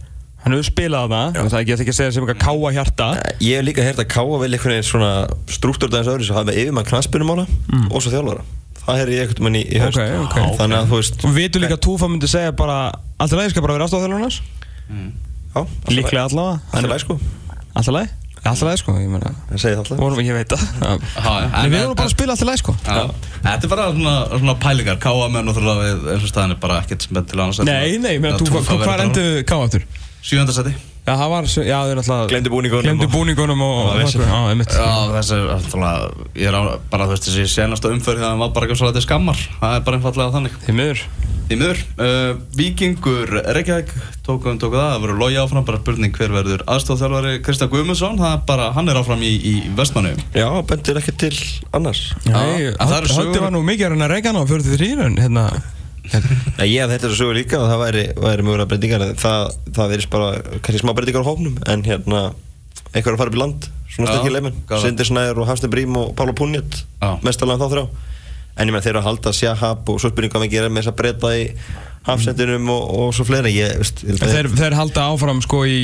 Hann 0.46 0.54
hefur 0.54 0.68
spilað 0.68 1.10
á 1.10 1.14
það, 1.34 1.38
það 1.50 1.56
er 1.58 1.64
ekki 1.64 1.74
ekki 1.76 1.92
að 1.92 1.98
segja 1.98 2.14
sem 2.14 2.26
eitthvað 2.26 2.44
káa 2.46 2.72
hjarta. 2.76 3.08
Ég 3.42 3.58
hef 3.58 3.66
líka 3.66 3.86
heyrt 3.86 4.02
að 4.04 4.12
Káa 4.14 4.38
vil 4.44 4.52
einhvern 4.54 4.76
veginn 4.76 4.86
svona 4.86 5.10
struktúr 5.50 5.90
dagins 5.90 6.12
öðru 6.14 6.28
sem 6.28 6.38
hafa 6.38 6.52
með 6.52 6.60
yfirmann 6.62 6.86
knaspinumála 6.86 7.48
og 7.90 7.98
svo 7.98 8.14
þjálfara 8.14 8.46
Það 8.86 9.00
heyr 9.00 9.12
ég 9.16 9.22
einhvern 9.24 9.48
veginn 9.48 9.58
í, 9.60 9.64
í 9.66 9.80
haust. 9.82 9.98
Ok, 9.98 10.12
ok. 10.26 10.58
Þannig 10.60 10.78
að 10.78 10.92
þú 10.92 11.00
veist 11.00 11.24
Og 11.26 11.32
við 11.32 11.40
vitum 11.40 11.64
líka 11.66 11.78
að 11.78 11.82
Túfa 11.86 12.10
myndi 12.12 12.30
segja 12.30 12.52
bara 12.58 12.76
Alltaf 13.18 13.40
lægi 13.40 13.54
skal 13.56 13.64
bara 13.66 13.78
vera 13.80 13.88
aðstofþjálfarnas 13.88 14.38
Já, 14.86 15.64
alltaf 15.64 15.90
Líklega 15.96 16.28
allavega. 16.28 16.62
Alltaf 16.76 16.92
læg 16.94 17.04
sko. 17.06 17.18
Alltaf 17.74 17.96
lægi? 17.96 18.12
Alltaf 18.46 18.68
lægi 18.70 18.82
sko, 18.84 18.96
ég 19.02 19.10
meina. 19.10 19.32
Það 19.50 19.62
segir 19.64 19.78
það 19.78 19.84
alltaf. 19.84 20.02
Vorum 20.04 20.22
ekki 20.22 20.34
að 20.34 20.40
veita 20.42 20.60
Já, 20.62 20.92
já, 20.94 21.46
En 21.64 21.72
við 21.74 21.80
vorum 21.82 21.98
bara 21.98 22.10
að 22.12 22.14
spila 22.14 22.36
alltaf 22.36 22.50
lægi 22.52 22.62
sko. 22.62 22.76
Já. 22.86 23.06
Þetta 23.46 23.56
er 23.56 23.72
bara 23.74 23.88
svona, 23.96 24.16
svona 24.36 24.58
pælingar. 24.62 25.00
Káa 25.02 25.30
menn 25.34 25.50
og 25.50 25.58
þurfa 25.58 25.78
við 25.82 26.10
eins 26.14 26.28
og 26.28 26.34
staðan 26.34 26.54
er 26.54 26.60
bara 26.62 26.82
ekkert 26.84 27.08
er 27.10 27.30
til 27.32 27.42
annars 27.42 27.64
Nei, 27.66 27.96
nei, 28.04 28.18
ég 28.20 28.28
hvað 28.28 29.08
endur 29.08 29.40
káa 29.50 29.66
aftur? 29.66 29.88
Sjújöndarsæti 30.26 30.76
Já, 31.06 31.14
það 31.22 31.30
var, 31.30 31.46
já, 31.46 31.78
þau 31.86 31.96
náttúrulega 32.00 32.30
Gleymdu 32.32 32.50
búningunum 32.50 32.86
Glemdu 32.88 33.06
og- 33.06 33.12
búningunum 33.14 33.60
og, 33.62 33.76
Það 33.76 33.92
og 33.92 34.00
vesen. 34.02 34.22
Já, 34.26 34.40
einmitt. 34.50 34.72
Já, 34.74 34.88
þessi 35.14 35.36
er 35.38 35.52
alltaf, 35.54 36.26
ég 36.34 36.48
er 36.50 36.56
á, 36.58 36.62
bara 36.90 37.06
þú 37.06 37.14
veist 37.14 37.28
þessi 37.30 37.46
senasta 37.52 37.92
umförð 37.94 38.24
hann 38.26 38.40
var 38.42 38.50
bara 38.56 38.66
ekki 38.66 38.78
svo 38.80 38.90
að 38.90 39.02
skammar. 39.06 39.38
Það 39.62 39.76
er 39.78 39.86
bara 39.86 39.98
einfallega 40.00 40.34
þannig. 40.34 40.58
Því 40.66 40.74
miður. 40.80 41.04
Í 41.46 41.56
miður, 41.62 41.78
uh, 42.02 42.32
Víkingur 42.58 43.30
Reykjavík 43.54 43.92
tókum 44.26 44.58
tóku 44.58 44.74
það, 44.74 44.96
það 44.96 45.04
verður 45.04 45.20
logi 45.22 45.36
áfram 45.38 45.66
bara 45.68 45.78
spurning 45.78 46.16
hver 46.18 46.34
verður 46.34 46.64
aðstofþjálfari 46.66 47.36
Kristján 47.46 47.70
Guðmundsson, 47.70 48.18
það 48.18 48.34
er 48.34 48.42
bara, 48.50 48.72
hann 48.74 48.90
er 48.90 48.98
áfram 48.98 49.22
í, 49.22 49.30
í 49.46 49.54
Vestmannu 49.78 50.16
Já, 50.34 50.50
bendir 50.66 50.98
ekki 50.98 51.14
til 51.22 51.38
annars. 51.72 52.02
Nei, 52.26 52.74
en 52.74 52.82
það 52.82 52.98
eru 52.98 53.14
sögur- 53.14 53.30
Hötti 53.30 53.44
var 53.46 53.54
nú 53.54 53.62
mikið 53.62 53.86
að 53.86 53.94
reyna 53.94 54.06
að 54.10 54.16
reyka 56.06 56.22
hann 56.22 56.32
á 56.32 56.56
43 56.56 56.56
en 56.56 56.58
Nei, 56.60 56.68
ég 56.72 56.82
hef 56.82 56.92
þetta 56.94 57.10
er 57.10 57.16
sögur 57.20 57.38
líka 57.38 57.60
og 57.62 57.70
það 57.72 57.82
væri, 57.84 58.04
væri 58.26 58.46
mögulega 58.48 58.70
breytingar 58.72 59.06
það, 59.22 59.56
það 59.76 59.92
verðist 59.94 60.12
bara 60.14 60.30
kannski 60.62 60.82
smá 60.84 60.94
breytingar 60.98 61.26
á 61.26 61.30
hóknum 61.30 61.58
en 61.66 61.86
hérna 61.88 62.22
einhver 62.96 63.16
að 63.16 63.22
fara 63.24 63.32
upp 63.34 63.38
í 63.38 63.42
land 63.42 63.70
svona 63.96 64.12
stökkið 64.12 64.34
leifin. 64.36 64.58
Sindir 64.82 65.08
Snæður 65.08 65.42
og 65.44 65.50
Hafstein 65.50 65.72
Brím 65.72 65.96
og 66.00 66.14
Pála 66.20 66.36
Púnjött 66.36 66.82
Já. 67.02 67.10
mestalega 67.24 67.64
þá 67.64 67.72
þrjá 67.76 67.86
en 68.56 68.70
ég 68.70 68.72
meina 68.72 68.84
þeir 68.84 68.94
eru 68.96 69.02
að 69.04 69.08
halda 69.10 69.34
Sjahab 69.36 69.90
og 69.92 70.00
svo 70.00 70.12
spurning 70.12 70.32
hvað 70.32 70.46
við 70.46 70.56
gerum 70.56 70.76
með 70.76 70.86
þess 70.86 70.92
að 70.94 71.00
breyta 71.02 71.32
í 71.36 71.46
hafsendinum 72.06 72.70
og, 72.70 72.84
og 73.00 73.16
svo 73.18 73.26
fleira 73.28 73.50
ég, 73.50 73.74
veist, 73.82 74.04
þeir, 74.06 74.50
þeir 74.54 74.78
halda 74.78 75.08
áfram 75.10 75.42
sko 75.44 75.64
í 75.66 75.80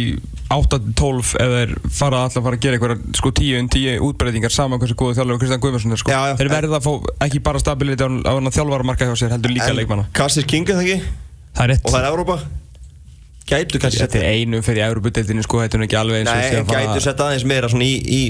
8-12 0.52 1.34
ef 1.42 1.54
þeir 1.56 1.74
fara 1.96 2.24
alltaf 2.26 2.42
að 2.42 2.48
fara 2.48 2.60
að 2.60 2.64
gera 2.66 2.78
einhverja 2.78 3.18
sko 3.18 3.32
10-10 3.40 4.06
útbreytingar 4.06 4.54
saman 4.54 4.82
hversu 4.82 4.98
góðu 5.00 5.18
þjálfur 5.18 5.42
Kristján 5.42 5.64
Guðmundsson 5.64 5.96
er 5.96 6.02
sko. 6.02 6.14
Já, 6.14 6.22
já. 6.32 6.36
Þeir 6.42 6.52
verða 6.52 6.80
að 6.80 6.88
fá 6.88 7.14
ekki 7.28 7.44
bara 7.46 7.62
stabilitet 7.64 8.04
á, 8.04 8.10
á 8.28 8.52
þjálfaramarka 8.58 9.08
hjá 9.10 9.16
sér 9.24 9.36
heldur 9.36 9.56
líka 9.56 9.72
leikmanna. 9.74 10.10
Kassis 10.18 10.48
King 10.50 10.70
er 10.70 10.82
það 10.82 10.90
ekki? 10.90 11.14
Það 11.56 11.64
er 11.66 11.74
rétt. 11.74 11.86
Og 11.88 11.96
það 11.96 12.02
er 12.04 12.10
Európa 12.12 12.38
gætu 13.52 13.82
kannski 13.82 14.04
Þetta 14.06 14.22
er 14.22 14.38
einu 14.38 14.62
fyrir 14.64 14.86
Európa-deildinni 14.86 15.44
sko 15.44 15.64
þetta 15.64 15.80
er 15.80 15.88
ekki 15.88 15.98
alveg 16.00 16.22
eins 16.22 16.32
og 16.32 16.38
Nei, 16.38 16.60
en 16.62 16.70
gætu 16.70 17.04
sett 17.04 17.24
aðeins 17.24 17.48
meira 17.50 17.72
svona 17.72 17.88
í, 17.88 17.98
í 18.00 18.22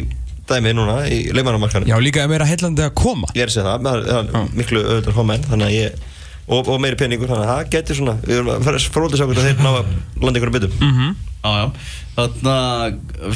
dæmið 0.50 0.78
núna 0.80 0.96
í 1.06 1.20
leikmannamarkanum 1.36 1.92
Já 1.92 1.98
líka 2.02 2.24
meira 2.32 2.48
heillandi 2.50 2.88
að 2.88 2.96
koma. 2.98 3.30
Ég 3.38 3.46
er 3.46 3.52
að 3.52 3.60
segja 3.60 3.76
það, 3.76 4.40
miklu 4.58 4.82
auðvitað 4.88 6.11
þannig 6.52 6.58
að 6.58 6.58
og, 6.60 6.68
og 6.76 6.82
meiri 6.84 6.98
peningur, 7.00 7.28
þannig 7.32 7.48
að 7.48 7.52
það 7.52 7.70
getur 7.76 7.96
svona 8.02 8.16
við 8.26 8.36
erum 8.38 8.50
að 8.54 8.64
fara 8.68 8.82
fróðlis 8.96 9.22
okkur 9.24 9.40
að 9.40 9.48
þeir 9.48 9.62
ná 9.64 9.70
að 9.72 9.92
landa 10.22 10.40
ykkur 10.42 10.52
að 10.52 10.56
byttum 10.58 10.74
Mhm. 10.82 11.16
Já, 11.42 11.52
já, 11.58 11.72
þarna 12.16 12.56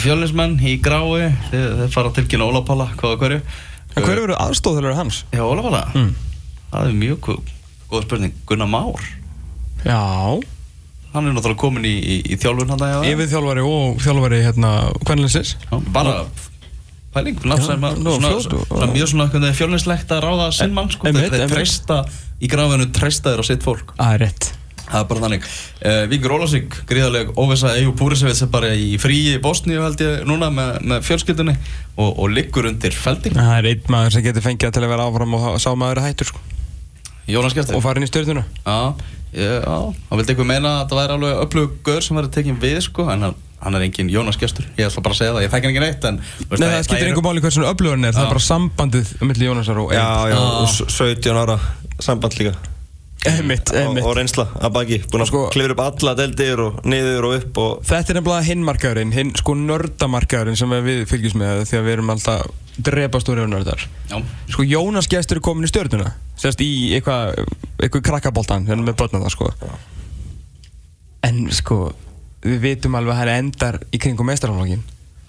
fjölinsmenn 0.04 0.60
í 0.62 0.75
grái, 0.86 1.32
þeir, 1.49 1.69
þeir 1.80 1.93
fara 1.95 2.10
að 2.12 2.17
tilkynna 2.19 2.45
Óla 2.51 2.62
Pála, 2.67 2.86
hvað 2.99 3.15
og 3.15 3.19
hverju. 3.23 3.39
En 3.95 4.04
hver 4.06 4.19
eru 4.28 4.36
aðstóðþjálfur 4.36 4.97
hans? 4.99 5.23
Já, 5.34 5.41
Óla 5.41 5.63
Pála, 5.65 5.82
Mm. 5.95 6.12
það 6.73 6.89
er 6.91 6.93
mjög 6.99 7.19
góð, 7.89 8.04
spurning. 8.06 8.34
Gunnar 8.45 8.67
Már, 8.69 9.01
Já. 9.86 10.41
Hann 11.15 11.28
er 11.28 11.32
náttúrulega 11.34 11.58
komin 11.58 11.86
í, 11.88 11.95
í, 12.04 12.15
í 12.34 12.38
þjálfun 12.38 12.69
hann 12.73 12.80
að 12.84 13.06
Yfir 13.08 13.28
þjálfari 13.32 13.62
og 13.63 13.99
þjálfari 14.04 14.39
hérna 14.43 14.71
Kvenlinsins 15.06 15.56
bara 15.95 16.25
pæling, 17.15 17.38
mjög 17.39 19.08
svona 19.08 19.30
hvernig 19.32 19.56
fjölnislegt 19.56 20.12
að 20.12 20.25
ráða 20.25 20.49
sinn 20.51 20.73
mann 20.75 20.89
sko, 20.91 21.08
þeir 21.08 21.32
einmitt. 21.32 21.54
treysta 21.54 22.01
í 22.41 22.51
grafinu 22.51 22.87
treysta 22.95 23.33
þeir 23.33 23.43
á 23.43 23.45
sitt 23.47 23.65
fólk. 23.65 23.95
Það 23.97 24.15
er 24.17 24.23
rétt. 24.25 24.51
Það 24.85 24.99
er 24.99 25.07
bara 25.09 25.21
þannig. 25.23 25.45
Uh, 25.81 26.01
Víkur 26.11 26.33
Ólasík, 26.35 26.75
gríðarleg 26.89 27.31
óvisa 27.41 27.71
Eyjú 27.73 27.95
Púrisevits 27.97 28.43
er 28.45 28.51
bara 28.53 28.69
í 28.77 28.99
fríi 29.01 29.33
í 29.33 29.39
Bosníu 29.41 29.81
held 29.81 30.03
ég 30.03 30.27
núna 30.29 30.51
með, 30.53 30.75
með 30.85 31.07
fjölskyldunni 31.07 31.55
og, 31.95 32.11
og 32.11 32.29
liggur 32.29 32.69
undir 32.69 32.93
feldi 32.93 33.33
Það 33.33 33.55
er 33.57 33.69
einn 33.71 33.89
maður 33.89 34.13
sem 34.17 34.25
getur 34.27 34.45
fengið 34.45 34.75
til 34.75 34.83
að 34.85 34.93
vera 34.93 35.07
áfram 35.09 35.33
og 35.39 35.47
sá 35.63 35.71
maður 35.73 36.03
er 36.03 36.09
hættur 36.11 36.29
sko. 36.29 36.43
Jónas 37.25 37.57
Gestur 37.57 37.79
Og 37.79 37.81
fara 37.81 37.97
inn 37.97 38.05
í 38.05 38.11
stjórnuna 38.11 38.45
Já, 38.45 38.77
já, 39.33 39.55
hann 39.65 40.19
vildi 40.19 40.35
eitthvað 40.35 40.51
meina 40.51 40.75
að 40.83 40.91
það 40.91 41.01
væri 41.01 41.17
alveg 41.17 41.41
öflugur 41.47 42.05
sem 42.05 42.19
verið 42.19 42.35
tekinn 42.37 42.61
við 42.61 42.77
sko, 42.85 43.07
en 43.09 43.25
hann, 43.25 43.39
hann 43.65 43.75
er 43.80 43.86
engin 43.88 44.12
Jónas 44.13 44.38
Gestur, 44.39 44.67
ég 44.78 44.86
ætla 44.88 45.01
bara 45.04 45.15
að 45.15 45.19
segja 45.23 45.34
það, 45.36 45.43
ég 45.47 45.51
þekki 45.56 45.65
hann 45.65 45.73
ekki 45.73 45.84
neitt 45.84 46.06
en 46.12 46.21
Nei 46.21 46.69
það 46.69 46.86
skiptir 46.88 47.10
einhver 47.10 47.25
máli 47.25 47.41
hversu 47.43 47.65
öflugur 47.65 47.95
hann 47.97 48.06
er. 48.06 48.13
Það 48.15 48.21
Já. 48.21 48.28
er 48.30 48.36
bara 48.36 48.45
sambandið 48.45 49.12
um 49.21 49.28
milli 49.34 49.49
Jónasar 49.49 49.82
og 49.84 49.91
Já, 49.95 50.06
já, 50.30 50.36
Já. 50.36 50.39
og 50.62 50.69
s- 50.69 50.86
17 51.01 51.41
ára 51.43 51.60
samband 51.99 52.38
líka. 52.39 52.56
Einmitt, 53.25 53.71
og, 53.71 53.75
einmitt. 53.80 54.04
og 54.06 54.13
reynsla 54.19 54.43
að 54.62 54.69
baki, 54.75 54.97
búin 55.10 55.23
að 55.23 55.30
Sko- 55.32 55.47
klifra 55.49 55.73
upp 55.73 55.80
alla 55.82 56.12
deldir 56.19 56.60
og 56.62 56.84
niður 56.86 57.25
og 57.25 57.34
upp 57.39 57.58
og 57.58 57.80
Þetta 57.89 58.12
er 58.13 58.19
nefnilega 58.19 58.43
hinn 58.45 58.62
markaðurinn, 58.67 59.13
hinn 59.17 59.32
sko 59.39 59.56
nördamarkaðurinn 59.58 60.56
sem 60.60 60.69
við 60.69 61.08
fylgjum 61.10 61.41
með 61.41 61.63
því 61.65 61.80
að 61.80 61.88
við 61.88 61.93
erum 61.95 62.12
alltaf 62.13 62.45
drepastóri 62.86 63.41
og 63.41 63.49
nördar. 63.49 63.82
Já, 64.12 64.21
Sko 64.51 64.62
Jónas 64.67 65.08
gestur 65.10 65.38
er 65.38 65.41
komin 65.41 65.65
í 65.65 65.71
stjórnuna 65.71 66.12
Sérst 66.38 66.62
í 66.62 66.69
eitthvað 66.99 67.34
eitthvað 67.82 68.04
krakkaboltan 68.12 68.67
hérna 68.67 68.84
með 68.86 68.97
börnum 69.01 69.23
það 69.25 69.32
sko. 69.34 69.49
En 71.25 71.47
sko 71.56 71.78
við 72.45 72.60
vitum 72.63 72.97
alveg 72.99 73.15
að 73.15 73.21
hann 73.23 73.34
endar 73.39 73.79
í 73.91 74.01
kringum 74.01 74.29
meistarálógin 74.29 74.84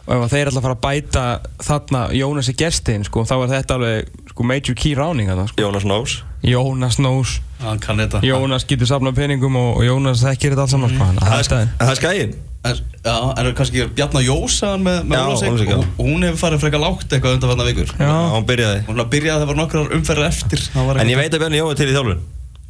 og 0.07 0.12
ef 0.14 0.22
að 0.22 0.35
þeir 0.37 0.50
að 0.52 0.62
fara 0.62 0.76
að 0.76 0.83
bæta 0.85 1.22
þarna 1.66 2.00
Jónasi 2.14 2.55
gestin 2.59 3.07
sko 3.07 3.24
þá 3.26 3.35
er 3.40 3.52
þetta 3.57 3.79
alveg 3.79 4.11
sko 4.31 4.46
major 4.46 4.76
key 4.79 4.94
ráning 4.94 5.31
þarna 5.33 5.46
sko. 5.50 5.62
Jónas 5.64 5.87
Nós. 5.88 6.18
Jónas 6.46 6.98
nós. 7.02 7.40
Hann 7.59 7.81
kann 7.83 7.98
þetta. 7.98 8.20
Jónas 8.22 8.66
getur 8.68 8.87
safnað 8.87 9.16
peningum 9.18 9.57
og, 9.59 9.81
og 9.81 9.87
Jónas 9.88 10.22
þekkir 10.22 10.55
þetta 10.55 10.66
allt 10.66 10.74
saman 10.76 10.92
sko 10.92 11.09
hann 11.09 11.18
Það 11.18 11.33
það 11.33 11.40
er 11.40 11.48
staðinn 11.48 11.72
það 11.81 11.92
er 11.96 12.81
já, 13.07 13.16
er 13.40 13.50
kannski 13.57 13.85
Bjarnar 13.96 14.24
Jósa 14.26 14.72
með, 14.79 15.02
með 15.07 15.16
Já, 15.16 15.50
já. 15.66 15.76
og, 15.76 15.85
og 15.87 16.07
hún 16.07 16.26
hefur 16.26 16.40
farið 16.40 16.64
frekar 16.64 16.83
lágt 16.83 17.12
eitthvað 17.14 17.37
undanfarnar 17.37 17.68
vikur. 17.70 17.92
Já. 17.98 18.14
hann 18.35 18.48
byrjaði. 18.48 18.81
Hún 18.88 19.02
byrjaði 19.12 19.35
að 19.37 19.42
það 19.44 19.52
var 19.52 19.61
nokkrar 19.61 19.94
umferðar 19.98 20.31
eftir. 20.33 20.64
Það 20.74 21.02
En 21.02 21.12
ég 21.12 21.20
veit 21.20 21.31
að 21.35 21.44
Bjarni 21.44 21.62
Jó 21.62 21.68
er 21.70 21.79
til 21.79 21.88
í 21.90 21.94
þjálfun 21.94 22.24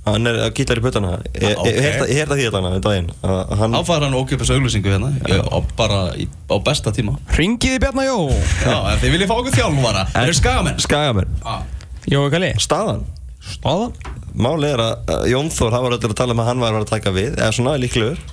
Hann 0.06 0.28
er 0.30 0.36
að 0.44 0.52
gítar 0.54 0.78
í 0.78 0.82
puttana 0.84 1.16
Ég 1.34 1.56
Ah, 1.58 1.66
það 1.66 2.36
því 2.38 2.44
allan 2.50 2.66
um 2.68 2.82
daginn 2.84 3.08
að 3.26 3.54
hann 3.58 3.74
Þá 3.74 3.88
fær 3.88 4.04
hann 4.06 4.14
ókjöpis 4.14 4.52
auglýsingu 4.54 4.92
hérna. 4.92 5.10
Bara 5.78 5.98
í, 6.14 6.28
á 6.46 6.56
besta 6.62 6.92
tíma. 6.94 7.16
Ringiði 7.34 7.80
Bjarnar 7.82 8.06
Jó. 8.06 8.20
Já, 8.62 8.76
en 8.92 9.00
þið 9.02 9.16
viljið 9.16 9.32
fá 9.32 9.34
okkur 9.40 9.56
þjálfara. 9.56 10.04
Það 10.12 10.28
eru 10.28 10.38
skagamenn. 10.38 10.78
Skagamenn. 10.86 11.34
Ah. 11.42 11.58
Jói 12.06 12.30
Kalli 12.30 12.52
Staðan? 12.62 13.02
Staðan? 13.56 13.98
Málið 14.46 14.76
er 14.76 14.84
að 14.84 15.12
að 15.16 15.28
Jón 15.32 15.52
Þór, 15.56 15.74
það 15.74 15.84
var 15.88 15.98
öllur 15.98 16.14
að 16.14 16.18
tala 16.22 16.36
um 16.36 16.42
að 16.44 16.50
hann 16.52 16.62
var 16.62 16.76
að 16.76 16.86
að 16.86 16.90
taka 16.94 17.14
við 17.16 17.30
eða 17.34 17.52
svona 17.58 17.76
líklegur. 17.82 18.24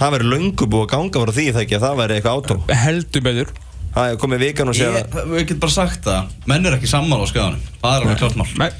Það 0.00 0.14
væri 0.16 0.30
löngu 0.34 0.70
búið 0.72 0.86
að 0.86 0.92
ganga 0.96 1.22
frá 1.24 1.34
því 1.38 1.48
það 1.54 1.64
ekki 1.66 1.76
að 1.78 1.84
það 1.86 1.98
væri 2.00 2.16
eitthvað 2.18 2.38
átó. 2.40 2.60
Heldur 2.82 3.26
betur. 3.26 3.50
Það 3.90 4.12
er 4.12 4.20
komið 4.22 4.42
vikan 4.44 4.70
og 4.70 4.76
séð 4.78 4.96
Ég, 4.96 5.14
að 5.18 5.32
við 5.34 5.40
getum 5.44 5.62
bara 5.64 5.74
sagt 5.74 6.04
það. 6.06 6.34
Menn 6.50 6.66
er 6.70 6.76
ekki 6.78 6.90
sammála 6.90 7.26
á 7.26 7.28
skaganum. 7.30 7.64
Það 7.82 7.96
er 7.96 8.04
alveg 8.06 8.20
klart 8.22 8.38
mál. 8.38 8.50
Nei 8.62 8.70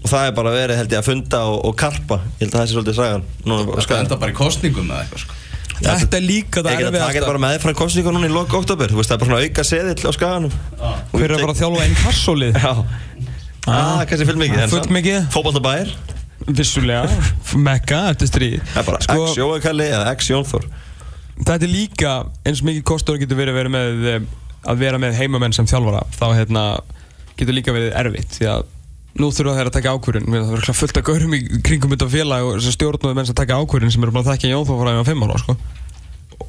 og 0.00 0.08
það 0.08 0.26
er 0.26 0.34
bara 0.38 0.54
verið 0.54 0.80
held 0.80 0.94
ég 0.94 1.02
að 1.02 1.08
funda 1.10 1.42
og, 1.50 1.60
og 1.68 1.76
karpa. 1.80 2.20
Ég 2.38 2.46
held 2.46 2.54
að 2.54 2.58
það 2.60 2.66
sé 2.66 2.76
svolítið 2.76 2.98
sagan. 3.00 3.28
Núna, 3.44 3.84
Það 3.84 3.96
enda 4.00 4.20
bara 4.22 4.32
í 4.32 4.38
kostningum 4.40 4.90
eða 4.90 5.04
eitthvað 5.04 5.24
sko. 5.26 5.38
Þetta 5.80 6.18
er 6.18 6.24
líka 6.24 6.60
það 6.60 6.74
Ég 6.74 6.80
get 6.80 6.88
að 6.90 6.96
taka 7.00 7.14
þetta 7.14 7.28
bara 7.30 7.40
meðfram 7.40 7.76
kostningu 7.78 8.12
núna 8.12 8.28
í 8.28 8.32
lok 8.34 8.52
oktober 8.58 8.90
Þú 8.92 8.98
veist 8.98 9.08
það 9.08 9.14
er 9.14 9.20
bara 9.22 9.30
svona 9.30 9.46
auka 9.46 9.62
seðill 9.64 10.02
á 10.04 10.12
skaganum. 10.12 10.56
Hver 11.14 11.24
er 11.24 11.32
að 11.36 11.44
fara 11.44 11.54
að 11.54 11.60
þjálfa 11.62 11.84
einn 11.86 11.94
kassólið? 12.02 12.58
Já. 12.60 12.72
Ah, 13.70 14.02
kannski 14.08 14.26
full 14.28 14.40
mikið 14.40 14.64
en 14.64 14.72
Full 14.74 14.92
mikið. 14.96 15.18
Fótboltabæir 15.32 15.94
Vissulega. 16.48 17.04
Mekka 17.68 18.00
eftir 18.10 18.30
stríð. 18.30 18.58
Það 18.72 18.82
er 18.82 18.86
bara 18.90 19.00
sko, 19.04 19.24
X 19.28 19.40
Jóakalli 19.40 19.88
eða 19.88 20.12
X 20.16 20.30
Jónþór. 20.32 20.68
Þetta 21.40 21.58
er 21.66 21.72
líka 21.72 22.12
eins 22.48 22.62
mikið 22.64 22.84
kostur 22.88 23.20
getur 23.20 23.38
verið 23.40 23.54
að 23.54 23.60
vera 23.60 23.72
með 23.74 24.06
eh, 24.08 24.28
að 24.68 24.82
vera 24.84 25.00
með 25.00 25.16
heimamenn 25.20 25.56
sem 25.56 25.68
þjálfara. 25.68 26.02
Þá 26.16 26.26
hérna, 26.38 26.64
getur 27.40 27.56
líka 27.56 27.74
verið 27.76 27.92
erfitt 28.00 28.36
því 28.38 28.48
að 28.54 28.64
nú 29.18 29.30
þurfa 29.34 29.56
þeir 29.58 29.70
að 29.70 29.76
taka 29.76 29.94
ákvörðun 29.96 30.30
það 30.30 30.52
verður 30.54 30.78
fullt 30.78 31.00
að 31.00 31.06
gaurum 31.08 31.34
í 31.34 31.40
kringum 31.66 31.94
þetta 31.94 32.08
félag 32.12 32.46
og 32.46 32.62
stjórnum 32.62 33.16
menn 33.18 33.26
sem 33.28 33.38
taka 33.38 33.58
ákvörðun 33.58 33.94
sem 33.94 34.04
eru 34.06 34.14
bara 34.14 34.24
að 34.26 34.32
þekka 34.34 34.52
Jón 34.52 34.66
þó 34.68 34.74
fór 34.78 34.90
á 34.94 35.08
fimm 35.08 35.24
ára 35.26 35.38
sko. 35.42 35.56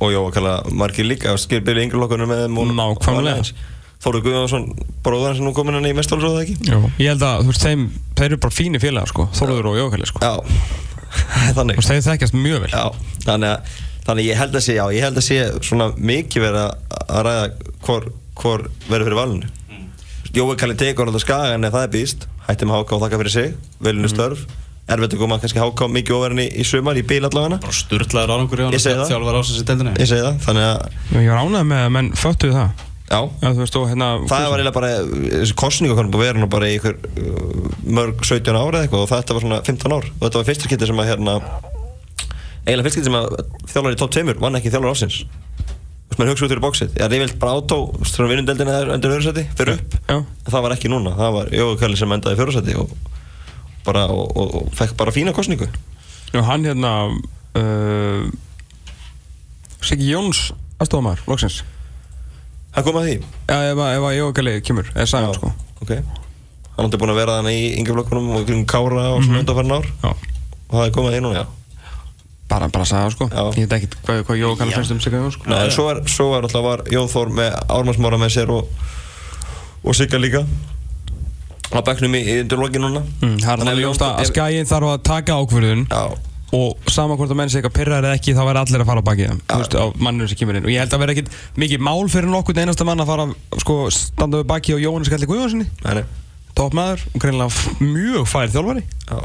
Og 0.01 0.13
Jóakalla 0.13 0.55
margir 0.71 1.05
líka 1.05 1.33
Skil 1.41 1.61
byrja 1.65 1.87
yngri 1.87 1.99
lokkunum 1.99 2.29
með 2.31 2.45
þeim 2.45 2.57
og- 2.61 2.73
og. 3.11 3.53
Þóru 4.01 4.21
Guðjónsson 4.25 4.63
Bróðan 5.05 5.35
sem 5.37 5.45
nú 5.45 5.53
komin 5.53 5.77
hann 5.77 5.85
í 5.85 5.93
mestalsróðu 5.93 6.41
ekki 6.41 6.55
Jú. 6.65 6.79
Ég 6.97 7.11
held 7.13 7.21
að 7.21 7.43
þú 7.43 7.51
veist, 7.51 7.65
þeim, 7.67 7.83
þeir 8.17 8.25
eru 8.31 8.39
bara 8.41 8.55
fínir 8.55 8.81
félagar 8.81 9.11
sko, 9.11 9.27
Þorður 9.37 9.69
og 9.71 9.77
Jókali 9.77 10.09
sko. 10.09 10.23
Já 10.25 10.33
Þannig 11.57 11.77
Þú 11.77 11.83
veist, 11.83 11.91
þeir 11.91 12.05
þekkjast 12.07 12.37
mjög 12.37 12.63
vel 12.65 12.71
Já 12.73 12.85
Þannig 13.27 13.51
að 13.51 13.77
Þannig 14.07 14.25
ég 14.31 14.39
held 14.41 14.57
að 14.57 14.65
sé 14.65 14.77
Já 14.79 14.85
ég 14.89 15.05
held 15.05 15.19
að 15.21 15.27
sé 15.27 15.37
Svona 15.61 15.91
mikið 16.01 16.45
verið 16.47 16.63
að 16.63 16.97
að 17.05 17.25
ræða 17.27 17.45
Hvor 17.85 18.07
Hvor 18.41 18.65
verður 18.89 19.05
fyrir 19.05 19.19
valinu 19.21 19.51
mm. 19.69 19.85
Jóakalli 20.39 20.77
tekur 20.81 21.11
alltaf 21.11 21.25
skagan 21.27 21.69
Ef 21.69 21.75
það 21.77 21.85
er 21.85 21.93
býst 21.93 22.25
Hætti 22.51 22.67
með 22.67 22.81
háká 22.81 22.97
og 22.97 23.03
þakka 23.05 23.21
fyrir 23.21 23.33
sig. 23.37 23.55
Velinu 23.79 24.11
störf. 24.11 24.43
Erfitt 24.91 25.13
að 25.15 25.21
koma 25.21 25.37
kannski 25.39 25.61
háká 25.61 25.87
mikið 25.87 26.15
ofar 26.17 26.33
í, 26.41 26.45
í 26.51 26.63
sumar 26.67 26.97
Í 26.99 27.03
bíl 27.07 27.21
allavega. 27.23 27.61
Bara 27.63 27.75
sturlaður 27.77 28.33
árangur 28.35 28.59
í 28.59 28.65
hann 28.65 28.75
Ég 28.75 28.81
segi 28.83 28.97
það. 28.99 29.91
Ég 30.01 30.09
segi 30.09 30.23
það 30.25 30.39
Þannig 30.47 30.65
að 30.67 31.21
Ég 31.21 31.29
var 31.31 31.43
ánægð 31.45 31.67
með 31.69 31.83
að 31.85 31.93
menn 31.95 32.09
föttuðu 32.19 32.57
það. 32.57 32.81
Já. 33.11 33.19
Já, 33.43 33.47
þú 33.51 33.59
veist, 33.59 33.77
og 33.77 33.87
hérna 33.91 34.07
Það 34.31 34.45
var 34.47 34.61
eiginlega 34.61 34.75
bara, 34.75 34.89
þessi 35.35 35.55
kostningu 35.59 35.95
konum 35.97 36.11
búið 36.13 36.21
að 36.23 36.29
vera 36.29 36.41
nú 36.41 36.49
bara 36.51 36.69
í 36.71 36.77
ykkur 36.77 36.95
uh, 36.95 37.65
mörg 37.97 38.23
17 38.23 38.55
ára 38.55 38.79
eða 38.79 38.85
eitthvað 38.87 39.03
og 39.03 39.09
þetta 39.11 39.35
var 39.37 39.45
svona 39.45 39.59
15 39.67 39.95
ár. 39.97 40.07
Og 40.15 40.23
þetta 40.25 40.39
var 40.41 40.47
fyrsta 40.47 40.69
skipti 40.69 40.89
sem 40.91 41.01
að 41.03 41.09
hérna 41.11 41.37
eiginlega 42.65 42.85
fyrsta 42.87 42.95
skipti 42.97 43.09
sem 43.09 43.19
að 43.19 43.27
þjálfur 43.73 43.97
í 43.97 43.99
top 43.99 44.15
2 44.15 44.37
vann 44.43 44.59
ekki 44.59 44.71
þjálfur 44.71 44.95
ásins 44.95 45.17
Þú 46.11 46.17
veist, 46.17 46.19
maður 46.19 46.31
hugsa 46.33 46.45
út 46.45 46.51
fyrir 46.51 46.63
bóksið 46.65 46.95
Ég 46.97 47.05
er 47.05 47.13
yfirleitt 47.15 47.37
bara 47.39 47.53
átó, 47.61 47.77
svona 48.03 48.29
vinnundeldina 48.33 48.73
er 48.81 48.89
undir 48.97 49.13
öðru 49.15 49.23
seti, 49.29 49.43
fyrir 49.57 49.77
upp. 49.79 49.93
Já. 50.09 50.17
en 50.19 50.51
það 50.51 50.65
var 50.65 50.75
ekki 50.75 50.91
núna, 50.91 51.13
það 51.15 51.35
var 51.37 51.51
Jói 51.55 51.77
Kalli 51.79 51.99
sem 52.01 52.11
endaði 52.17 52.39
fjóru 52.41 52.55
seti 52.57 52.75
og 52.81 52.91
bara, 53.85 54.03
og, 54.11 54.33
og, 54.37 54.55
og 54.61 54.73
fekk 54.77 54.97
bara 54.99 55.13
fína 55.15 55.31
kostningu 55.33 55.69
Já, 56.35 56.41
hann 56.47 56.67
hérna 56.67 56.91
uh, 57.07 58.27
Siggi 59.81 60.11
Jóns 60.11 60.49
aðstofamæður, 60.81 61.23
loksins. 61.29 61.61
Það 62.75 62.85
kom 62.87 62.99
að 63.01 63.07
því? 63.07 63.15
Já, 63.49 63.55
ef, 63.71 63.81
að- 63.85 64.15
Jógali 64.17 64.53
kemur, 64.65 64.87
eða 64.95 65.07
Sæman 65.11 65.33
sko. 65.37 65.49
Ok. 65.83 65.91
Hann 66.75 66.87
átti 66.87 66.99
búin 67.01 67.11
að 67.13 67.19
vera 67.21 67.35
þannig 67.39 67.57
í 67.59 67.65
yngjaflokkunum 67.81 68.29
og 68.37 68.45
kring 68.47 68.63
Kára 68.69 69.07
og 69.15 69.23
svona 69.25 69.41
undanfærn 69.43 69.73
ár. 69.75 69.89
Já, 70.05 70.11
og 70.11 70.77
það 70.77 70.85
er 70.87 70.93
komið 70.95 71.11
að 71.11 71.17
því 71.17 71.23
núna, 71.25 71.41
já 71.43 71.60
bara, 72.51 72.67
bara 72.71 72.83
að 72.85 72.89
sagða 72.91 73.11
sko. 73.15 73.27
Já. 73.31 73.43
Ég 73.57 73.67
veit 73.69 73.75
ekkert 73.79 73.95
hvað, 74.05 74.23
hvað 74.27 74.41
Jógali 74.41 74.75
finnst 74.75 74.91
um 74.95 74.99
Jóns 75.17 75.37
sko. 75.37 75.49
Nei, 75.51 75.69
svo 75.73 75.85
var, 75.87 76.01
svo 76.11 76.27
var 76.33 76.47
alltaf 76.47 76.65
var 76.65 76.83
Jón 76.91 77.07
Þór 77.11 77.31
með 77.39 77.55
Ármannsmára 77.77 78.19
með 78.21 78.33
sér 78.35 78.51
og, 78.53 78.67
og 79.85 79.95
Sigga 79.97 80.19
líka. 80.21 80.43
Á 81.71 81.79
bekknum 81.87 82.17
í, 82.19 82.21
í 82.27 82.35
undir 82.43 82.59
lokin 82.59 82.83
núna. 82.83 83.05
Mm, 83.23 83.37
Það 83.39 83.53
er 83.53 83.63
Þannig 83.63 83.77
að 83.77 83.85
Jón- 83.85 84.03
að 84.09 84.27
skæin 84.33 84.67
þarf 84.67 84.91
að 84.91 85.03
taka 85.07 85.37
ákvörðun 85.39 85.85
Já, 85.87 86.01
og 86.51 86.89
sama 86.91 87.15
hvort 87.15 87.31
að 87.31 87.37
menn 87.39 87.51
sé 87.51 87.61
eitthvað 87.61 87.77
pyrrar 87.77 88.03
eða 88.03 88.17
ekki 88.19 88.33
þá 88.35 88.41
verður 88.43 88.61
allir 88.65 88.81
að 88.83 88.89
fara 88.89 88.99
á 88.99 89.07
bakið 89.07 89.29
þeim, 89.31 89.37
þú 89.47 89.59
veist, 89.61 89.77
á 89.79 89.85
manninu 90.03 90.27
sem 90.27 90.39
kemur 90.41 90.57
inn. 90.59 90.65
Og 90.67 90.73
ég 90.73 90.83
held 90.83 90.95
að 90.97 91.03
vera 91.05 91.13
ekkit 91.15 91.29
mikið 91.63 91.85
mál 91.87 92.01
fyrir 92.11 92.27
nokkur 92.33 92.59
einasta 92.59 92.83
mann 92.89 92.99
að 92.99 93.07
fara 93.13 93.27
sko, 93.63 93.77
standa 93.95 94.41
við 94.41 94.49
bakið 94.51 94.75
á 94.75 94.83
Jóhannes 94.83 95.11
Kalli 95.13 95.29
Guðjónssoni 95.31 95.69
toppmaður 96.59 97.05
og 97.15 97.21
greinlega 97.23 97.77
mjög 97.79 98.25
fær 98.27 98.51
þjálfari. 98.51 98.83
Já, 99.07 99.19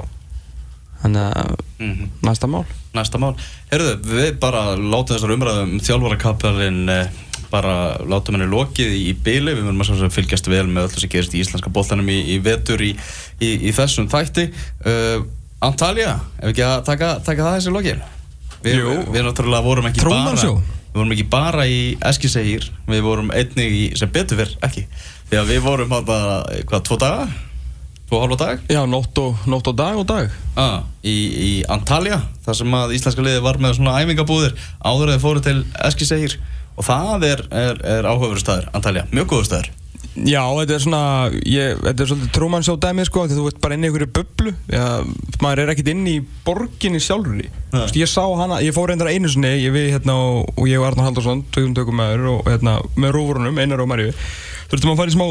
þannig 1.03 1.39
að 1.43 1.55
Mhm. 1.77 2.11
næsta 2.25 2.49
mál 2.49 2.65
Næsta 2.97 3.19
mál. 3.21 3.35
Herðu, 3.69 3.91
við 4.09 4.39
bara 4.41 4.77
látum 4.77 5.17
þessar 5.17 5.35
umræðum 5.35 5.73
um 5.75 5.81
þjálfarakapalinn 5.85 6.89
eh, 6.89 7.11
bara 7.53 7.75
látum 8.09 8.37
henni 8.37 8.49
lokið 8.49 8.95
í, 8.97 9.13
byli. 9.27 9.53
Við 9.53 9.67
verðum 9.67 9.83
að 9.85 10.15
fylgjast 10.15 10.49
vel 10.51 10.65
með 10.71 10.89
öllu 10.89 11.03
sem 11.03 11.13
gerist 11.13 11.37
í 11.37 11.43
íslenska 11.45 11.73
boltanum 11.73 12.09
í, 12.09 12.17
í 12.35 12.39
vetur 12.43 12.81
í, 12.81 12.95
í, 13.41 13.51
í 13.69 13.75
þessum 13.77 14.09
þætti. 14.09 14.49
Uh, 14.87 15.27
Antalya, 15.67 16.19
ef 16.41 16.53
ekki 16.53 16.65
að 16.67 16.83
taka, 16.89 17.13
taka 17.25 17.45
það 17.47 17.59
þessi 17.59 17.75
lokið? 17.77 18.03
Við, 18.65 18.81
við, 18.83 19.05
við 19.15 19.25
náttúrulega 19.29 19.65
vorum 19.65 19.89
ekki 19.91 20.03
Truman 20.03 20.37
bara. 20.37 20.57
Við 20.97 21.01
vorum 21.01 21.15
ekki 21.15 21.29
bara 21.33 21.67
í 21.69 21.81
Eskisegir, 22.09 22.71
við 22.89 23.05
vorum 23.05 23.33
einnig 23.33 23.77
í, 23.77 23.85
sem 24.01 24.11
betur 24.13 24.41
fyrr, 24.41 24.57
ekki. 24.67 24.87
Því 25.31 25.41
að 25.41 25.51
við 25.53 25.65
vorum 25.65 25.93
þarna, 25.93 26.19
hvað, 26.71 26.85
tvo 26.89 26.99
daga? 27.03 27.29
Tvo 28.07 28.21
hálfa 28.23 28.37
dag? 28.39 28.61
Já, 28.71 28.85
nótt 28.87 29.19
og, 29.19 29.41
nótt 29.51 29.67
og 29.67 29.75
dag 29.79 29.97
og 29.99 30.05
dag. 30.07 30.29
Ah, 30.55 30.85
í, 31.03 31.15
í 31.43 31.49
Antalya 31.67 32.21
þar 32.45 32.59
sem 32.61 32.77
að 32.79 32.93
íslenska 32.95 33.25
liði 33.27 33.41
var 33.43 33.59
með 33.59 33.81
svona 33.81 33.97
æfingabúðir 33.99 34.55
áður 34.79 35.11
að 35.11 35.17
þið 35.17 35.25
fóru 35.25 35.43
til 35.43 35.57
Eskisegir 35.89 36.37
og 36.77 36.87
það 36.87 37.27
er, 37.33 37.43
er, 37.51 37.83
er 37.97 38.07
áhugaveru 38.07 38.39
staður 38.45 38.69
Antalya, 38.79 39.09
mjög 39.11 39.33
góður 39.33 39.49
staður. 39.51 39.73
Já, 40.17 40.41
þetta 40.49 40.73
er 40.77 40.81
svona, 40.81 41.01
ég, 41.45 41.81
þetta 41.83 42.05
er 42.05 42.09
svolítið 42.13 42.31
Truman 42.39 42.65
Show 42.65 42.79
dæmi 42.81 43.05
sko, 43.05 43.27
því 43.27 43.37
þú 43.37 43.49
ert 43.51 43.59
bara 43.67 43.77
inn 43.77 43.83
í 43.85 43.91
einhverju 43.91 44.09
bublu. 44.17 44.55
Já, 44.71 44.87
maður 45.45 45.65
er 45.65 45.73
ekkert 45.75 45.91
inn 45.93 46.07
í 46.09 46.15
borginni 46.47 47.03
sjálfur 47.05 47.43
í 47.43 47.51
Nei. 47.51 47.83
Vist, 47.83 47.99
Ég 48.01 48.09
sá 48.09 48.23
hana, 48.39 48.63
ég 48.65 48.73
fór 48.73 48.89
reyndar 48.93 49.11
einu 49.11 49.29
sinni, 49.29 49.51
ég 49.67 49.75
við 49.75 49.91
hérna 49.97 50.15
og, 50.17 50.63
ég 50.71 50.79
og 50.81 50.87
Arnar 50.89 51.11
Haldarsson, 51.11 51.43
tökum 51.53 51.75
tökum 51.77 51.99
maður 52.01 52.31
og 52.37 52.49
hérna 52.49 52.79
með 52.97 53.17
rúfurunum, 53.19 53.61
Einar 53.61 53.83
og 53.85 53.91
Marju 53.91 54.15
Þurftum 54.71 54.95
að 54.95 55.03
fara 55.03 55.13
í 55.13 55.19
smá 55.19 55.27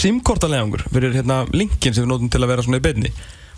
simkortalegangur 0.00 0.84
fyrir 0.90 1.14
hérna 1.16 1.42
linkin 1.52 1.94
sem 1.94 2.04
við 2.04 2.10
notum 2.12 2.32
til 2.32 2.42
að 2.42 2.52
vera 2.52 2.66
svona 2.66 2.80
í 2.80 2.84
beinni. 2.84 3.12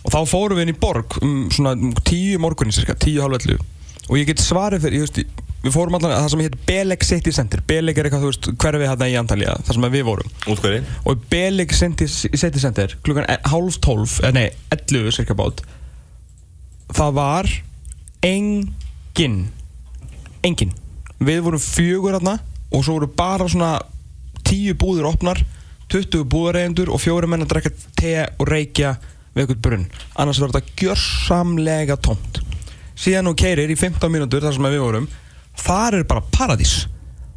Og 0.06 0.12
þá 0.14 0.20
fórum 0.30 0.58
við 0.58 0.66
inn 0.66 0.74
í 0.74 0.78
borg 0.80 1.16
um 1.22 1.38
svona 1.54 1.74
um 1.74 1.94
tíu 2.06 2.38
morgunni 2.42 2.74
cirka, 2.74 2.94
tíu 2.94 3.24
halvellu 3.24 3.58
og 4.06 4.20
ég 4.20 4.28
get 4.28 4.38
svarið 4.38 4.84
fyrir, 4.84 5.00
ég 5.00 5.08
veist, 5.08 5.40
við 5.64 5.72
fórum 5.74 5.96
allan 5.98 6.12
að 6.14 6.20
það 6.20 6.28
sem 6.30 6.42
heit 6.44 6.58
Beleg 6.68 7.06
City 7.08 7.32
Center. 7.34 7.62
Beleg 7.66 7.98
er 7.98 8.06
eitthvað, 8.06 8.22
þú 8.22 8.30
veist, 8.30 8.50
hverfið 8.62 8.86
hérna 8.86 9.08
í 9.10 9.16
Antalya, 9.18 9.56
það 9.66 9.78
sem 9.78 9.86
við 9.96 10.04
vorum. 10.06 10.36
Útkværi 10.52 10.84
og 11.10 11.24
Beleg 11.32 11.74
City 11.74 12.62
Center 12.62 12.94
klukkan 13.02 13.26
e- 13.26 13.40
hálf 13.50 13.80
tólf, 13.82 14.20
eða 14.22 14.36
nei, 14.38 14.46
11 14.76 15.16
cirka 15.18 15.34
bát 15.34 15.64
það 16.94 17.16
var 17.16 17.50
engin 18.26 19.38
engin 20.46 20.74
við 21.18 21.42
vorum 21.46 21.62
fjögur 21.62 22.16
hérna 22.16 22.38
og 22.70 22.84
svo 22.84 22.98
voru 22.98 23.10
bara 23.16 23.48
svona 23.50 23.76
tíu 24.46 24.76
búðir 24.78 25.08
opnar 25.08 25.40
20 25.96 26.26
búðareigendur 26.32 26.90
og 26.92 27.00
fjóri 27.00 27.28
menn 27.30 27.46
að 27.46 27.54
drekka 27.54 27.72
te 27.96 28.16
og 28.36 28.50
reykja 28.50 28.96
við 29.36 29.44
eitthvað 29.44 29.62
brunn. 29.64 29.86
Annars 30.16 30.40
verður 30.42 30.58
þetta 30.58 30.82
gjörsamlega 30.82 31.96
tómt. 32.04 32.42
Síðan 32.96 33.30
og 33.32 33.38
keirir 33.40 33.72
í 33.72 33.76
15 33.76 34.12
mínútur 34.12 34.44
þar 34.44 34.56
sem 34.56 34.68
við 34.68 34.84
vorum 34.84 35.08
þar 35.60 36.00
er 36.00 36.06
bara 36.08 36.24
paradís. 36.34 36.84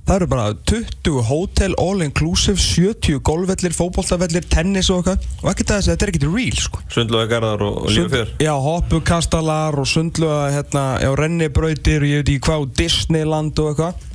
Það 0.09 0.15
eru 0.15 0.27
bara 0.31 0.45
20 0.71 1.17
hótel 1.27 1.75
all 1.77 2.01
inclusive 2.01 2.57
70 2.57 3.19
golfvellir, 3.27 3.75
fótboltavellir, 3.77 4.47
tennis 4.49 4.89
og 4.89 5.03
eitthvað. 5.03 5.27
Og 5.43 5.51
ekkert 5.51 5.73
að 5.75 5.89
þetta 5.91 6.07
er 6.07 6.11
ekkert 6.13 6.25
real 6.33 6.61
sko. 6.63 6.81
Sundlöga 6.95 7.29
garðar 7.35 7.65
og, 7.67 7.77
og 7.83 7.93
lífi 7.93 8.09
fyrr 8.15 8.31
Já, 8.41 8.53
hoppukastalar 8.65 9.77
og 9.77 9.85
sundluga 9.91 10.47
hérna, 10.55 10.85
já, 11.03 11.11
rennibrautir 11.19 12.01
og 12.01 12.09
ég 12.09 12.23
veit 12.23 12.31
ekki 12.33 12.47
hvað 12.47 12.65
og 12.65 12.73
Disneyland 12.79 13.61
og 13.61 13.69
eitthvað. 13.75 14.07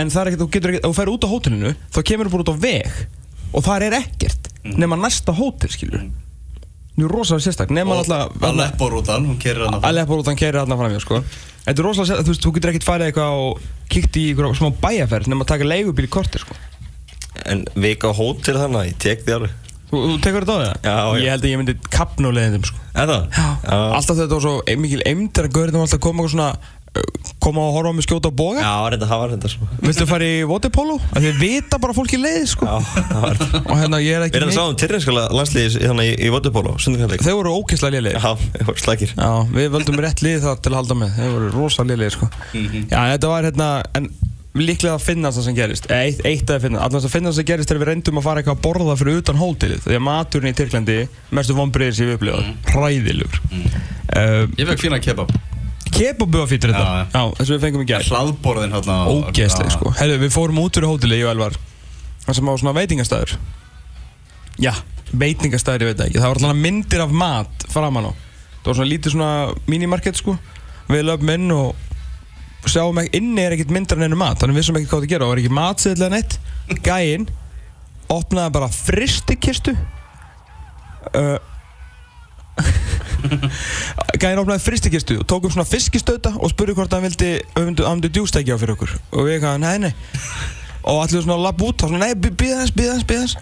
En 0.00 0.10
það 0.10 0.22
er 0.22 0.32
ekkert, 0.32 0.46
þú 0.46 0.48
getur 0.56 0.72
ekkert, 0.72 0.88
þú 0.88 0.96
fer 0.96 1.12
út 1.12 1.28
á 1.28 1.32
hótelinu 1.34 1.74
þá 1.92 2.00
kemur 2.08 2.30
þú 2.30 2.34
bara 2.38 2.46
út 2.46 2.54
á 2.54 2.56
veg 2.64 3.04
og 3.54 3.64
það 3.64 3.88
er 3.88 3.98
ekkert 4.02 4.50
nema 4.64 4.98
næsta 5.00 5.34
hótel, 5.36 5.72
skilur 5.72 6.04
Nú 6.94 7.08
er 7.08 7.10
rosalega 7.10 7.42
sérstak, 7.48 7.72
nema 7.74 7.96
alltaf 7.98 8.36
Aleppo-rútan, 8.46 9.24
hún 9.26 9.38
kerir 9.42 9.66
hann 9.66 9.82
Aleppo 9.82 10.20
rútan 10.20 10.38
keirir 10.38 10.60
þarna 10.60 10.76
fram 10.78 10.92
hjá, 10.92 11.00
sko. 11.02 11.18
Þetta 11.64 11.74
er 11.74 11.88
rosalega 11.88 12.10
sérstak, 12.12 12.28
þú 12.28 12.34
veist, 12.34 12.44
þú 12.44 12.52
getur 12.54 12.70
ekkert 12.70 12.86
farið 12.86 13.10
eitthvað 13.10 13.38
og 13.42 13.64
kíkt 13.90 14.18
í 14.20 14.28
eitthvað 14.30 14.54
smá 14.60 14.70
bæjarferð 14.84 15.32
nema 15.32 15.42
að 15.42 15.50
taka 15.50 15.66
leigubíl 15.66 16.06
í 16.06 16.12
kortir, 16.14 16.44
sko. 16.44 16.54
En 17.50 17.64
vika 17.74 18.12
hótel 18.14 18.60
þannig, 18.60 18.92
ég 18.92 19.00
tek 19.02 19.26
því 19.26 19.34
alveg. 19.40 19.58
Þú, 19.90 20.04
þú 20.04 20.14
tekur 20.22 20.46
þetta 20.46 20.54
á 20.54 20.62
það? 20.62 20.70
Já, 20.70 20.94
já. 20.94 21.24
Ég 21.24 21.34
held 21.34 21.44
að 21.44 21.50
ég 21.50 21.60
myndi 21.60 21.74
kapna 21.98 22.30
á 22.30 22.36
leiðindum, 22.38 22.68
sko. 22.70 22.78
Er 22.94 23.10
það? 23.10 23.26
Já, 23.34 23.48
alltaf 23.98 24.20
þetta 24.20 24.38
var 24.38 24.46
svo 24.46 24.54
mikil 24.86 25.02
eimdir 25.10 25.48
að 25.48 25.54
gaurinn 25.58 25.80
var 25.80 25.88
alltaf 25.88 25.98
að 25.98 26.06
koma 26.06 26.24
og 26.24 26.30
svona 26.30 26.48
koma 27.44 27.60
og 27.68 27.74
horfa 27.76 27.90
á 27.90 27.94
mig 27.96 28.06
skjóta 28.06 28.30
á 28.30 28.34
boga. 28.34 28.62
Já, 28.62 28.74
reynda, 28.92 29.08
það 29.10 29.20
var 29.22 29.32
reynda 29.32 29.50
svo 29.52 29.68
Viltu 29.84 30.06
fara 30.08 30.26
í 30.28 30.36
waterpolo? 30.48 30.96
Af 31.10 31.20
Því 31.24 31.30
að 31.32 31.40
vita 31.42 31.80
bara 31.82 31.96
fólki 31.96 32.20
leið 32.20 32.44
sko. 32.52 32.68
Já, 32.68 32.76
það 33.10 33.24
var 33.24 33.38
reynda 33.40 33.62
Og 33.64 33.80
hérna 33.82 34.00
ég 34.04 34.14
er 34.18 34.22
Við 34.22 34.28
ekki 34.28 34.40
erum 34.40 34.52
að 34.52 34.58
sá 34.58 34.64
um 34.64 34.78
tyrrinskala 34.84 35.24
landsliðis 35.34 35.78
þannig 35.82 36.10
í, 36.12 36.14
í 36.24 36.32
Votupólo, 36.34 36.76
sundurkvæmleik 36.84 37.24
Þeir 37.26 37.38
voru 37.40 37.56
ókysla 37.60 37.90
lélegir. 37.94 38.20
Já, 38.22 38.34
við 38.54 38.68
vorum 38.70 38.84
slækir 38.84 39.14
Já, 39.16 39.30
við 39.58 39.72
völdum 39.74 40.00
rétt 40.06 40.22
lið 40.24 40.38
það 40.46 40.62
til 40.64 40.72
að 40.74 40.78
halda 40.82 40.98
með. 41.02 41.16
Þeir 41.18 41.34
voru 41.34 41.50
rosa 41.54 41.88
lélegir 41.88 42.16
sko. 42.16 42.30
Já, 42.54 43.00
þetta 43.14 43.32
var 43.34 43.48
hérna 43.50 43.68
En 43.98 44.08
líklega 44.54 44.94
að 44.94 45.02
finnast 45.02 45.38
það 45.40 45.46
sem 45.48 45.56
gerist 45.58 45.88
Eða 45.90 46.02
Eitt, 46.06 46.20
eitt 46.30 46.50
að 46.54 46.60
finna 46.68 46.82
Allans 46.86 47.06
að 47.08 47.14
finnast 47.16 47.34
það 47.34 47.40
sem 47.40 47.48
gerist 47.48 47.70
þegar 47.72 47.82
við 47.82 47.88
reyndum 47.90 48.20
að 48.20 48.26
fara 48.28 48.42
eitthvað 48.42 48.60
að 48.60 48.62
borða 48.68 48.94
fyrir 49.00 49.18
utan 49.18 49.40
hótelið 49.40 49.80
Því 49.88 49.96
að 49.98 50.04
maturinn 50.06 50.52
í 50.52 50.54
Tyrklandi 50.60 50.98
Mestu 51.34 51.56
vonbreiðir 51.58 51.96
sem 51.98 52.10
við 52.12 52.20
upplifað 52.20 52.52
Hræðilugur 52.70 53.40
uh, 53.42 54.44
Ég 54.54 54.70
fekk 54.70 54.84
fína 54.86 55.00
kebab 55.02 55.34
Fýttur 55.94 56.72
þetta? 56.72 56.80
Já, 56.82 56.96
já. 56.98 57.04
Já, 57.14 57.22
þess 57.38 57.44
að 57.44 57.54
við 57.54 57.62
fengum 57.64 57.84
í 57.84 57.86
gær. 57.88 58.06
Hlaðborðin 58.08 58.74
hérna 58.74 58.96
Ógeðsleg 59.12 59.70
sko. 59.74 59.92
Herru, 59.98 60.18
við 60.24 60.32
fórum 60.34 60.58
út 60.64 60.74
fyrir 60.78 60.90
hóteli, 60.90 61.20
ég 61.20 61.28
og 61.28 61.34
Elvar. 61.34 61.58
Það 62.24 62.38
sem 62.38 62.50
á 62.50 62.54
svona 62.56 62.74
veitingastæður 62.78 63.34
Já, 64.64 64.72
veitingastæður, 65.12 65.84
ég 65.84 65.92
veit 65.92 66.02
ekki. 66.06 66.20
Það 66.20 66.30
var 66.30 66.40
alltaf 66.40 66.60
myndir 66.64 67.04
af 67.04 67.14
mat 67.22 67.66
framan 67.72 68.10
á. 68.10 68.12
Það 68.60 68.68
var 68.70 68.78
svona 68.78 68.90
lítið 68.90 69.14
svona 69.14 69.30
minimarket 69.70 70.20
sko. 70.20 70.36
Við 70.90 71.06
löfum 71.08 71.32
inn 71.34 71.54
og 71.54 72.70
sjáum 72.70 73.00
ekki, 73.02 73.18
inni 73.20 73.44
er 73.44 73.54
ekkert 73.56 73.72
myndar 73.76 73.98
en 74.00 74.06
einu 74.08 74.16
mat 74.16 74.38
Þannig 74.40 74.56
við 74.56 74.62
vissum 74.62 74.78
ekki 74.78 74.88
hvað 74.88 75.02
það 75.02 75.10
gera, 75.10 75.24
það 75.26 75.32
var 75.32 75.40
ekki 75.42 75.56
matseðlega 75.58 76.14
neitt. 76.14 76.36
Gæinn 76.84 77.26
opnaði 78.14 78.54
bara 78.54 78.68
fristikistu 78.72 79.74
uh, 79.74 81.36
Gæinn 84.22 84.40
opnaði 84.42 84.62
fristikistu 84.64 85.18
og 85.22 85.26
tók 85.30 85.48
um 85.48 85.54
svona 85.54 85.66
fiskistauta 85.68 86.34
og 86.36 86.52
spurði 86.52 86.76
hvort 86.78 86.92
hann 86.94 87.04
vildi 87.06 87.32
vildi 87.56 88.10
djústækja 88.12 88.56
á 88.56 88.60
fyrir 88.60 88.74
okkur. 88.76 88.94
Og 89.12 89.28
við 89.28 89.38
eitthvað, 89.38 89.58
nei, 89.64 89.76
nei. 89.86 89.92
Og 90.84 91.00
allir 91.00 91.24
svona 91.24 91.40
lapp 91.40 91.64
út 91.64 91.84
og 91.84 91.92
svona, 91.92 92.08
nei, 92.08 92.14
býða 92.14 92.62
hans, 92.62 92.74
býða 92.76 92.96
hans, 92.96 93.06
býða 93.08 93.26
hans 93.26 93.36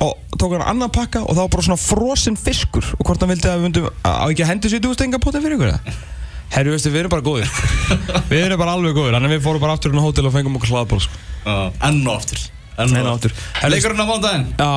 og 0.00 0.38
tók 0.40 0.54
hann 0.54 0.64
annan 0.64 0.92
pakka 0.92 1.20
og 1.26 1.34
það 1.34 1.42
var 1.42 1.50
bara 1.52 1.66
svona 1.66 1.80
frosinn 1.82 2.38
fiskur. 2.40 2.86
Og 2.98 3.04
hvort 3.04 3.20
hann 3.20 3.32
vildi 3.34 3.50
að 3.50 3.58
við 3.58 3.66
myndum 3.68 3.90
á 4.06 4.24
ekki 4.30 4.46
að 4.46 4.52
hendi 4.54 4.72
sér 4.72 4.84
djústækjapotið 4.86 5.44
fyrir 5.44 5.58
ykkur 5.58 5.72
eða? 5.74 5.98
Herru, 6.50 6.74
við 6.74 6.96
erum 6.98 7.12
bara 7.12 7.22
góðir. 7.22 7.50
Við 8.30 8.40
erum 8.42 8.58
bara 8.58 8.72
alveg 8.74 8.96
góðir 8.96 9.14
Þannig 9.14 9.30
að 9.30 9.34
við 9.36 9.44
fórum 9.44 9.62
bara 9.62 9.76
aftur 9.76 9.94
á 9.94 10.02
hótel 10.02 10.26
og 10.26 10.34
fengum 10.34 10.56
okkur 10.58 10.72
hlaðból 10.72 10.98
sko. 11.04 11.20
Enn 11.86 12.00
og 12.02 12.16
aftur. 12.16 12.42
Enn 12.80 12.96
Enn 12.96 13.06
og 13.06 13.12
aftur. 13.12 13.34
Leikurinn 13.70 14.02
á 14.02 14.06
mándaginn 14.08 14.48
Já, 14.58 14.70